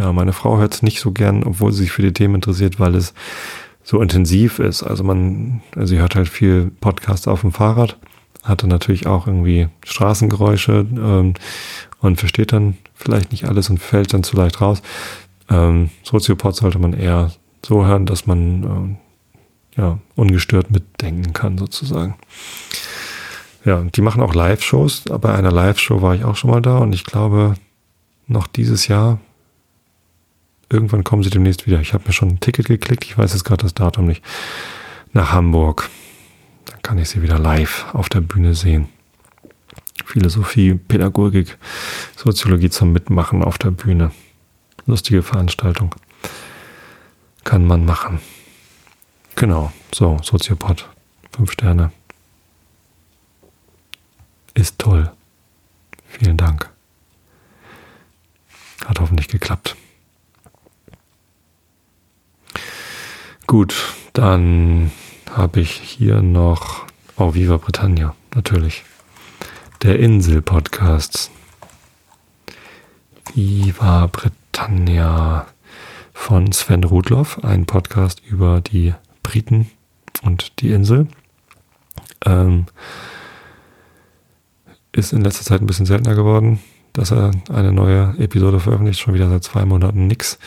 ja, 0.00 0.12
meine 0.14 0.32
Frau 0.32 0.56
hört 0.56 0.72
es 0.72 0.82
nicht 0.82 1.00
so 1.00 1.12
gern, 1.12 1.44
obwohl 1.44 1.72
sie 1.72 1.82
sich 1.82 1.92
für 1.92 2.00
die 2.00 2.14
Themen 2.14 2.36
interessiert, 2.36 2.80
weil 2.80 2.94
es 2.94 3.12
so 3.82 4.00
intensiv 4.00 4.58
ist. 4.58 4.82
Also 4.82 5.04
man, 5.04 5.60
also 5.76 5.88
sie 5.88 5.98
hört 6.00 6.14
halt 6.14 6.28
viel 6.28 6.70
Podcast 6.80 7.28
auf 7.28 7.42
dem 7.42 7.52
Fahrrad, 7.52 7.98
hatte 8.42 8.66
natürlich 8.66 9.06
auch 9.06 9.26
irgendwie 9.26 9.68
Straßengeräusche 9.84 10.86
ähm, 10.90 11.34
und 12.00 12.18
versteht 12.18 12.52
dann 12.52 12.78
vielleicht 12.94 13.30
nicht 13.30 13.44
alles 13.44 13.68
und 13.68 13.78
fällt 13.78 14.14
dann 14.14 14.22
zu 14.22 14.36
leicht 14.36 14.62
raus. 14.62 14.80
Ähm, 15.50 15.90
Soziopod 16.02 16.56
sollte 16.56 16.78
man 16.78 16.94
eher 16.94 17.32
so 17.62 17.84
hören, 17.84 18.06
dass 18.06 18.26
man 18.26 18.62
ähm, 18.62 18.96
ja, 19.76 19.98
ungestört 20.16 20.70
mitdenken 20.70 21.34
kann, 21.34 21.58
sozusagen. 21.58 22.14
Ja, 23.66 23.82
die 23.82 24.00
machen 24.00 24.22
auch 24.22 24.34
Live-Shows. 24.34 25.04
Bei 25.20 25.34
einer 25.34 25.52
Live-Show 25.52 26.00
war 26.00 26.14
ich 26.14 26.24
auch 26.24 26.36
schon 26.36 26.50
mal 26.50 26.62
da 26.62 26.78
und 26.78 26.94
ich 26.94 27.04
glaube, 27.04 27.54
noch 28.26 28.46
dieses 28.46 28.88
Jahr, 28.88 29.18
irgendwann 30.70 31.04
kommen 31.04 31.22
sie 31.22 31.30
demnächst 31.30 31.66
wieder. 31.66 31.80
Ich 31.80 31.92
habe 31.92 32.04
mir 32.06 32.12
schon 32.12 32.28
ein 32.28 32.40
Ticket 32.40 32.66
geklickt, 32.66 33.04
ich 33.04 33.18
weiß 33.18 33.32
jetzt 33.32 33.44
gerade 33.44 33.64
das 33.64 33.74
Datum 33.74 34.06
nicht, 34.06 34.24
nach 35.12 35.32
Hamburg. 35.32 35.90
Dann 36.66 36.80
kann 36.82 36.98
ich 36.98 37.10
sie 37.10 37.22
wieder 37.22 37.38
live 37.38 37.86
auf 37.92 38.08
der 38.08 38.20
Bühne 38.20 38.54
sehen. 38.54 38.88
Philosophie, 40.04 40.74
Pädagogik, 40.74 41.58
Soziologie 42.16 42.70
zum 42.70 42.92
Mitmachen 42.92 43.44
auf 43.44 43.58
der 43.58 43.70
Bühne. 43.70 44.12
Lustige 44.86 45.22
Veranstaltung. 45.22 45.94
Kann 47.44 47.66
man 47.66 47.84
machen. 47.84 48.20
Genau, 49.36 49.72
so, 49.94 50.18
Soziopod. 50.22 50.88
Fünf 51.32 51.52
Sterne. 51.52 51.92
Ist 54.54 54.78
toll. 54.78 55.10
Vielen 56.08 56.36
Dank. 56.36 56.70
Hat 58.84 58.98
hoffentlich 58.98 59.28
geklappt. 59.28 59.76
Gut, 63.50 63.74
dann 64.12 64.92
habe 65.28 65.58
ich 65.58 65.72
hier 65.72 66.22
noch 66.22 66.86
Oh, 67.16 67.34
Viva 67.34 67.56
Britannia, 67.56 68.14
natürlich 68.32 68.84
der 69.82 69.98
Insel-Podcast. 69.98 71.32
Viva 73.34 74.06
Britannia 74.06 75.48
von 76.12 76.52
Sven 76.52 76.84
Rudloff, 76.84 77.42
ein 77.42 77.66
Podcast 77.66 78.22
über 78.24 78.60
die 78.60 78.94
Briten 79.24 79.68
und 80.22 80.60
die 80.60 80.70
Insel. 80.70 81.08
Ähm, 82.24 82.66
ist 84.92 85.12
in 85.12 85.22
letzter 85.22 85.44
Zeit 85.44 85.60
ein 85.60 85.66
bisschen 85.66 85.86
seltener 85.86 86.14
geworden, 86.14 86.60
dass 86.92 87.10
er 87.10 87.32
eine 87.52 87.72
neue 87.72 88.14
Episode 88.16 88.60
veröffentlicht, 88.60 89.00
schon 89.00 89.14
wieder 89.14 89.28
seit 89.28 89.42
zwei 89.42 89.64
Monaten 89.64 90.06
nix. 90.06 90.38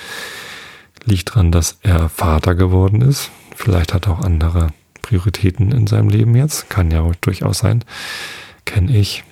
Liegt 1.06 1.30
daran, 1.32 1.51
dass 1.51 1.78
er 1.82 2.10
Vater 2.10 2.56
geworden 2.56 3.01
ist. 3.01 3.30
Vielleicht 3.56 3.93
hat 3.93 4.08
er 4.08 4.14
auch 4.14 4.22
andere 4.22 4.68
Prioritäten 5.01 5.72
in 5.72 5.88
seinem 5.88 6.10
Leben 6.10 6.36
jetzt. 6.36 6.70
Kann 6.70 6.91
ja 6.91 7.10
durchaus 7.22 7.60
sein 7.60 7.84
kenne 8.66 8.95
ich. 8.95 9.24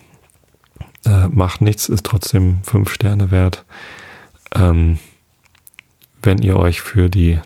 Äh, 1.06 1.28
macht 1.30 1.62
nichts, 1.62 1.90
ist 1.90 2.06
trotzdem 2.06 2.60
fünf 2.64 2.94
Sterne 2.94 3.32
wert. 3.32 3.66
Ähm, 4.54 5.00
wenn 6.22 6.40
ihr 6.40 6.58
euch 6.58 6.82
für 6.82 7.10
die 7.10 7.40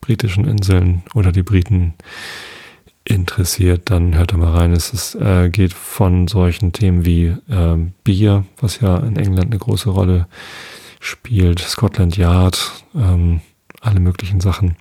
britischen 0.00 0.46
Inseln 0.46 1.02
oder 1.14 1.32
die 1.32 1.42
Briten 1.42 1.94
interessiert, 3.04 3.90
dann 3.90 4.16
hört 4.16 4.32
da 4.32 4.36
mal 4.38 4.56
rein. 4.56 4.72
Es 4.72 4.92
ist, 4.92 5.16
äh, 5.16 5.50
geht 5.50 5.74
von 5.74 6.28
solchen 6.28 6.72
Themen 6.72 7.04
wie 7.04 7.36
ähm, 7.50 7.92
Bier, 8.04 8.46
was 8.58 8.80
ja 8.80 8.96
in 8.98 9.16
England 9.16 9.48
eine 9.48 9.58
große 9.58 9.90
Rolle 9.90 10.20
spielt, 10.20 10.85
Scotland 11.00 12.16
Yard, 12.16 12.84
ähm, 12.94 13.40
alle 13.80 14.00
möglichen 14.00 14.40
Sachen, 14.40 14.76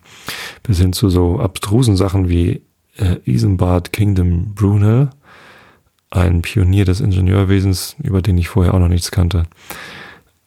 bis 0.64 0.80
hin 0.80 0.94
zu 0.94 1.10
so 1.10 1.40
abstrusen 1.40 1.96
Sachen 1.96 2.30
wie 2.30 2.62
äh, 2.98 3.18
Isambard 3.26 3.94
Kingdom 3.94 4.56
Brunel, 4.56 5.10
ein 6.12 6.42
Pionier 6.42 6.86
des 6.86 7.02
Ingenieurwesens, 7.02 7.96
über 8.02 8.22
den 8.22 8.38
ich 8.38 8.48
vorher 8.48 8.74
auch 8.74 8.80
noch 8.80 8.88
nichts 8.88 9.12
kannte. 9.12 9.44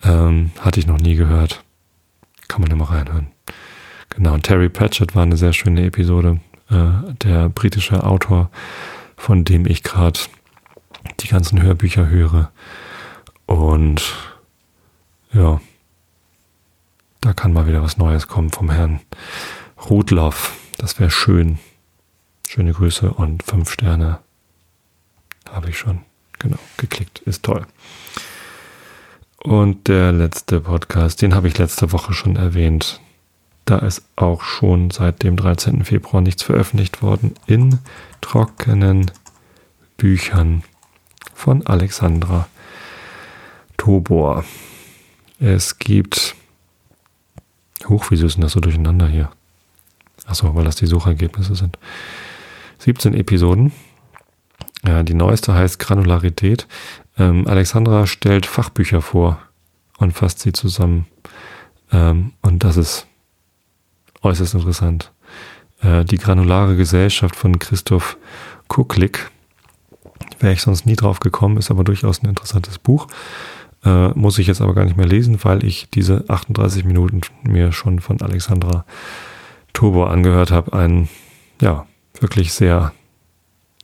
Ähm, 0.03 0.51
hatte 0.61 0.81
ich 0.81 0.87
noch 0.87 0.99
nie 0.99 1.15
gehört. 1.15 1.63
Kann 2.47 2.63
man 2.63 2.71
immer 2.71 2.91
reinhören. 2.91 3.29
Genau, 4.11 4.35
und 4.35 4.45
Terry 4.45 4.69
Pratchett 4.69 5.15
war 5.15 5.23
eine 5.23 5.37
sehr 5.37 5.53
schöne 5.53 5.85
Episode. 5.85 6.41
Äh, 6.71 7.15
der 7.23 7.49
britische 7.49 8.05
Autor, 8.05 8.51
von 9.17 9.45
dem 9.45 9.67
ich 9.67 9.83
gerade 9.83 10.21
die 11.21 11.29
ganzen 11.29 11.63
Hörbücher 11.63 12.09
höre. 12.09 12.51
Und 13.47 14.03
ja, 15.33 15.61
da 17.21 17.33
kann 17.33 17.53
mal 17.53 17.67
wieder 17.67 17.83
was 17.83 17.99
Neues 17.99 18.29
kommen 18.29 18.51
vom 18.51 18.71
Herrn 18.71 19.01
Rudloff. 19.89 20.57
Das 20.77 20.99
wäre 20.99 21.11
schön. 21.11 21.59
Schöne 22.49 22.73
Grüße 22.73 23.13
und 23.13 23.43
fünf 23.43 23.71
Sterne 23.71 24.21
habe 25.51 25.71
ich 25.71 25.79
schon. 25.79 26.01
Genau, 26.39 26.59
geklickt. 26.77 27.19
Ist 27.21 27.43
toll. 27.43 27.67
Und 29.39 29.89
der 29.89 30.13
letzte 30.13 30.61
Podcast, 30.61 31.23
den 31.23 31.35
habe 31.35 31.49
ich 31.49 31.59
letzte 31.59 31.93
Woche 31.93 32.13
schon 32.13 32.37
erwähnt. 32.37 33.01
Da 33.65 33.79
ist 33.79 34.03
auch 34.17 34.43
schon 34.43 34.91
seit 34.91 35.23
dem 35.23 35.37
13. 35.37 35.85
Februar 35.85 36.23
nichts 36.23 36.43
veröffentlicht 36.43 37.03
worden 37.03 37.35
in 37.47 37.81
trockenen 38.21 39.11
Büchern 39.97 40.63
von 41.35 41.67
Alexandra 41.67 42.49
Tobor. 43.77 44.45
Es 45.41 45.79
gibt 45.79 46.35
Huch, 47.89 48.07
wieso 48.11 48.27
ist 48.27 48.35
denn 48.35 48.43
das 48.43 48.53
so 48.53 48.61
durcheinander 48.61 49.07
hier? 49.07 49.31
Achso, 50.27 50.55
weil 50.55 50.65
das 50.65 50.77
die 50.77 50.87
Suchergebnisse 50.87 51.55
sind. 51.55 51.79
17 52.79 53.15
Episoden. 53.15 53.73
Ja, 54.85 55.03
die 55.03 55.15
neueste 55.15 55.55
heißt 55.55 55.79
Granularität. 55.79 56.67
Ähm, 57.17 57.47
Alexandra 57.47 58.07
stellt 58.07 58.47
Fachbücher 58.47 59.01
vor 59.01 59.41
und 59.99 60.13
fasst 60.13 60.41
sie 60.41 60.53
zusammen. 60.53 61.07
Ähm, 61.93 62.33
und 62.43 62.65
das 62.65 62.77
ist 62.77 63.07
äußerst 64.23 64.55
interessant. 64.55 65.13
Äh, 65.81 66.05
die 66.05 66.19
granulare 66.19 66.77
Gesellschaft 66.77 67.37
von 67.37 67.59
Christoph 67.59 68.17
Kuklik. 68.69 69.31
Wäre 70.41 70.53
ich 70.53 70.63
sonst 70.63 70.87
nie 70.87 70.97
drauf 70.97 71.21
gekommen, 71.21 71.57
ist 71.57 71.71
aber 71.71 71.85
durchaus 71.85 72.23
ein 72.23 72.29
interessantes 72.29 72.79
Buch. 72.79 73.09
Äh, 73.85 74.09
muss 74.09 74.39
ich 74.39 74.47
jetzt 74.47 74.61
aber 74.61 74.75
gar 74.75 74.85
nicht 74.85 74.97
mehr 74.97 75.07
lesen, 75.07 75.39
weil 75.45 75.65
ich 75.65 75.89
diese 75.91 76.25
38 76.29 76.85
Minuten 76.85 77.21
mir 77.43 77.73
schon 77.73 78.01
von 78.01 78.21
Alexandra 78.21 78.85
Turbo 79.73 80.05
angehört 80.05 80.51
habe. 80.51 80.73
Ein, 80.73 81.09
ja, 81.61 81.87
wirklich 82.21 82.53
sehr 82.53 82.93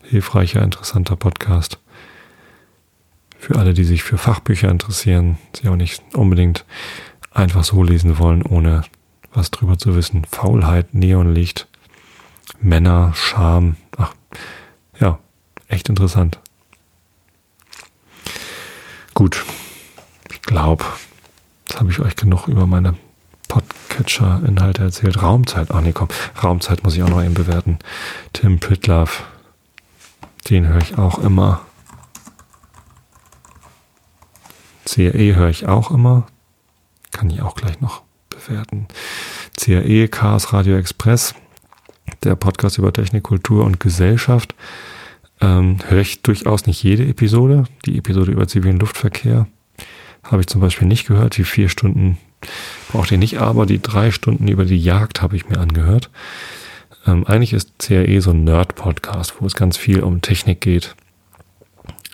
hilfreicher, 0.03 0.63
interessanter 0.63 1.17
Podcast. 1.17 1.79
Für 3.39 3.57
alle, 3.57 3.75
die 3.75 3.85
sich 3.85 4.03
für 4.03 4.19
Fachbücher 4.19 4.71
interessieren, 4.71 5.39
sie 5.55 5.69
auch 5.69 5.77
nicht 5.77 6.03
unbedingt 6.15 6.65
einfach 7.31 7.65
so 7.65 7.83
lesen 7.83 8.19
wollen, 8.19 8.43
ohne 8.43 8.83
was 9.33 9.51
drüber 9.51 9.79
zu 9.79 9.95
wissen. 9.95 10.25
Faulheit, 10.25 10.95
Neonlicht, 10.95 11.69
Männer, 12.61 13.13
Scham. 13.15 13.77
Ach, 13.97 14.15
ja, 14.99 15.19
echt 15.69 15.89
interessant. 15.89 16.39
Gut, 19.13 19.45
glaube, 20.47 20.85
jetzt 21.67 21.81
habe 21.81 21.91
ich 21.91 22.01
euch 22.01 22.17
genug 22.17 22.49
über 22.49 22.67
meine 22.67 22.95
Podcatcher-Inhalte 23.49 24.83
erzählt. 24.83 25.23
Raumzeit, 25.23 25.71
ach 25.71 25.81
nee, 25.81 25.93
komm, 25.93 26.09
Raumzeit 26.43 26.83
muss 26.83 26.97
ich 26.97 27.03
auch 27.03 27.09
noch 27.09 27.23
eben 27.23 27.35
bewerten. 27.35 27.79
Tim 28.33 28.59
Pritlove, 28.59 29.23
den 30.51 30.69
höre 30.69 30.83
ich 30.83 30.99
auch 30.99 31.19
immer. 31.19 31.61
CRE 34.85 35.35
höre 35.35 35.49
ich 35.49 35.67
auch 35.67 35.91
immer. 35.91 36.27
Kann 37.11 37.31
ich 37.31 37.43
auch 37.43 37.55
gleich 37.55 37.81
noch 37.81 38.03
bewerten. 38.29 38.87
CRE, 39.57 40.09
Chaos 40.09 40.53
Radio 40.53 40.77
Express, 40.77 41.35
der 42.23 42.35
Podcast 42.35 42.79
über 42.79 42.93
Technik, 42.93 43.23
Kultur 43.23 43.65
und 43.65 43.81
Gesellschaft. 43.81 44.55
Ähm, 45.41 45.79
höre 45.89 46.01
ich 46.01 46.23
durchaus 46.23 46.67
nicht 46.67 46.83
jede 46.83 47.07
Episode. 47.07 47.65
Die 47.87 47.99
Episode 47.99 48.33
über 48.33 48.47
zivilen 48.47 48.79
Luftverkehr 48.79 49.47
habe 50.25 50.41
ich 50.41 50.47
zum 50.47 50.61
Beispiel 50.61 50.89
nicht 50.89 51.07
gehört. 51.07 51.37
Die 51.37 51.45
vier 51.45 51.69
Stunden 51.69 52.19
braucht 52.91 53.11
ihr 53.13 53.19
nicht, 53.19 53.39
aber 53.39 53.67
die 53.67 53.81
drei 53.81 54.11
Stunden 54.11 54.49
über 54.49 54.65
die 54.65 54.79
Jagd 54.79 55.23
habe 55.23 55.37
ich 55.37 55.49
mir 55.49 55.59
angehört. 55.59 56.11
Ähm, 57.07 57.27
eigentlich 57.27 57.53
ist 57.53 57.79
CRE 57.79 58.21
so 58.21 58.31
ein 58.31 58.45
Nerd-Podcast, 58.45 59.35
wo 59.41 59.47
es 59.47 59.55
ganz 59.55 59.77
viel 59.77 60.03
um 60.03 60.21
Technik 60.21 60.61
geht. 60.61 60.95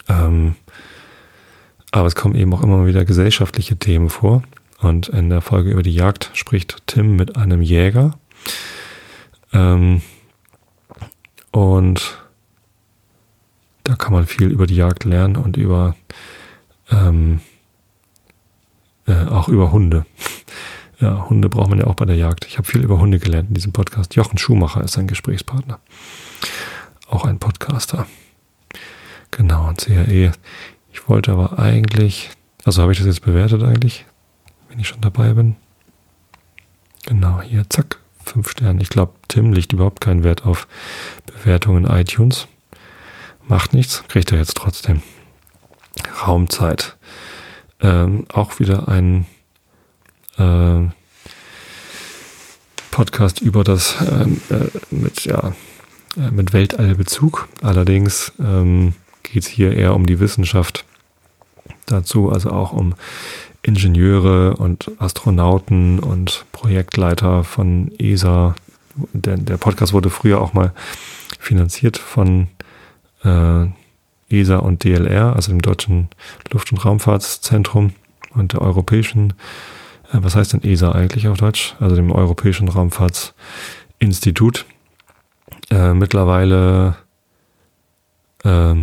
Ähm, 0.08 0.56
aber 1.92 2.06
es 2.06 2.14
kommen 2.14 2.34
eben 2.34 2.52
auch 2.54 2.62
immer 2.62 2.86
wieder 2.86 3.04
gesellschaftliche 3.04 3.76
Themen 3.76 4.10
vor. 4.10 4.42
Und 4.78 5.08
in 5.08 5.28
der 5.28 5.40
Folge 5.40 5.70
über 5.70 5.82
die 5.82 5.94
Jagd 5.94 6.30
spricht 6.32 6.86
Tim 6.86 7.16
mit 7.16 7.36
einem 7.36 7.62
Jäger. 7.62 8.18
Ähm, 9.52 10.00
und 11.50 12.18
da 13.84 13.96
kann 13.96 14.12
man 14.12 14.26
viel 14.26 14.50
über 14.50 14.66
die 14.66 14.76
Jagd 14.76 15.04
lernen 15.04 15.36
und 15.36 15.56
über 15.56 15.96
ähm, 16.90 17.40
äh, 19.10 19.28
auch 19.28 19.48
über 19.48 19.72
Hunde. 19.72 20.06
Ja, 21.00 21.28
Hunde 21.28 21.48
braucht 21.48 21.70
man 21.70 21.78
ja 21.78 21.86
auch 21.86 21.94
bei 21.94 22.04
der 22.04 22.16
Jagd. 22.16 22.44
Ich 22.46 22.58
habe 22.58 22.68
viel 22.68 22.82
über 22.82 22.98
Hunde 22.98 23.18
gelernt 23.18 23.48
in 23.48 23.54
diesem 23.54 23.72
Podcast. 23.72 24.14
Jochen 24.14 24.38
Schumacher 24.38 24.84
ist 24.84 24.92
sein 24.92 25.06
Gesprächspartner. 25.06 25.80
Auch 27.08 27.24
ein 27.24 27.38
Podcaster. 27.38 28.06
Genau, 29.30 29.72
CRE. 29.76 30.32
Ich 30.92 31.08
wollte 31.08 31.32
aber 31.32 31.58
eigentlich, 31.58 32.30
also 32.64 32.82
habe 32.82 32.92
ich 32.92 32.98
das 32.98 33.06
jetzt 33.06 33.22
bewertet 33.22 33.62
eigentlich, 33.62 34.04
wenn 34.68 34.78
ich 34.78 34.88
schon 34.88 35.00
dabei 35.00 35.32
bin. 35.32 35.56
Genau, 37.06 37.40
hier, 37.40 37.64
zack, 37.70 37.98
fünf 38.24 38.50
Sterne. 38.50 38.82
Ich 38.82 38.90
glaube, 38.90 39.14
Tim 39.28 39.52
legt 39.52 39.72
überhaupt 39.72 40.00
keinen 40.00 40.22
Wert 40.22 40.44
auf 40.44 40.68
Bewertungen 41.26 41.86
iTunes. 41.86 42.46
Macht 43.48 43.72
nichts, 43.72 44.04
kriegt 44.06 44.30
er 44.32 44.38
jetzt 44.38 44.56
trotzdem. 44.56 45.02
Raumzeit. 46.26 46.96
Ähm, 47.82 48.26
auch 48.32 48.58
wieder 48.58 48.88
ein 48.88 49.26
äh, 50.36 50.88
Podcast 52.90 53.40
über 53.40 53.64
das 53.64 53.96
ähm, 54.00 54.40
äh, 54.50 54.66
mit 54.90 55.24
ja 55.24 55.52
äh, 56.16 56.30
mit 56.30 56.52
Weltallbezug. 56.52 57.48
Allerdings 57.62 58.32
ähm, 58.40 58.94
geht 59.22 59.44
es 59.44 59.48
hier 59.48 59.76
eher 59.76 59.94
um 59.94 60.06
die 60.06 60.20
Wissenschaft 60.20 60.84
dazu, 61.86 62.30
also 62.30 62.50
auch 62.50 62.72
um 62.72 62.94
Ingenieure 63.62 64.56
und 64.56 64.90
Astronauten 64.98 65.98
und 65.98 66.44
Projektleiter 66.52 67.44
von 67.44 67.92
ESA. 67.98 68.54
Der, 69.12 69.36
der 69.36 69.56
Podcast 69.56 69.92
wurde 69.92 70.10
früher 70.10 70.40
auch 70.40 70.52
mal 70.52 70.72
finanziert 71.38 71.98
von 71.98 72.48
äh, 73.22 73.66
ESA 74.30 74.56
und 74.58 74.84
DLR, 74.84 75.34
also 75.36 75.50
dem 75.52 75.62
Deutschen 75.62 76.08
Luft- 76.50 76.72
und 76.72 76.84
Raumfahrtszentrum 76.84 77.92
und 78.34 78.52
der 78.52 78.62
Europäischen, 78.62 79.34
äh, 80.12 80.18
was 80.20 80.36
heißt 80.36 80.52
denn 80.52 80.62
ESA 80.62 80.92
eigentlich 80.92 81.28
auf 81.28 81.38
Deutsch? 81.38 81.74
Also 81.80 81.96
dem 81.96 82.12
Europäischen 82.12 82.68
Raumfahrtsinstitut. 82.68 84.66
Äh, 85.70 85.94
mittlerweile 85.94 86.96
äh, 88.44 88.74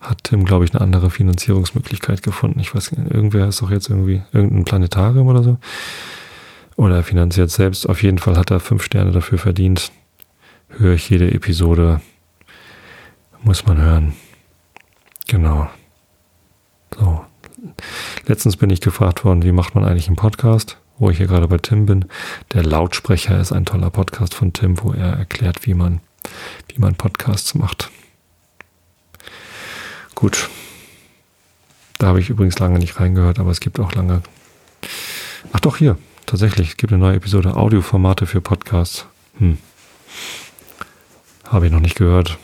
hat 0.00 0.24
Tim, 0.24 0.44
glaube 0.44 0.64
ich, 0.64 0.72
eine 0.72 0.80
andere 0.80 1.10
Finanzierungsmöglichkeit 1.10 2.22
gefunden. 2.22 2.60
Ich 2.60 2.74
weiß 2.74 2.92
nicht, 2.92 3.10
irgendwer 3.10 3.48
ist 3.48 3.62
doch 3.62 3.70
jetzt 3.70 3.88
irgendwie 3.88 4.22
irgendein 4.32 4.64
Planetarium 4.64 5.26
oder 5.26 5.42
so. 5.42 5.58
Oder 6.76 6.96
er 6.96 7.02
finanziert 7.02 7.50
selbst. 7.50 7.88
Auf 7.88 8.02
jeden 8.02 8.18
Fall 8.18 8.36
hat 8.36 8.50
er 8.50 8.60
fünf 8.60 8.84
Sterne 8.84 9.10
dafür 9.10 9.38
verdient. 9.38 9.90
Höre 10.68 10.94
ich 10.94 11.08
jede 11.08 11.32
Episode. 11.32 12.00
Muss 13.42 13.66
man 13.66 13.80
hören. 13.80 14.12
Genau. 15.26 15.68
So. 16.96 17.24
Letztens 18.26 18.56
bin 18.56 18.70
ich 18.70 18.80
gefragt 18.80 19.24
worden, 19.24 19.42
wie 19.42 19.52
macht 19.52 19.74
man 19.74 19.84
eigentlich 19.84 20.06
einen 20.06 20.16
Podcast, 20.16 20.78
wo 20.98 21.10
ich 21.10 21.18
hier 21.18 21.26
gerade 21.26 21.48
bei 21.48 21.58
Tim 21.58 21.86
bin. 21.86 22.04
Der 22.52 22.62
Lautsprecher 22.62 23.38
ist 23.40 23.52
ein 23.52 23.64
toller 23.64 23.90
Podcast 23.90 24.34
von 24.34 24.52
Tim, 24.52 24.82
wo 24.82 24.92
er 24.92 25.12
erklärt, 25.14 25.66
wie 25.66 25.74
man, 25.74 26.00
wie 26.68 26.80
man 26.80 26.94
Podcasts 26.94 27.54
macht. 27.54 27.90
Gut. 30.14 30.48
Da 31.98 32.08
habe 32.08 32.20
ich 32.20 32.30
übrigens 32.30 32.58
lange 32.58 32.78
nicht 32.78 33.00
reingehört, 33.00 33.38
aber 33.38 33.50
es 33.50 33.60
gibt 33.60 33.80
auch 33.80 33.92
lange. 33.92 34.22
Ach 35.52 35.60
doch, 35.60 35.76
hier. 35.76 35.98
Tatsächlich, 36.26 36.70
es 36.70 36.76
gibt 36.76 36.92
eine 36.92 37.00
neue 37.00 37.16
Episode 37.16 37.56
Audioformate 37.56 38.26
für 38.26 38.40
Podcasts. 38.40 39.06
Hm. 39.38 39.58
Habe 41.44 41.66
ich 41.66 41.72
noch 41.72 41.80
nicht 41.80 41.96
gehört. 41.96 42.38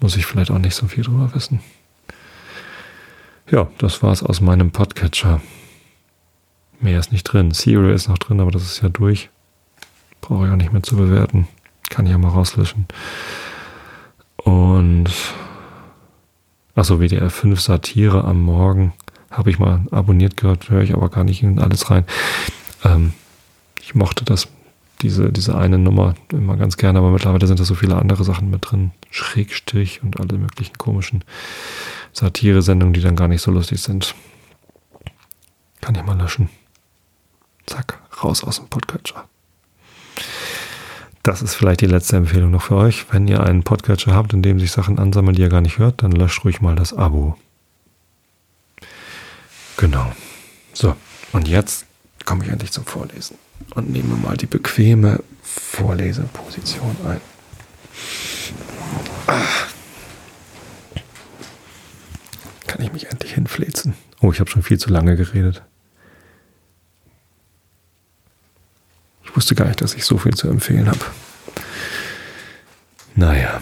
Muss 0.00 0.16
ich 0.16 0.26
vielleicht 0.26 0.50
auch 0.50 0.58
nicht 0.58 0.74
so 0.74 0.86
viel 0.86 1.04
drüber 1.04 1.34
wissen. 1.34 1.60
Ja, 3.50 3.68
das 3.76 4.02
war's 4.02 4.22
aus 4.22 4.40
meinem 4.40 4.70
Podcatcher. 4.70 5.42
Mehr 6.80 6.98
ist 6.98 7.12
nicht 7.12 7.24
drin. 7.24 7.50
Serial 7.50 7.92
ist 7.92 8.08
noch 8.08 8.16
drin, 8.16 8.40
aber 8.40 8.50
das 8.50 8.62
ist 8.62 8.82
ja 8.82 8.88
durch. 8.88 9.28
Brauche 10.22 10.46
ich 10.46 10.52
auch 10.52 10.56
nicht 10.56 10.72
mehr 10.72 10.82
zu 10.82 10.96
bewerten. 10.96 11.46
Kann 11.90 12.06
ich 12.06 12.12
ja 12.12 12.16
mal 12.18 12.30
rauslöschen. 12.30 12.86
Und 14.38 15.10
achso, 16.74 17.00
WDR 17.00 17.28
5 17.28 17.60
Satire 17.60 18.24
am 18.24 18.40
Morgen. 18.40 18.94
Habe 19.30 19.50
ich 19.50 19.58
mal 19.58 19.82
abonniert 19.90 20.38
gehört, 20.38 20.70
höre 20.70 20.82
ich 20.82 20.94
aber 20.94 21.10
gar 21.10 21.24
nicht 21.24 21.42
in 21.42 21.58
alles 21.58 21.90
rein. 21.90 22.06
Ähm, 22.82 23.12
ich 23.82 23.94
mochte 23.94 24.24
das, 24.24 24.48
diese, 25.02 25.30
diese 25.30 25.54
eine 25.58 25.76
Nummer 25.76 26.14
immer 26.32 26.56
ganz 26.56 26.78
gerne, 26.78 26.98
aber 26.98 27.10
mittlerweile 27.10 27.46
sind 27.46 27.60
da 27.60 27.64
so 27.64 27.74
viele 27.74 27.96
andere 27.96 28.24
Sachen 28.24 28.48
mit 28.48 28.70
drin. 28.70 28.92
Schrägstrich 29.10 30.02
und 30.02 30.18
alle 30.18 30.38
möglichen 30.38 30.78
komischen 30.78 31.24
Satire-Sendungen, 32.14 32.94
die 32.94 33.00
dann 33.00 33.16
gar 33.16 33.28
nicht 33.28 33.42
so 33.42 33.50
lustig 33.50 33.82
sind. 33.82 34.14
Kann 35.80 35.94
ich 35.94 36.04
mal 36.04 36.16
löschen. 36.16 36.48
Zack, 37.66 38.00
raus 38.22 38.44
aus 38.44 38.56
dem 38.56 38.68
Podcatcher. 38.68 39.28
Das 41.22 41.42
ist 41.42 41.54
vielleicht 41.54 41.80
die 41.80 41.86
letzte 41.86 42.16
Empfehlung 42.16 42.50
noch 42.50 42.62
für 42.62 42.76
euch. 42.76 43.06
Wenn 43.10 43.26
ihr 43.26 43.42
einen 43.42 43.64
Podcatcher 43.64 44.14
habt, 44.14 44.32
in 44.32 44.42
dem 44.42 44.60
sich 44.60 44.70
Sachen 44.70 44.98
ansammeln, 44.98 45.34
die 45.34 45.42
ihr 45.42 45.48
gar 45.48 45.62
nicht 45.62 45.78
hört, 45.78 46.02
dann 46.02 46.12
löscht 46.12 46.44
ruhig 46.44 46.60
mal 46.60 46.76
das 46.76 46.92
Abo. 46.92 47.36
Genau. 49.76 50.12
So, 50.72 50.94
und 51.32 51.48
jetzt 51.48 51.86
komme 52.24 52.44
ich 52.44 52.50
endlich 52.50 52.72
zum 52.72 52.84
Vorlesen 52.84 53.38
und 53.74 53.90
nehme 53.90 54.14
mal 54.16 54.36
die 54.36 54.46
bequeme 54.46 55.20
Vorleseposition 55.42 56.96
ein. 57.06 57.20
Ah. 59.26 59.73
Kann 62.74 62.84
ich 62.84 62.92
mich 62.92 63.08
endlich 63.08 63.34
hinfläzen. 63.34 63.94
Oh, 64.20 64.32
ich 64.32 64.40
habe 64.40 64.50
schon 64.50 64.64
viel 64.64 64.78
zu 64.78 64.90
lange 64.90 65.14
geredet. 65.14 65.62
wusste 69.32 69.54
gar 69.54 69.66
nicht, 69.66 69.80
dass 69.80 69.94
ich 69.94 70.04
so 70.04 70.18
viel 70.18 70.34
zu 70.34 70.48
empfehlen 70.48 70.88
habe. 70.88 71.04
Naja, 73.14 73.60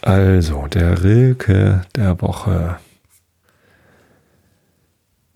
also 0.00 0.66
der 0.66 1.02
Rilke 1.02 1.82
der 1.94 2.20
Woche 2.22 2.78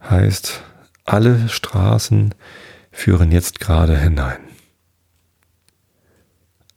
heißt, 0.03 0.63
alle 1.05 1.51
Straßen 1.51 2.35
führen 2.93 3.31
jetzt 3.31 3.61
gerade 3.61 3.99
hinein. 3.99 4.41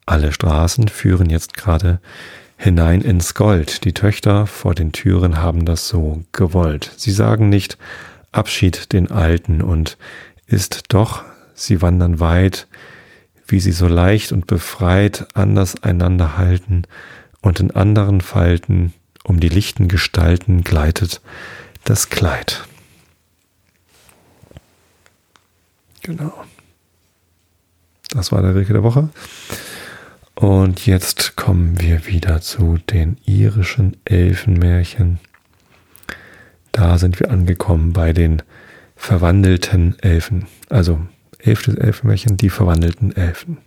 Alle 0.05 0.34
Straßen 0.34 0.89
führen 0.89 1.30
jetzt 1.30 1.53
gerade 1.53 1.89
hinein 1.89 2.38
ins 2.62 3.34
Gold. 3.36 3.86
Die 3.86 3.93
Töchter 3.93 4.45
vor 4.45 4.76
den 4.76 4.91
Türen 4.91 5.38
haben 5.38 5.66
das 5.66 5.88
so 5.88 6.24
gewollt. 6.32 6.91
Sie 6.97 7.12
sagen 7.12 7.49
nicht 7.49 7.78
Abschied 8.32 8.93
den 8.93 9.10
Alten 9.10 9.62
und 9.62 9.97
ist 10.45 10.84
doch, 10.89 11.24
sie 11.53 11.82
wandern 11.82 12.20
weit, 12.20 12.68
wie 13.47 13.60
sie 13.60 13.72
so 13.72 13.88
leicht 13.88 14.32
und 14.32 14.45
befreit 14.45 15.28
anders 15.34 15.82
einander 15.84 16.38
halten 16.38 16.84
und 17.41 17.60
in 17.60 17.72
anderen 17.72 18.22
Falten 18.22 18.93
um 19.24 19.39
die 19.39 19.49
lichten 19.49 19.88
Gestalten 19.88 20.64
gleitet 20.64 21.22
das 21.84 22.10
Kleid. 22.10 22.66
Genau. 26.01 26.34
Das 28.12 28.32
war 28.32 28.41
der 28.41 28.55
Rilke 28.55 28.74
der 28.74 28.84
Woche. 28.84 29.10
Und 30.39 30.85
jetzt 30.85 31.35
kommen 31.35 31.81
wir 31.81 32.05
wieder 32.05 32.39
zu 32.39 32.77
den 32.77 33.17
irischen 33.25 33.97
Elfenmärchen. 34.05 35.19
Da 36.71 36.97
sind 36.97 37.19
wir 37.19 37.29
angekommen 37.29 37.91
bei 37.91 38.13
den 38.13 38.41
verwandelten 38.95 39.99
Elfen. 39.99 40.47
Also 40.69 41.05
elftes 41.39 41.75
Elfenmärchen, 41.75 42.37
die 42.37 42.49
verwandelten 42.49 43.13
Elfen. 43.13 43.57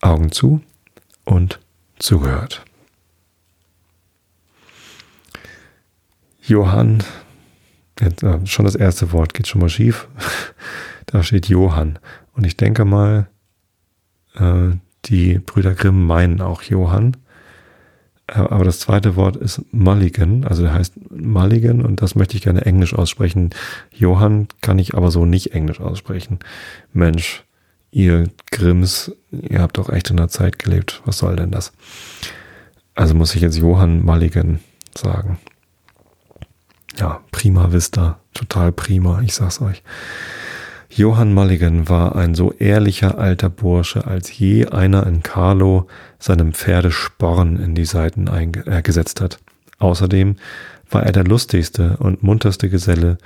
Augen 0.00 0.32
zu 0.32 0.62
und 1.24 1.60
zugehört. 2.00 2.64
Johann, 6.42 7.04
jetzt, 8.00 8.24
äh, 8.24 8.44
schon 8.46 8.64
das 8.64 8.74
erste 8.74 9.12
Wort 9.12 9.32
geht 9.32 9.46
schon 9.46 9.60
mal 9.60 9.68
schief. 9.68 10.08
da 11.06 11.22
steht 11.22 11.46
Johann. 11.46 12.00
Und 12.34 12.44
ich 12.44 12.56
denke 12.56 12.84
mal, 12.84 13.28
äh, 14.34 14.72
die 15.06 15.38
Brüder 15.38 15.74
Grimm 15.74 16.06
meinen 16.06 16.40
auch 16.40 16.62
Johann. 16.62 17.16
Äh, 18.26 18.38
aber 18.38 18.64
das 18.64 18.80
zweite 18.80 19.16
Wort 19.16 19.36
ist 19.36 19.62
Mulligan, 19.72 20.44
also 20.44 20.62
der 20.62 20.74
heißt 20.74 20.94
Mulligan 21.10 21.82
und 21.82 22.02
das 22.02 22.14
möchte 22.14 22.36
ich 22.36 22.42
gerne 22.42 22.64
Englisch 22.64 22.94
aussprechen. 22.94 23.50
Johann 23.92 24.48
kann 24.60 24.78
ich 24.78 24.94
aber 24.94 25.10
so 25.10 25.24
nicht 25.24 25.52
Englisch 25.52 25.80
aussprechen. 25.80 26.38
Mensch, 26.92 27.44
ihr 27.90 28.28
Grimms, 28.50 29.12
ihr 29.30 29.60
habt 29.60 29.78
doch 29.78 29.90
echt 29.90 30.10
in 30.10 30.16
der 30.16 30.28
Zeit 30.28 30.58
gelebt. 30.58 31.02
Was 31.04 31.18
soll 31.18 31.36
denn 31.36 31.50
das? 31.50 31.72
Also 32.94 33.14
muss 33.14 33.34
ich 33.34 33.42
jetzt 33.42 33.58
Johann 33.58 34.04
Mulligan 34.04 34.60
sagen. 34.96 35.38
Ja, 36.98 37.20
prima 37.30 37.72
vista, 37.72 38.18
total 38.32 38.72
prima, 38.72 39.20
ich 39.20 39.34
sag's 39.34 39.60
euch. 39.60 39.82
Johann 40.96 41.34
Mulligan 41.34 41.90
war 41.90 42.16
ein 42.16 42.34
so 42.34 42.52
ehrlicher 42.52 43.18
alter 43.18 43.50
Bursche, 43.50 44.06
als 44.06 44.38
je 44.38 44.68
einer 44.68 45.06
in 45.06 45.22
Carlo 45.22 45.88
seinem 46.18 46.54
Pferde 46.54 46.90
Sporn 46.90 47.58
in 47.58 47.74
die 47.74 47.84
Seiten 47.84 48.28
eingesetzt 48.28 49.20
äh, 49.20 49.24
hat. 49.24 49.38
Außerdem 49.78 50.36
war 50.90 51.02
er 51.02 51.12
der 51.12 51.24
lustigste 51.24 51.98
und 51.98 52.22
munterste 52.22 52.70
Geselle 52.70 53.18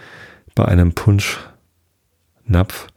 bei 0.56 0.64
einem 0.64 0.94
Punschnapf, 0.94 2.88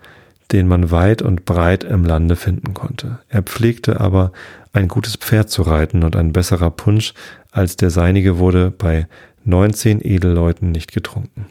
den 0.51 0.67
man 0.67 0.89
weit 0.89 1.21
und 1.21 1.45
breit 1.45 1.83
im 1.83 2.03
Lande 2.03 2.35
finden 2.35 2.73
konnte. 2.73 3.19
Er 3.29 3.43
pflegte 3.43 4.01
aber 4.01 4.31
ein 4.71 4.87
gutes 4.87 5.17
Pferd 5.17 5.51
zu 5.51 5.61
reiten 5.61 6.01
und 6.01 6.15
ein 6.15 6.33
besserer 6.33 6.71
Punsch 6.71 7.13
als 7.51 7.75
der 7.75 7.91
seinige 7.91 8.39
wurde 8.39 8.71
bei 8.71 9.07
neunzehn 9.43 9.99
Edelleuten 10.03 10.71
nicht 10.71 10.93
getrunken. 10.93 11.45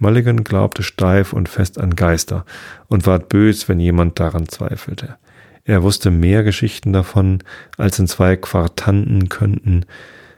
Mulligan 0.00 0.44
glaubte 0.44 0.82
steif 0.82 1.32
und 1.32 1.48
fest 1.48 1.78
an 1.78 1.94
Geister 1.94 2.44
und 2.88 3.06
ward 3.06 3.28
bös, 3.28 3.68
wenn 3.68 3.78
jemand 3.78 4.18
daran 4.18 4.48
zweifelte. 4.48 5.16
Er 5.64 5.82
wusste 5.82 6.10
mehr 6.10 6.42
Geschichten 6.42 6.92
davon, 6.92 7.44
als 7.76 7.98
in 7.98 8.08
zwei 8.08 8.36
Quartanten 8.36 9.28
könnten 9.28 9.84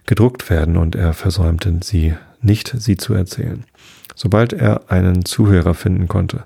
gedruckt 0.05 0.51
werden, 0.51 0.77
und 0.77 0.97
er 0.97 1.15
versäumte 1.15 1.79
sie 1.83 2.15
nicht, 2.41 2.75
sie 2.77 2.97
zu 2.97 3.15
erzählen, 3.15 3.65
sobald 4.17 4.53
er 4.53 4.91
einen 4.91 5.25
Zuhörer 5.25 5.75
finden 5.75 6.09
konnte. 6.09 6.43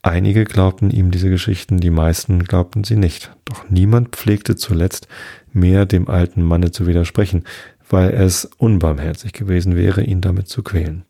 Einige 0.00 0.44
glaubten 0.44 0.90
ihm 0.90 1.10
diese 1.10 1.28
Geschichten, 1.28 1.78
die 1.78 1.90
meisten 1.90 2.44
glaubten 2.44 2.82
sie 2.82 2.96
nicht. 2.96 3.32
Doch 3.44 3.68
niemand 3.68 4.10
pflegte 4.10 4.56
zuletzt 4.56 5.06
mehr 5.52 5.86
dem 5.86 6.08
alten 6.08 6.42
Manne 6.42 6.70
zu 6.70 6.86
widersprechen, 6.86 7.44
weil 7.88 8.10
es 8.10 8.44
unbarmherzig 8.44 9.32
gewesen 9.32 9.76
wäre, 9.76 10.02
ihn 10.02 10.20
damit 10.20 10.48
zu 10.48 10.62
quälen. 10.62 11.04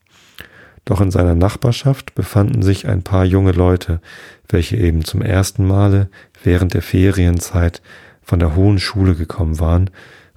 Doch 0.84 1.00
in 1.00 1.10
seiner 1.10 1.34
Nachbarschaft 1.34 2.14
befanden 2.14 2.62
sich 2.62 2.88
ein 2.88 3.02
paar 3.02 3.24
junge 3.24 3.52
Leute, 3.52 4.00
welche 4.48 4.76
eben 4.76 5.04
zum 5.04 5.22
ersten 5.22 5.66
Male 5.66 6.08
während 6.42 6.74
der 6.74 6.82
Ferienzeit 6.82 7.82
von 8.22 8.38
der 8.38 8.56
hohen 8.56 8.78
Schule 8.78 9.14
gekommen 9.14 9.60
waren 9.60 9.90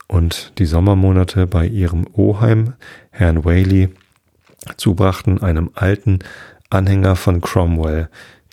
und 0.07 0.53
die 0.59 0.65
Sommermonate 0.65 1.47
bei 1.47 1.65
ihrem 1.65 2.05
Oheim, 2.13 2.73
Herrn 3.09 3.43
Whaley, 3.43 3.89
zubrachten, 4.77 5.41
einem 5.41 5.71
alten 5.73 6.19
Anhänger 6.69 7.15
von 7.15 7.41
Cromwell, 7.41 8.09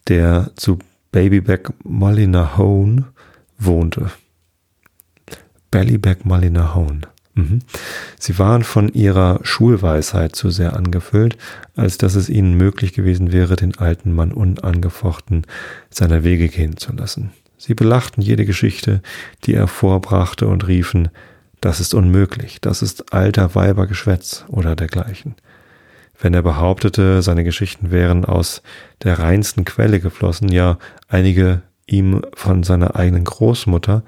der 0.09 0.51
zu 0.57 0.79
Babyback 1.11 1.71
Molyneux 1.85 2.57
wohnte. 3.59 4.11
Ballyback 5.71 6.25
Mhm. 6.25 7.03
Sie 8.19 8.39
waren 8.39 8.63
von 8.63 8.93
ihrer 8.93 9.41
Schulweisheit 9.43 10.37
zu 10.37 10.51
sehr 10.51 10.77
angefüllt, 10.77 11.39
als 11.75 11.97
dass 11.97 12.15
es 12.15 12.29
ihnen 12.29 12.55
möglich 12.57 12.93
gewesen 12.93 13.33
wäre, 13.33 13.57
den 13.57 13.79
alten 13.79 14.13
Mann 14.15 14.33
unangefochten 14.33 15.47
seiner 15.89 16.25
Wege 16.25 16.49
gehen 16.49 16.77
zu 16.77 16.93
lassen. 16.93 17.33
Sie 17.57 17.75
belachten 17.75 18.23
jede 18.23 18.45
Geschichte, 18.45 19.01
die 19.45 19.55
er 19.55 19.67
vorbrachte 19.67 20.47
und 20.47 20.67
riefen, 20.67 21.09
das 21.63 21.81
ist 21.81 21.95
unmöglich, 21.95 22.61
das 22.61 22.83
ist 22.83 23.13
alter 23.15 23.55
Weibergeschwätz 23.55 24.45
oder 24.49 24.75
dergleichen. 24.75 25.37
Wenn 26.21 26.35
er 26.35 26.43
behauptete, 26.43 27.23
seine 27.23 27.45
Geschichten 27.45 27.91
wären 27.91 28.25
aus 28.25 28.63
der 29.03 29.21
reinsten 29.21 29.65
Quelle 29.65 30.01
geflossen, 30.01 30.49
ja 30.51 30.79
einige 31.09 31.63
ihm 31.87 32.23
von 32.35 32.63
seiner 32.63 32.97
eigenen 32.97 33.25
Großmutter, 33.25 34.03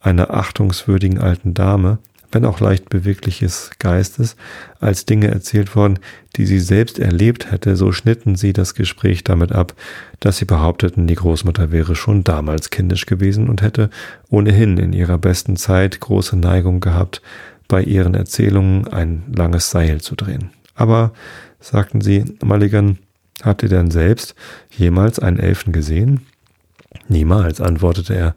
einer 0.00 0.34
achtungswürdigen 0.34 1.18
alten 1.18 1.54
Dame, 1.54 1.98
wenn 2.30 2.44
auch 2.44 2.60
leicht 2.60 2.90
bewegliches 2.90 3.70
Geistes, 3.78 4.36
als 4.80 5.06
Dinge 5.06 5.28
erzählt 5.28 5.74
worden, 5.74 5.98
die 6.36 6.46
sie 6.46 6.60
selbst 6.60 6.98
erlebt 6.98 7.50
hätte, 7.50 7.76
so 7.76 7.92
schnitten 7.92 8.36
sie 8.36 8.52
das 8.52 8.74
Gespräch 8.74 9.24
damit 9.24 9.52
ab, 9.52 9.74
dass 10.20 10.38
sie 10.38 10.44
behaupteten, 10.44 11.06
die 11.06 11.14
Großmutter 11.14 11.72
wäre 11.72 11.94
schon 11.94 12.24
damals 12.24 12.70
kindisch 12.70 13.06
gewesen 13.06 13.48
und 13.48 13.62
hätte 13.62 13.90
ohnehin 14.28 14.76
in 14.76 14.92
ihrer 14.92 15.18
besten 15.18 15.56
Zeit 15.56 16.00
große 16.00 16.36
Neigung 16.36 16.80
gehabt, 16.80 17.22
bei 17.66 17.82
ihren 17.82 18.14
Erzählungen 18.14 18.88
ein 18.88 19.24
langes 19.34 19.70
Seil 19.70 20.00
zu 20.00 20.14
drehen. 20.14 20.50
Aber, 20.74 21.12
sagten 21.60 22.00
sie, 22.00 22.24
Mulligan, 22.42 22.98
habt 23.42 23.62
ihr 23.62 23.68
denn 23.68 23.90
selbst 23.90 24.34
jemals 24.70 25.18
einen 25.18 25.38
Elfen 25.38 25.72
gesehen? 25.72 26.26
Niemals, 27.08 27.60
antwortete 27.60 28.14
er. 28.14 28.34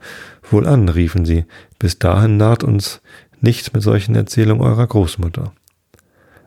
Wohlan, 0.50 0.90
riefen 0.90 1.26
sie, 1.26 1.46
bis 1.80 2.00
dahin 2.00 2.38
naht 2.38 2.64
uns 2.64 3.02
nicht 3.44 3.74
mit 3.74 3.84
solchen 3.84 4.16
Erzählungen 4.16 4.64
eurer 4.64 4.88
Großmutter. 4.88 5.54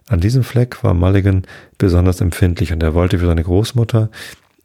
An 0.09 0.20
diesem 0.20 0.45
Fleck 0.45 0.84
war 0.84 0.95
Mulligan 0.95 1.45
besonders 1.78 2.20
empfindlich 2.20 2.72
und 2.72 2.82
er 2.82 2.95
wollte 2.95 3.18
für 3.18 3.26
seine 3.26 3.42
Großmutter 3.42 4.11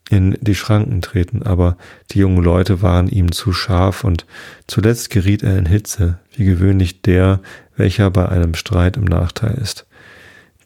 in 0.10 0.38
die 0.42 0.56
Schranken 0.56 1.02
treten, 1.02 1.44
aber 1.44 1.78
die 2.12 2.20
jungen 2.20 2.44
Leute 2.44 2.82
waren 2.82 3.08
ihm 3.08 3.32
zu 3.32 3.54
scharf 3.54 4.04
und 4.04 4.26
zuletzt 4.68 5.12
geriet 5.12 5.44
er 5.44 5.58
in 5.58 5.68
Hitze, 5.68 6.18
wie 6.36 6.46
gewöhnlich 6.46 7.02
der, 7.04 7.40
welcher 7.78 8.10
bei 8.10 8.28
einem 8.28 8.56
Streit 8.56 8.98
im 8.98 9.06
Nachteil 9.06 9.54
ist. 9.62 9.86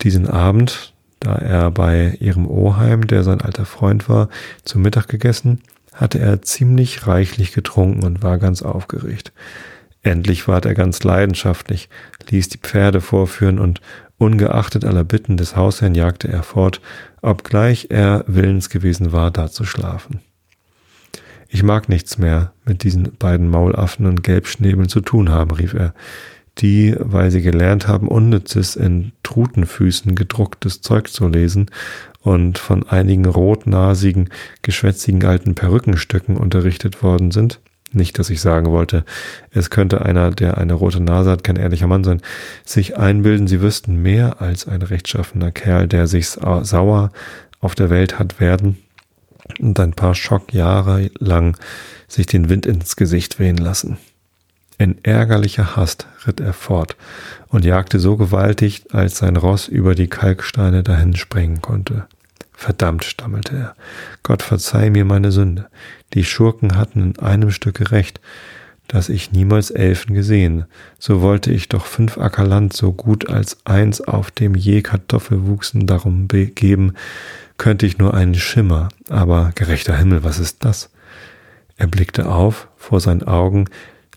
Diesen 0.01 0.27
Abend, 0.27 0.93
da 1.19 1.35
er 1.35 1.71
bei 1.71 2.17
ihrem 2.19 2.47
Oheim, 2.47 3.05
der 3.05 3.23
sein 3.23 3.41
alter 3.41 3.65
Freund 3.65 4.09
war, 4.09 4.29
zum 4.63 4.81
Mittag 4.81 5.07
gegessen, 5.07 5.61
hatte 5.93 6.19
er 6.19 6.41
ziemlich 6.41 7.05
reichlich 7.05 7.51
getrunken 7.51 8.03
und 8.03 8.23
war 8.23 8.37
ganz 8.37 8.63
aufgeregt. 8.63 9.33
Endlich 10.03 10.47
ward 10.49 10.65
er 10.65 10.73
ganz 10.73 11.03
leidenschaftlich, 11.03 11.89
ließ 12.29 12.49
die 12.49 12.57
Pferde 12.57 12.99
vorführen 12.99 13.57
und 13.57 13.81
ungeachtet 14.17 14.85
aller 14.85 15.03
Bitten 15.05 15.37
des 15.37 15.55
Hausherrn 15.55 15.95
jagte 15.95 16.27
er 16.27 16.43
fort, 16.43 16.81
obgleich 17.21 17.87
er 17.89 18.25
willens 18.27 18.69
gewesen 18.69 19.13
war, 19.13 19.31
da 19.31 19.49
zu 19.49 19.63
schlafen. 19.63 20.19
Ich 21.47 21.63
mag 21.63 21.87
nichts 21.87 22.17
mehr 22.17 22.51
mit 22.65 22.83
diesen 22.83 23.15
beiden 23.17 23.49
Maulaffen 23.49 24.05
und 24.05 24.23
Gelbschnäbeln 24.23 24.89
zu 24.89 25.01
tun 25.01 25.29
haben, 25.29 25.51
rief 25.51 25.73
er. 25.73 25.93
die, 26.59 26.95
weil 26.99 27.31
sie 27.31 27.41
gelernt 27.41 27.87
haben, 27.87 28.07
unnützes 28.07 28.75
in 28.75 29.11
Trutenfüßen 29.23 30.13
gedrucktes 30.15 30.81
Zeug 30.81 31.07
zu 31.07 31.27
lesen 31.27 31.71
und 32.21 32.59
von 32.59 32.87
einigen 32.87 33.25
rotnasigen, 33.25 34.29
geschwätzigen 34.61 35.23
alten 35.25 35.55
Perückenstöcken 35.55 36.37
unterrichtet 36.37 37.01
worden 37.01 37.31
sind. 37.31 37.59
Nicht, 37.93 38.17
dass 38.17 38.29
ich 38.29 38.41
sagen 38.41 38.67
wollte, 38.67 39.05
es 39.51 39.69
könnte 39.69 40.03
einer, 40.03 40.31
der 40.31 40.57
eine 40.57 40.73
rote 40.73 40.99
Nase 40.99 41.29
hat, 41.29 41.43
kein 41.43 41.55
ehrlicher 41.55 41.87
Mann 41.87 42.03
sein, 42.03 42.21
sich 42.65 42.97
einbilden, 42.97 43.47
sie 43.47 43.61
wüssten 43.61 44.01
mehr 44.01 44.41
als 44.41 44.67
ein 44.67 44.81
rechtschaffener 44.81 45.51
Kerl, 45.51 45.87
der 45.87 46.07
sich 46.07 46.27
sauer 46.29 47.11
auf 47.61 47.75
der 47.75 47.89
Welt 47.89 48.19
hat 48.19 48.39
werden 48.39 48.77
und 49.59 49.79
ein 49.79 49.93
paar 49.93 50.15
Schockjahre 50.15 51.11
lang 51.19 51.57
sich 52.07 52.25
den 52.25 52.49
Wind 52.49 52.65
ins 52.65 52.95
Gesicht 52.95 53.39
wehen 53.39 53.57
lassen. 53.57 53.97
In 54.77 55.03
ärgerlicher 55.03 55.75
Hast 55.75 56.07
ritt 56.25 56.39
er 56.39 56.53
fort 56.53 56.95
und 57.47 57.63
jagte 57.63 57.99
so 57.99 58.17
gewaltig, 58.17 58.85
als 58.91 59.17
sein 59.17 59.37
Ross 59.37 59.67
über 59.67 59.95
die 59.95 60.07
Kalksteine 60.07 60.83
dahin 60.83 61.15
sprengen 61.15 61.61
konnte. 61.61 62.07
Verdammt, 62.53 63.03
stammelte 63.03 63.55
er. 63.55 63.75
Gott 64.23 64.41
verzeih 64.41 64.89
mir 64.89 65.05
meine 65.05 65.31
Sünde. 65.31 65.67
Die 66.13 66.23
Schurken 66.23 66.77
hatten 66.77 67.01
in 67.01 67.19
einem 67.19 67.51
Stücke 67.51 67.91
recht, 67.91 68.21
dass 68.87 69.09
ich 69.09 69.31
niemals 69.31 69.71
Elfen 69.71 70.13
gesehen. 70.13 70.65
So 70.99 71.21
wollte 71.21 71.51
ich 71.51 71.69
doch 71.69 71.85
fünf 71.85 72.17
Acker 72.17 72.45
Land 72.45 72.73
so 72.73 72.91
gut 72.91 73.29
als 73.29 73.65
eins, 73.65 74.01
auf 74.01 74.29
dem 74.29 74.55
je 74.55 74.81
Kartoffel 74.81 75.47
wuchsen, 75.47 75.87
darum 75.87 76.27
begeben, 76.27 76.93
könnte 77.57 77.85
ich 77.85 77.97
nur 77.97 78.13
einen 78.13 78.35
Schimmer. 78.35 78.89
Aber 79.09 79.51
gerechter 79.55 79.97
Himmel, 79.97 80.23
was 80.23 80.39
ist 80.39 80.65
das? 80.65 80.89
Er 81.77 81.87
blickte 81.87 82.29
auf, 82.29 82.67
vor 82.77 82.99
seinen 82.99 83.23
Augen 83.23 83.65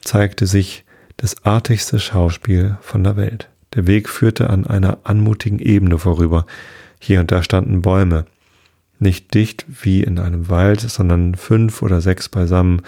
zeigte 0.02 0.46
sich 0.46 0.84
das 1.16 1.44
artigste 1.44 1.98
Schauspiel 1.98 2.76
von 2.80 3.02
der 3.02 3.16
Welt. 3.16 3.48
Der 3.74 3.86
Weg 3.86 4.08
führte 4.08 4.50
an 4.50 4.66
einer 4.66 4.98
anmutigen 5.04 5.58
Ebene 5.58 5.98
vorüber. 5.98 6.46
Hier 7.00 7.20
und 7.20 7.30
da 7.30 7.42
standen 7.42 7.82
Bäume, 7.82 8.26
nicht 8.98 9.34
dicht 9.34 9.66
wie 9.68 10.02
in 10.02 10.18
einem 10.18 10.48
Wald, 10.48 10.80
sondern 10.80 11.34
fünf 11.34 11.82
oder 11.82 12.00
sechs 12.00 12.28
beisammen 12.28 12.82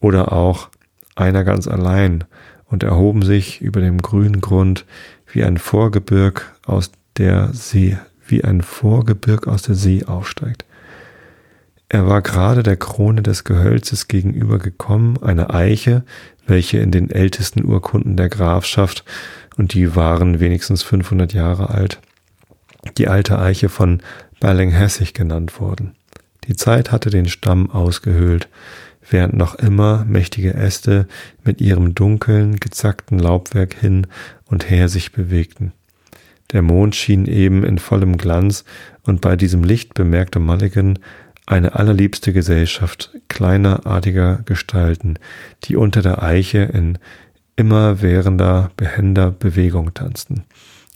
oder 0.00 0.32
auch 0.32 0.70
einer 1.16 1.44
ganz 1.44 1.68
allein 1.68 2.24
und 2.66 2.82
erhoben 2.82 3.22
sich 3.22 3.60
über 3.60 3.80
dem 3.80 3.98
grünen 3.98 4.40
Grund 4.40 4.86
wie 5.32 5.44
ein 5.44 5.58
Vorgebirg 5.58 6.52
aus 6.66 6.90
der 7.18 7.52
See, 7.52 7.98
wie 8.26 8.44
ein 8.44 8.62
Vorgebirg 8.62 9.46
aus 9.46 9.62
der 9.62 9.74
See 9.74 10.04
aufsteigt. 10.04 10.64
Er 11.88 12.06
war 12.06 12.22
gerade 12.22 12.62
der 12.62 12.76
Krone 12.76 13.22
des 13.22 13.42
Gehölzes 13.42 14.06
gegenüber 14.06 14.58
gekommen, 14.58 15.18
eine 15.22 15.50
Eiche, 15.50 16.04
welche 16.46 16.78
in 16.78 16.92
den 16.92 17.10
ältesten 17.10 17.64
Urkunden 17.64 18.16
der 18.16 18.28
Grafschaft, 18.28 19.04
und 19.56 19.74
die 19.74 19.96
waren 19.96 20.38
wenigstens 20.38 20.84
500 20.84 21.34
Jahre 21.34 21.70
alt, 21.70 22.00
die 22.96 23.08
alte 23.08 23.38
Eiche 23.38 23.68
von 23.68 24.02
Ballinghessig 24.40 25.14
genannt 25.14 25.60
wurden. 25.60 25.94
Die 26.46 26.56
Zeit 26.56 26.92
hatte 26.92 27.10
den 27.10 27.28
Stamm 27.28 27.70
ausgehöhlt, 27.70 28.48
während 29.08 29.34
noch 29.34 29.54
immer 29.54 30.04
mächtige 30.06 30.54
Äste 30.54 31.06
mit 31.44 31.60
ihrem 31.60 31.94
dunklen, 31.94 32.58
gezackten 32.58 33.18
Laubwerk 33.18 33.74
hin 33.74 34.06
und 34.46 34.70
her 34.70 34.88
sich 34.88 35.12
bewegten. 35.12 35.72
Der 36.52 36.62
Mond 36.62 36.96
schien 36.96 37.26
eben 37.26 37.64
in 37.64 37.78
vollem 37.78 38.16
Glanz, 38.16 38.64
und 39.02 39.20
bei 39.20 39.36
diesem 39.36 39.64
Licht 39.64 39.94
bemerkte 39.94 40.40
Mulligan 40.40 40.98
eine 41.46 41.74
allerliebste 41.74 42.32
Gesellschaft 42.32 43.10
kleiner, 43.28 43.86
artiger 43.86 44.40
Gestalten, 44.44 45.18
die 45.64 45.76
unter 45.76 46.02
der 46.02 46.22
Eiche 46.22 46.58
in 46.58 46.98
immerwährender, 47.56 48.70
behender 48.76 49.30
Bewegung 49.30 49.92
tanzten. 49.94 50.44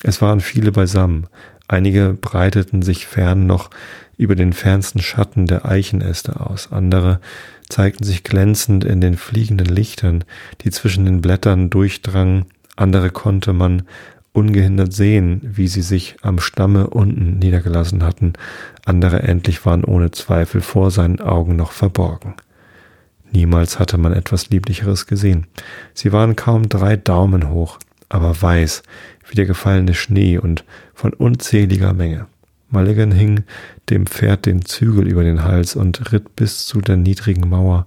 Es 0.03 0.21
waren 0.21 0.41
viele 0.41 0.71
beisammen, 0.71 1.27
einige 1.69 2.15
breiteten 2.15 2.83
sich 2.83 3.07
fern 3.07 3.47
noch 3.47 3.71
über 4.17 4.35
den 4.35 4.53
fernsten 4.53 5.01
Schatten 5.01 5.47
der 5.47 5.65
Eichenäste 5.65 6.41
aus, 6.41 6.71
andere 6.71 7.21
zeigten 7.69 8.05
sich 8.05 8.23
glänzend 8.23 8.85
in 8.85 9.01
den 9.01 9.17
fliegenden 9.17 9.67
Lichtern, 9.67 10.25
die 10.63 10.71
zwischen 10.71 11.05
den 11.05 11.21
Blättern 11.21 11.71
durchdrangen, 11.71 12.47
andere 12.77 13.11
konnte 13.11 13.53
man 13.53 13.83
ungehindert 14.33 14.93
sehen, 14.93 15.41
wie 15.43 15.69
sie 15.69 15.83
sich 15.83 16.17
am 16.23 16.41
Stamme 16.41 16.89
unten 16.89 17.39
niedergelassen 17.39 18.03
hatten, 18.03 18.35
andere 18.85 19.23
endlich 19.23 19.65
waren 19.65 19.85
ohne 19.85 20.11
Zweifel 20.11 20.61
vor 20.61 20.91
seinen 20.91 21.21
Augen 21.21 21.57
noch 21.57 21.73
verborgen. 21.73 22.35
Niemals 23.31 23.79
hatte 23.79 23.97
man 23.99 24.13
etwas 24.13 24.51
Lieblicheres 24.51 25.07
gesehen. 25.07 25.47
Sie 25.93 26.13
waren 26.13 26.37
kaum 26.37 26.69
drei 26.69 26.97
Daumen 26.97 27.49
hoch, 27.51 27.79
aber 28.09 28.41
weiß, 28.41 28.83
wie 29.29 29.35
der 29.35 29.47
gefallene 29.47 29.95
Schnee 29.95 30.39
und 30.39 30.65
von 30.95 31.13
unzähliger 31.13 31.93
Menge. 31.93 32.27
Mulligan 32.71 33.13
hing 33.13 33.45
dem 33.91 34.07
Pferd 34.07 34.47
den 34.47 34.65
Zügel 34.65 35.07
über 35.07 35.23
den 35.23 35.45
Hals 35.45 35.77
und 35.77 36.13
ritt 36.13 36.37
bis 36.37 36.67
zu 36.67 36.81
der 36.81 36.97
niedrigen 36.97 37.49
Mauer, 37.49 37.87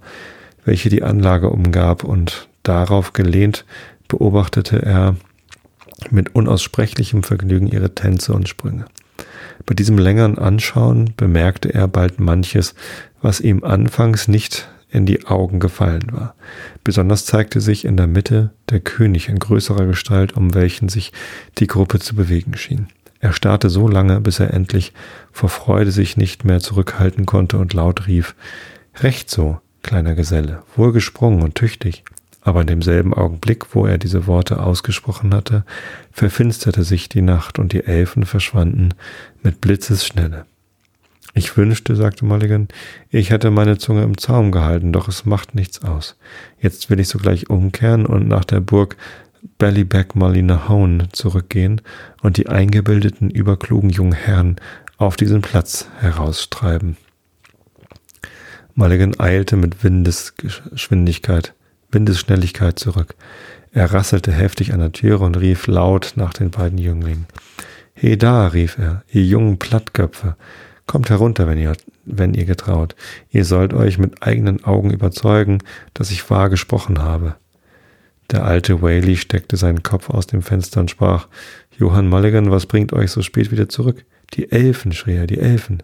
welche 0.64 0.88
die 0.88 1.02
Anlage 1.02 1.50
umgab, 1.50 2.04
und 2.04 2.48
darauf 2.62 3.12
gelehnt 3.12 3.64
beobachtete 4.08 4.82
er 4.82 5.16
mit 6.10 6.34
unaussprechlichem 6.34 7.22
Vergnügen 7.22 7.66
ihre 7.66 7.94
Tänze 7.94 8.32
und 8.32 8.48
Sprünge. 8.48 8.86
Bei 9.66 9.74
diesem 9.74 9.98
längeren 9.98 10.38
Anschauen 10.38 11.12
bemerkte 11.16 11.74
er 11.74 11.88
bald 11.88 12.20
manches, 12.20 12.74
was 13.20 13.40
ihm 13.40 13.64
anfangs 13.64 14.28
nicht 14.28 14.68
in 14.90 15.06
die 15.06 15.26
Augen 15.26 15.60
gefallen 15.60 16.06
war. 16.12 16.34
Besonders 16.84 17.26
zeigte 17.26 17.60
sich 17.60 17.84
in 17.84 17.96
der 17.96 18.06
Mitte 18.06 18.52
der 18.70 18.80
König 18.80 19.28
in 19.28 19.38
größerer 19.38 19.86
Gestalt, 19.86 20.36
um 20.36 20.54
welchen 20.54 20.88
sich 20.88 21.12
die 21.58 21.66
Gruppe 21.66 21.98
zu 21.98 22.14
bewegen 22.14 22.56
schien. 22.56 22.88
Er 23.20 23.32
starrte 23.32 23.68
so 23.68 23.88
lange, 23.88 24.20
bis 24.20 24.38
er 24.38 24.54
endlich 24.54 24.92
vor 25.32 25.48
Freude 25.48 25.90
sich 25.90 26.16
nicht 26.16 26.44
mehr 26.44 26.60
zurückhalten 26.60 27.26
konnte 27.26 27.58
und 27.58 27.74
laut 27.74 28.06
rief 28.06 28.34
Recht 29.00 29.30
so, 29.30 29.60
kleiner 29.82 30.14
Geselle, 30.14 30.62
wohl 30.76 30.92
gesprungen 30.92 31.42
und 31.42 31.54
tüchtig. 31.54 32.04
Aber 32.40 32.62
in 32.62 32.66
demselben 32.66 33.12
Augenblick, 33.12 33.74
wo 33.74 33.86
er 33.86 33.98
diese 33.98 34.26
Worte 34.26 34.62
ausgesprochen 34.62 35.34
hatte, 35.34 35.64
verfinsterte 36.12 36.82
sich 36.82 37.08
die 37.08 37.22
Nacht 37.22 37.58
und 37.58 37.72
die 37.72 37.84
Elfen 37.84 38.24
verschwanden 38.24 38.94
mit 39.42 39.60
Blitzesschnelle. 39.60 40.46
Ich 41.34 41.56
wünschte, 41.56 41.94
sagte 41.94 42.24
Mulligan, 42.24 42.68
ich 43.10 43.30
hätte 43.30 43.50
meine 43.50 43.78
Zunge 43.78 44.02
im 44.02 44.18
Zaum 44.18 44.50
gehalten, 44.50 44.92
doch 44.92 45.08
es 45.08 45.24
macht 45.24 45.54
nichts 45.54 45.82
aus. 45.82 46.16
Jetzt 46.60 46.90
will 46.90 47.00
ich 47.00 47.08
sogleich 47.08 47.50
umkehren 47.50 48.06
und 48.06 48.28
nach 48.28 48.44
der 48.44 48.60
Burg 48.60 48.96
Ballyback 49.58 50.16
Malinahaun 50.16 51.08
zurückgehen 51.12 51.80
und 52.22 52.36
die 52.36 52.48
eingebildeten, 52.48 53.30
überklugen 53.30 53.90
jungen 53.90 54.12
Herren 54.12 54.56
auf 54.96 55.16
diesen 55.16 55.42
Platz 55.42 55.88
heraustreiben. 56.00 56.96
Mulligan 58.74 59.18
eilte 59.18 59.56
mit 59.56 59.82
Windesgeschwindigkeit 59.84 61.54
Windesschnelligkeit 61.90 62.78
zurück. 62.78 63.14
Er 63.72 63.92
rasselte 63.92 64.32
heftig 64.32 64.72
an 64.72 64.80
der 64.80 64.92
Türe 64.92 65.24
und 65.24 65.36
rief 65.36 65.66
laut 65.66 66.12
nach 66.16 66.32
den 66.32 66.50
beiden 66.50 66.78
Jünglingen. 66.78 67.26
He 67.94 68.16
da, 68.16 68.48
rief 68.48 68.78
er, 68.78 69.02
ihr 69.10 69.24
jungen 69.24 69.58
Plattköpfe, 69.58 70.36
kommt 70.88 71.10
herunter, 71.10 71.46
wenn 71.46 71.58
ihr, 71.58 71.74
wenn 72.04 72.34
ihr 72.34 72.46
getraut. 72.46 72.96
Ihr 73.30 73.44
sollt 73.44 73.72
euch 73.72 73.98
mit 73.98 74.24
eigenen 74.24 74.64
Augen 74.64 74.90
überzeugen, 74.90 75.58
dass 75.94 76.10
ich 76.10 76.28
wahr 76.28 76.50
gesprochen 76.50 77.00
habe. 77.00 77.36
Der 78.32 78.44
alte 78.44 78.82
Whaley 78.82 79.16
steckte 79.16 79.56
seinen 79.56 79.84
Kopf 79.84 80.10
aus 80.10 80.26
dem 80.26 80.42
Fenster 80.42 80.80
und 80.80 80.90
sprach, 80.90 81.28
Johann 81.78 82.08
Mulligan, 82.08 82.50
was 82.50 82.66
bringt 82.66 82.92
euch 82.92 83.12
so 83.12 83.22
spät 83.22 83.52
wieder 83.52 83.68
zurück? 83.68 84.04
Die 84.34 84.50
Elfen, 84.50 84.92
schrie 84.92 85.14
er, 85.14 85.26
die 85.26 85.38
Elfen. 85.38 85.82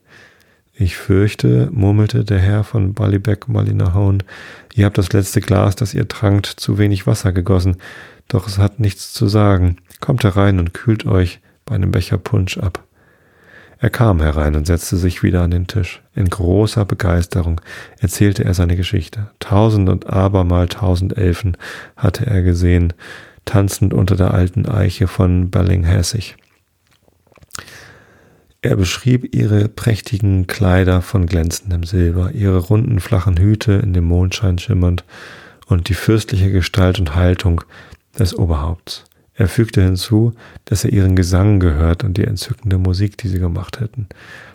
Ich 0.75 0.97
fürchte, 0.97 1.69
murmelte 1.71 2.25
der 2.25 2.41
Herr 2.41 2.65
von 2.65 2.95
Ballybeck 2.95 3.47
Malinahaun, 3.47 4.25
ihr 4.75 4.87
habt 4.87 4.99
das 4.99 5.13
letzte 5.13 5.41
Glas, 5.41 5.77
das 5.77 5.95
ihr 5.95 6.09
trankt, 6.09 6.47
zu 6.47 6.79
wenig 6.79 7.07
Wasser 7.07 7.33
gegossen, 7.33 7.77
doch 8.27 8.49
es 8.49 8.59
hat 8.59 8.81
nichts 8.81 9.13
zu 9.13 9.29
sagen. 9.29 9.77
Kommt 10.01 10.25
herein 10.25 10.59
und 10.59 10.75
kühlt 10.75 11.07
euch 11.07 11.41
bei 11.65 11.77
einem 11.77 11.93
Becher 11.93 12.19
Punsch 12.19 12.59
ab. 12.59 12.83
Er 13.79 13.91
kam 13.91 14.21
herein 14.21 14.55
und 14.57 14.67
setzte 14.67 14.97
sich 14.97 15.23
wieder 15.23 15.43
an 15.43 15.51
den 15.51 15.67
Tisch. 15.67 16.03
In 16.15 16.29
großer 16.29 16.85
Begeisterung 16.85 17.61
erzählte 17.99 18.45
er 18.45 18.55
seine 18.55 18.77
Geschichte. 18.77 19.31
Tausend 19.41 19.89
und 19.89 20.09
abermal 20.09 20.69
tausend 20.69 21.17
Elfen 21.17 21.57
hatte 21.97 22.27
er 22.27 22.43
gesehen, 22.43 22.93
tanzend 23.45 23.93
unter 23.93 24.17
der 24.17 24.33
alten 24.33 24.67
Eiche 24.67 25.07
von 25.07 25.51
Ballinghässig. 25.51 26.37
Er 28.63 28.77
beschrieb 28.77 29.35
ihre 29.35 29.69
prächtigen 29.69 30.47
Kleider 30.47 31.03
von 31.03 31.27
glänzendem 31.27 31.85
Silber, 31.85 32.31
ihre 32.33 32.57
runden 32.57 32.99
flachen 32.99 33.37
Hüte 33.37 33.73
in 33.73 33.93
dem 33.93 34.05
Mondschein 34.05 34.59
schimmernd 34.59 35.05
und 35.67 35.91
die 35.91 35.95
fürstliche 35.95 36.51
Gestalt 36.51 36.99
und 36.99 37.15
Haltung 37.15 37.63
des 38.19 38.35
Oberhaupts. 38.35 39.05
Er 39.37 39.49
fügte 39.49 39.83
hinzu, 39.83 40.33
dass 40.65 40.85
er 40.85 40.93
ihren 40.93 41.17
Gesang 41.17 41.59
gehört 41.59 42.05
und 42.05 42.17
die 42.17 42.25
entzückende 42.25 42.79
Musik, 42.79 43.19
die 43.19 43.29
sie 43.29 43.41
gemacht 43.41 43.81
hätten. 43.81 44.09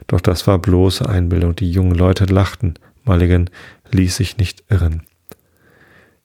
Doch 0.07 0.21
das 0.21 0.47
war 0.47 0.59
bloße 0.59 1.07
Einbildung. 1.07 1.55
Die 1.55 1.69
jungen 1.69 1.95
Leute 1.95 2.25
lachten. 2.25 2.75
Mulligan 3.03 3.49
ließ 3.91 4.15
sich 4.15 4.38
nicht 4.38 4.63
irren. 4.69 5.03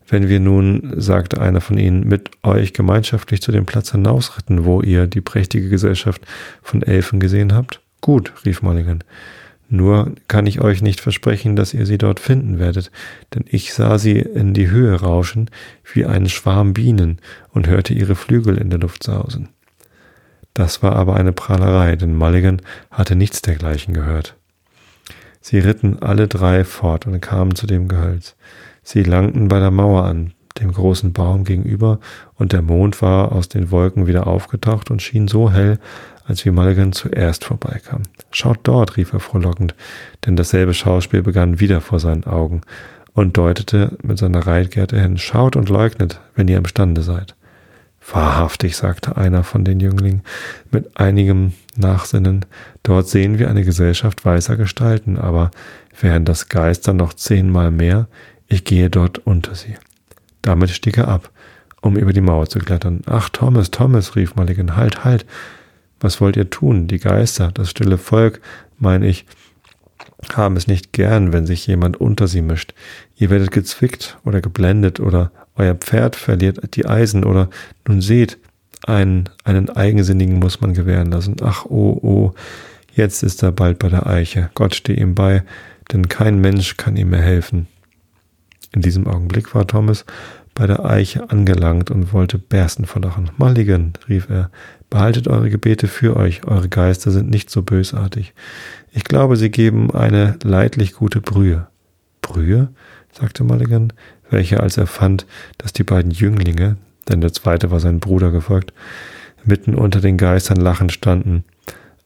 Wenn 0.07 0.29
wir 0.29 0.39
nun, 0.39 0.93
sagte 0.97 1.41
einer 1.41 1.61
von 1.61 1.79
ihnen, 1.79 2.07
mit 2.07 2.31
euch 2.43 2.75
gemeinschaftlich 2.75 3.43
zu 3.43 3.53
dem 3.53 3.67
Platz 3.67 3.93
hinausritten, 3.93 4.65
wo 4.65 4.83
ihr 4.83 5.07
die 5.07 5.23
prächtige 5.23 5.69
Gesellschaft 5.69 6.23
von 6.63 6.83
Elfen 6.83 7.21
gesehen 7.21 7.55
habt? 7.55 7.81
Gut, 8.01 8.33
rief 8.45 8.63
Mulligan. 8.63 9.03
Nur 9.69 10.13
kann 10.29 10.47
ich 10.47 10.61
euch 10.61 10.83
nicht 10.83 11.01
versprechen, 11.01 11.57
dass 11.57 11.75
ihr 11.75 11.87
sie 11.87 11.99
dort 11.99 12.21
finden 12.21 12.59
werdet, 12.59 12.91
denn 13.35 13.45
ich 13.47 13.73
sah 13.73 13.99
sie 13.99 14.19
in 14.19 14.55
die 14.55 14.71
Höhe 14.71 15.01
rauschen 15.01 15.51
wie 15.93 16.05
einen 16.05 16.29
Schwarm 16.29 16.75
Bienen 16.75 17.19
und 17.51 17.67
hörte 17.67 17.95
ihre 17.95 18.15
Flügel 18.15 18.59
in 18.59 18.71
der 18.71 18.79
Luft 18.79 19.03
sausen. 19.03 19.49
Das 20.53 20.83
war 20.83 20.95
aber 20.95 21.17
eine 21.17 21.33
Prahlerei, 21.33 21.97
denn 21.97 22.15
Mulligan 22.15 22.63
hatte 22.91 23.17
nichts 23.17 23.43
dergleichen 23.43 23.93
gehört. 23.93 24.37
Sie 25.41 25.59
ritten 25.59 25.99
alle 26.01 26.29
drei 26.29 26.65
fort 26.65 27.07
und 27.07 27.21
kamen 27.21 27.55
zu 27.55 27.67
dem 27.67 27.89
Gehölz. 27.89 28.37
Sie 28.83 29.03
langten 29.03 29.49
bei 29.49 29.59
der 29.59 29.71
Mauer 29.71 30.05
an, 30.05 30.33
dem 30.61 30.73
großen 30.73 31.13
Baum 31.13 31.45
gegenüber, 31.45 31.99
und 32.37 32.53
der 32.53 32.63
Mond 32.63 33.03
war 33.03 33.33
aus 33.33 33.49
den 33.49 33.71
Wolken 33.71 34.07
wieder 34.07 34.27
aufgetaucht 34.27 34.91
und 34.91 35.03
schien 35.03 35.27
so 35.27 35.51
hell, 35.51 35.79
als 36.27 36.45
wie 36.45 36.51
Mulligan 36.51 36.93
zuerst 36.93 37.45
vorbeikam. 37.45 38.03
Schaut 38.31 38.61
dort, 38.63 38.97
rief 38.97 39.13
er 39.13 39.21
frohlockend, 39.21 39.75
denn 40.27 40.37
dasselbe 40.37 40.75
Schauspiel 40.75 41.23
begann 41.23 41.61
wieder 41.61 41.81
vor 41.81 42.01
seinen 42.01 42.25
Augen 42.25 42.63
und 43.13 43.37
deutete 43.37 43.97
mit 44.03 44.19
seiner 44.19 44.47
Reitgerte 44.47 45.01
hin, 45.01 45.19
schaut 45.19 45.57
und 45.57 45.69
leugnet, 45.69 46.21
wenn 46.35 46.49
ihr 46.49 46.59
imstande 46.59 47.03
seid. 47.03 47.35
Wahrhaftig, 48.07 48.77
sagte 48.77 49.17
einer 49.17 49.45
von 49.45 49.65
den 49.65 49.81
Jünglingen 49.81 50.23
mit 50.71 50.99
einigem 50.99 51.53
Nachsinnen, 51.77 52.45
dort 52.83 53.09
sehen 53.09 53.39
wir 53.39 53.49
eine 53.49 53.65
Gesellschaft 53.65 54.25
weißer 54.25 54.57
Gestalten, 54.57 55.17
aber 55.17 55.51
wären 55.99 56.27
das 56.27 56.49
Geister 56.49 56.93
noch 56.93 57.15
zehnmal 57.15 57.71
mehr, 57.71 58.09
ich 58.47 58.65
gehe 58.65 58.91
dort 58.91 59.19
unter 59.19 59.55
sie. 59.55 59.75
Damit 60.43 60.71
stieg 60.71 60.99
er 60.99 61.09
ab, 61.09 61.31
um 61.81 61.97
über 61.97 62.13
die 62.13 62.21
Mauer 62.21 62.47
zu 62.47 62.59
klettern. 62.59 63.01
Ach, 63.07 63.31
Thomas, 63.31 63.71
Thomas, 63.71 64.17
rief 64.17 64.35
Mulligan, 64.35 64.77
halt, 64.77 65.05
halt. 65.05 65.25
Was 66.05 66.21
wollt 66.21 66.37
ihr 66.37 66.51
tun? 66.51 66.87
Die 66.87 66.99
Geister, 66.99 67.51
das 67.55 67.71
stille 67.71 67.97
Volk, 67.97 68.43
meine 68.79 69.07
ich, 69.07 69.25
haben 70.35 70.59
es 70.59 70.67
nicht 70.67 70.93
gern, 70.93 71.33
wenn 71.33 71.47
sich 71.47 71.67
jemand 71.67 71.97
unter 71.97 72.29
sie 72.29 72.43
mischt. 72.43 72.75
Ihr 73.17 73.31
werdet 73.31 73.53
gezwickt 73.53 74.19
oder 74.23 74.43
geblendet 74.43 75.01
oder 75.01 75.33
euer 75.57 75.75
Pferd 75.75 76.15
verliert 76.15 76.77
die 76.77 76.85
Eisen 76.85 77.25
oder 77.25 77.49
nun 77.89 78.03
seht, 78.03 78.37
einen, 78.87 79.31
einen 79.45 79.71
Eigensinnigen 79.71 80.39
muss 80.39 80.61
man 80.61 80.75
gewähren 80.75 81.11
lassen. 81.11 81.37
Ach, 81.43 81.65
oh, 81.65 81.99
oh, 82.03 82.35
jetzt 82.95 83.23
ist 83.23 83.43
er 83.43 83.53
bald 83.53 83.79
bei 83.79 83.89
der 83.89 84.07
Eiche. 84.07 84.51
Gott 84.53 84.75
stehe 84.75 85.01
ihm 85.01 85.15
bei, 85.15 85.43
denn 85.91 86.11
kein 86.11 86.39
Mensch 86.39 86.77
kann 86.77 86.99
ihm 86.99 87.09
mehr 87.11 87.23
helfen. 87.23 87.67
In 88.73 88.83
diesem 88.83 89.07
Augenblick 89.07 89.55
war 89.55 89.67
Thomas 89.67 90.05
bei 90.55 90.67
der 90.67 90.85
Eiche 90.85 91.31
angelangt 91.31 91.91
und 91.91 92.13
wollte 92.13 92.39
bersten 92.39 92.85
vor 92.85 93.01
Lachen. 93.01 93.31
Mulligan, 93.39 93.95
rief 94.07 94.29
er, 94.29 94.51
behaltet 94.95 95.27
eure 95.27 95.51
Gebete 95.51 95.89
für 95.89 96.17
euch, 96.17 96.47
eure 96.47 96.69
Geister 96.69 97.11
sind 97.11 97.29
nicht 97.29 97.51
so 97.51 97.63
bösartig. 97.63 98.33
Ich 98.93 99.03
glaube, 99.03 99.37
sie 99.37 99.51
geben 99.51 99.91
eine 99.91 100.39
leidlich 100.45 100.93
gute 100.93 101.21
Brühe. 101.21 101.67
Brühe? 102.23 102.69
sagte 103.11 103.43
Mulligan, 103.43 103.93
welcher, 104.31 104.63
als 104.63 104.77
er 104.77 104.87
fand, 104.87 105.27
dass 105.59 105.73
die 105.73 105.83
beiden 105.83 106.13
Jünglinge, 106.13 106.77
denn 107.09 107.21
der 107.21 107.33
zweite 107.33 107.73
war 107.73 107.81
sein 107.81 107.99
Bruder 107.99 108.31
gefolgt, 108.31 108.73
mitten 109.45 109.75
unter 109.75 110.01
den 110.01 110.17
Geistern 110.17 110.59
lachend 110.59 110.93
standen, 110.93 111.43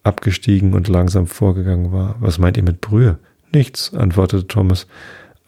abgestiegen 0.03 0.73
und 0.73 0.89
langsam 0.89 1.27
vorgegangen 1.27 1.93
war. 1.93 2.17
Was 2.21 2.39
meint 2.39 2.57
ihr 2.57 2.63
mit 2.63 2.81
Brühe? 2.81 3.19
Nichts, 3.53 3.93
antwortete 3.93 4.47
Thomas 4.47 4.87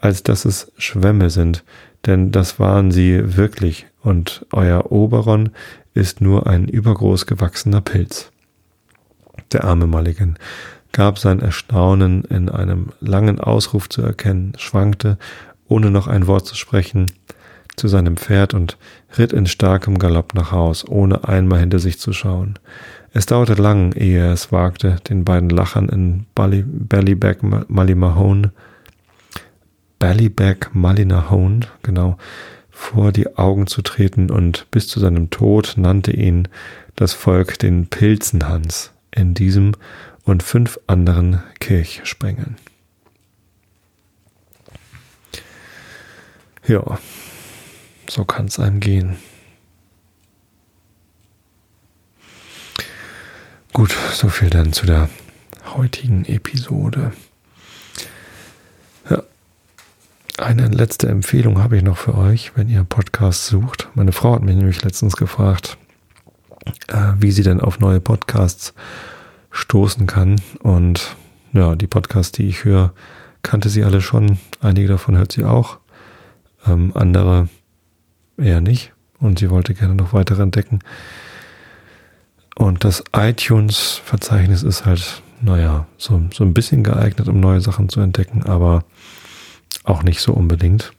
als 0.01 0.23
dass 0.23 0.45
es 0.45 0.71
Schwämme 0.77 1.29
sind, 1.29 1.63
denn 2.05 2.31
das 2.31 2.59
waren 2.59 2.91
sie 2.91 3.37
wirklich, 3.37 3.85
und 4.03 4.47
euer 4.51 4.91
Oberon 4.91 5.51
ist 5.93 6.21
nur 6.21 6.47
ein 6.47 6.67
übergroß 6.67 7.25
gewachsener 7.25 7.81
Pilz. 7.81 8.31
Der 9.51 9.63
arme 9.63 9.87
Mulligan 9.87 10.37
gab 10.91 11.19
sein 11.19 11.39
Erstaunen 11.39 12.23
in 12.25 12.49
einem 12.49 12.89
langen 12.99 13.39
Ausruf 13.39 13.89
zu 13.89 14.01
erkennen, 14.01 14.53
schwankte, 14.57 15.17
ohne 15.67 15.91
noch 15.91 16.07
ein 16.07 16.27
Wort 16.27 16.45
zu 16.45 16.55
sprechen, 16.55 17.07
zu 17.77 17.87
seinem 17.87 18.17
Pferd 18.17 18.53
und 18.53 18.77
ritt 19.17 19.31
in 19.31 19.45
starkem 19.47 19.97
Galopp 19.97 20.33
nach 20.33 20.51
Haus, 20.51 20.87
ohne 20.87 21.27
einmal 21.27 21.59
hinter 21.59 21.79
sich 21.79 21.99
zu 21.99 22.11
schauen. 22.11 22.59
Es 23.13 23.25
dauerte 23.25 23.53
lang, 23.53 23.93
ehe 23.93 24.19
er 24.19 24.33
es 24.33 24.51
wagte, 24.51 24.97
den 25.09 25.25
beiden 25.25 25.49
Lachern 25.49 25.89
in 25.89 26.25
Ballyback 26.35 27.41
Mallymahone 27.69 28.51
Ballyback 30.01 30.73
Mallinahone, 30.73 31.59
genau, 31.83 32.17
vor 32.81 33.11
die 33.11 33.37
Augen 33.37 33.67
zu 33.67 33.83
treten 33.83 34.31
und 34.31 34.69
bis 34.71 34.87
zu 34.87 34.99
seinem 34.99 35.29
Tod 35.29 35.75
nannte 35.77 36.11
ihn 36.11 36.47
das 36.95 37.13
Volk 37.13 37.59
den 37.59 37.87
Pilzenhans 37.87 38.91
in 39.11 39.35
diesem 39.35 39.75
und 40.23 40.41
fünf 40.41 40.79
anderen 40.87 41.43
Kirchsprengeln. 41.59 42.57
Ja, 46.67 46.99
so 48.09 48.25
kann 48.25 48.47
es 48.47 48.59
einem 48.59 48.79
gehen. 48.79 49.15
Gut, 53.73 53.95
so 54.11 54.27
viel 54.27 54.49
dann 54.49 54.73
zu 54.73 54.85
der 54.87 55.07
heutigen 55.75 56.25
Episode. 56.25 57.13
Eine 60.41 60.69
letzte 60.69 61.07
Empfehlung 61.07 61.61
habe 61.61 61.77
ich 61.77 61.83
noch 61.83 61.97
für 61.97 62.17
euch, 62.17 62.53
wenn 62.55 62.67
ihr 62.67 62.83
Podcasts 62.83 63.45
sucht. 63.47 63.89
Meine 63.93 64.11
Frau 64.11 64.33
hat 64.33 64.41
mich 64.41 64.55
nämlich 64.55 64.83
letztens 64.83 65.15
gefragt, 65.15 65.77
äh, 66.87 67.13
wie 67.19 67.31
sie 67.31 67.43
denn 67.43 67.61
auf 67.61 67.79
neue 67.79 67.99
Podcasts 67.99 68.73
stoßen 69.51 70.07
kann. 70.07 70.41
Und 70.63 71.15
ja, 71.53 71.75
die 71.75 71.85
Podcasts, 71.85 72.31
die 72.31 72.47
ich 72.47 72.65
höre, 72.65 72.91
kannte 73.43 73.69
sie 73.69 73.83
alle 73.83 74.01
schon. 74.01 74.39
Einige 74.61 74.87
davon 74.87 75.15
hört 75.15 75.31
sie 75.31 75.45
auch. 75.45 75.77
Ähm, 76.65 76.91
andere 76.95 77.47
eher 78.35 78.61
nicht. 78.61 78.93
Und 79.19 79.37
sie 79.37 79.51
wollte 79.51 79.75
gerne 79.75 79.93
noch 79.93 80.11
weitere 80.11 80.41
entdecken. 80.41 80.79
Und 82.55 82.83
das 82.83 83.03
iTunes-Verzeichnis 83.15 84.63
ist 84.63 84.87
halt, 84.87 85.21
naja, 85.39 85.85
so, 85.99 86.19
so 86.33 86.43
ein 86.43 86.55
bisschen 86.55 86.83
geeignet, 86.83 87.27
um 87.27 87.39
neue 87.39 87.61
Sachen 87.61 87.89
zu 87.89 88.01
entdecken, 88.01 88.41
aber 88.41 88.83
auch 89.83 90.03
nicht 90.03 90.21
so 90.21 90.33
unbedingt. 90.33 90.93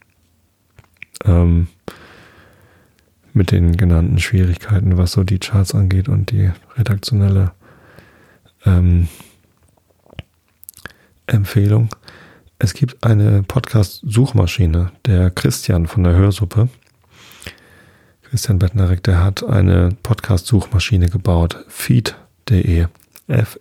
Ähm, 1.25 1.67
mit 3.33 3.51
den 3.51 3.75
genannten 3.77 4.19
Schwierigkeiten, 4.19 4.97
was 4.97 5.13
so 5.13 5.23
die 5.23 5.39
Charts 5.39 5.73
angeht 5.73 6.07
und 6.07 6.31
die 6.31 6.51
redaktionelle 6.77 7.51
ähm, 8.65 9.07
Empfehlung. 11.25 11.89
Es 12.59 12.73
gibt 12.73 13.03
eine 13.03 13.43
Podcast-Suchmaschine, 13.43 14.91
der 15.05 15.31
Christian 15.31 15.87
von 15.87 16.03
der 16.03 16.13
Hörsuppe. 16.13 16.69
Christian 18.21 18.59
Bettnarek, 18.59 19.03
der 19.03 19.23
hat 19.23 19.43
eine 19.43 19.89
Podcast-Suchmaschine 20.03 21.09
gebaut, 21.09 21.65
feed.de, 21.67 22.87
f 23.27 23.59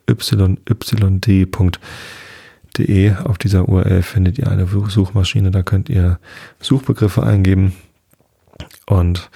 y 2.78 2.82
y 2.82 2.86
d 2.86 2.86
De. 2.86 3.14
Auf 3.24 3.38
dieser 3.38 3.68
URL 3.68 4.02
findet 4.02 4.38
ihr 4.38 4.48
eine 4.50 4.66
Suchmaschine, 4.66 5.50
da 5.50 5.62
könnt 5.62 5.88
ihr 5.88 6.18
Suchbegriffe 6.60 7.22
eingeben 7.22 7.74
und 8.86 9.30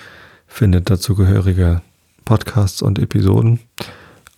findet 0.46 0.90
dazugehörige 0.90 1.82
Podcasts 2.24 2.82
und 2.82 2.98
Episoden. 2.98 3.60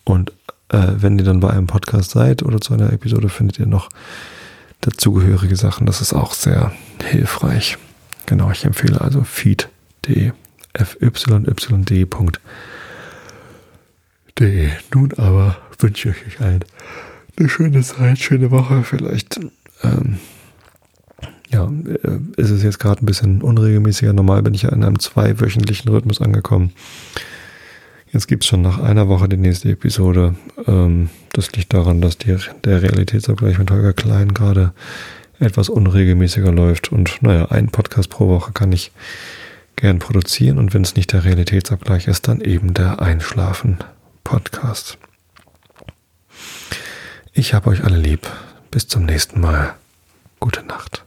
Und 0.04 0.32
äh, 0.68 0.92
wenn 0.96 1.18
ihr 1.18 1.24
dann 1.24 1.40
bei 1.40 1.50
einem 1.50 1.66
Podcast 1.66 2.10
seid 2.10 2.42
oder 2.42 2.60
zu 2.60 2.74
einer 2.74 2.92
Episode, 2.92 3.28
findet 3.28 3.58
ihr 3.58 3.66
noch 3.66 3.88
dazugehörige 4.80 5.56
Sachen. 5.56 5.86
Das 5.86 6.00
ist 6.00 6.12
auch 6.12 6.32
sehr 6.32 6.72
hilfreich. 7.02 7.78
Genau, 8.26 8.50
ich 8.50 8.64
empfehle 8.64 9.00
also 9.00 9.24
feed.de. 9.24 10.32
fyyd.de. 10.74 12.08
Nun 14.94 15.12
aber 15.16 15.56
wünsche 15.78 16.10
ich 16.10 16.26
euch 16.26 16.40
einen 16.40 16.64
eine 17.38 17.48
schöne 17.48 17.82
Zeit, 17.82 18.18
schöne 18.18 18.50
Woche. 18.50 18.82
Vielleicht 18.84 19.40
ähm, 19.82 20.18
ja, 21.50 21.64
äh, 21.64 22.18
ist 22.36 22.50
es 22.50 22.62
jetzt 22.62 22.78
gerade 22.78 23.02
ein 23.02 23.06
bisschen 23.06 23.42
unregelmäßiger. 23.42 24.12
Normal 24.12 24.42
bin 24.42 24.54
ich 24.54 24.62
ja 24.62 24.70
in 24.70 24.84
einem 24.84 24.98
zweiwöchentlichen 24.98 25.90
Rhythmus 25.90 26.20
angekommen. 26.20 26.72
Jetzt 28.12 28.26
gibt 28.28 28.44
es 28.44 28.48
schon 28.48 28.62
nach 28.62 28.78
einer 28.78 29.08
Woche 29.08 29.28
die 29.28 29.36
nächste 29.36 29.70
Episode. 29.70 30.34
Ähm, 30.66 31.10
das 31.32 31.52
liegt 31.52 31.74
daran, 31.74 32.00
dass 32.00 32.18
die, 32.18 32.36
der 32.64 32.82
Realitätsabgleich 32.82 33.58
mit 33.58 33.70
Holger 33.70 33.92
Klein 33.92 34.32
gerade 34.34 34.72
etwas 35.38 35.68
unregelmäßiger 35.68 36.52
läuft. 36.52 36.90
Und 36.90 37.22
naja, 37.22 37.46
einen 37.46 37.68
Podcast 37.68 38.10
pro 38.10 38.28
Woche 38.28 38.52
kann 38.52 38.72
ich 38.72 38.92
gern 39.76 39.98
produzieren. 39.98 40.58
Und 40.58 40.74
wenn 40.74 40.82
es 40.82 40.96
nicht 40.96 41.12
der 41.12 41.24
Realitätsabgleich 41.24 42.08
ist, 42.08 42.28
dann 42.28 42.40
eben 42.40 42.74
der 42.74 43.00
Einschlafen-Podcast. 43.00 44.98
Ich 47.38 47.54
habe 47.54 47.70
euch 47.70 47.84
alle 47.84 47.96
lieb. 47.96 48.28
Bis 48.72 48.88
zum 48.88 49.04
nächsten 49.04 49.40
Mal. 49.40 49.76
Gute 50.40 50.64
Nacht. 50.64 51.04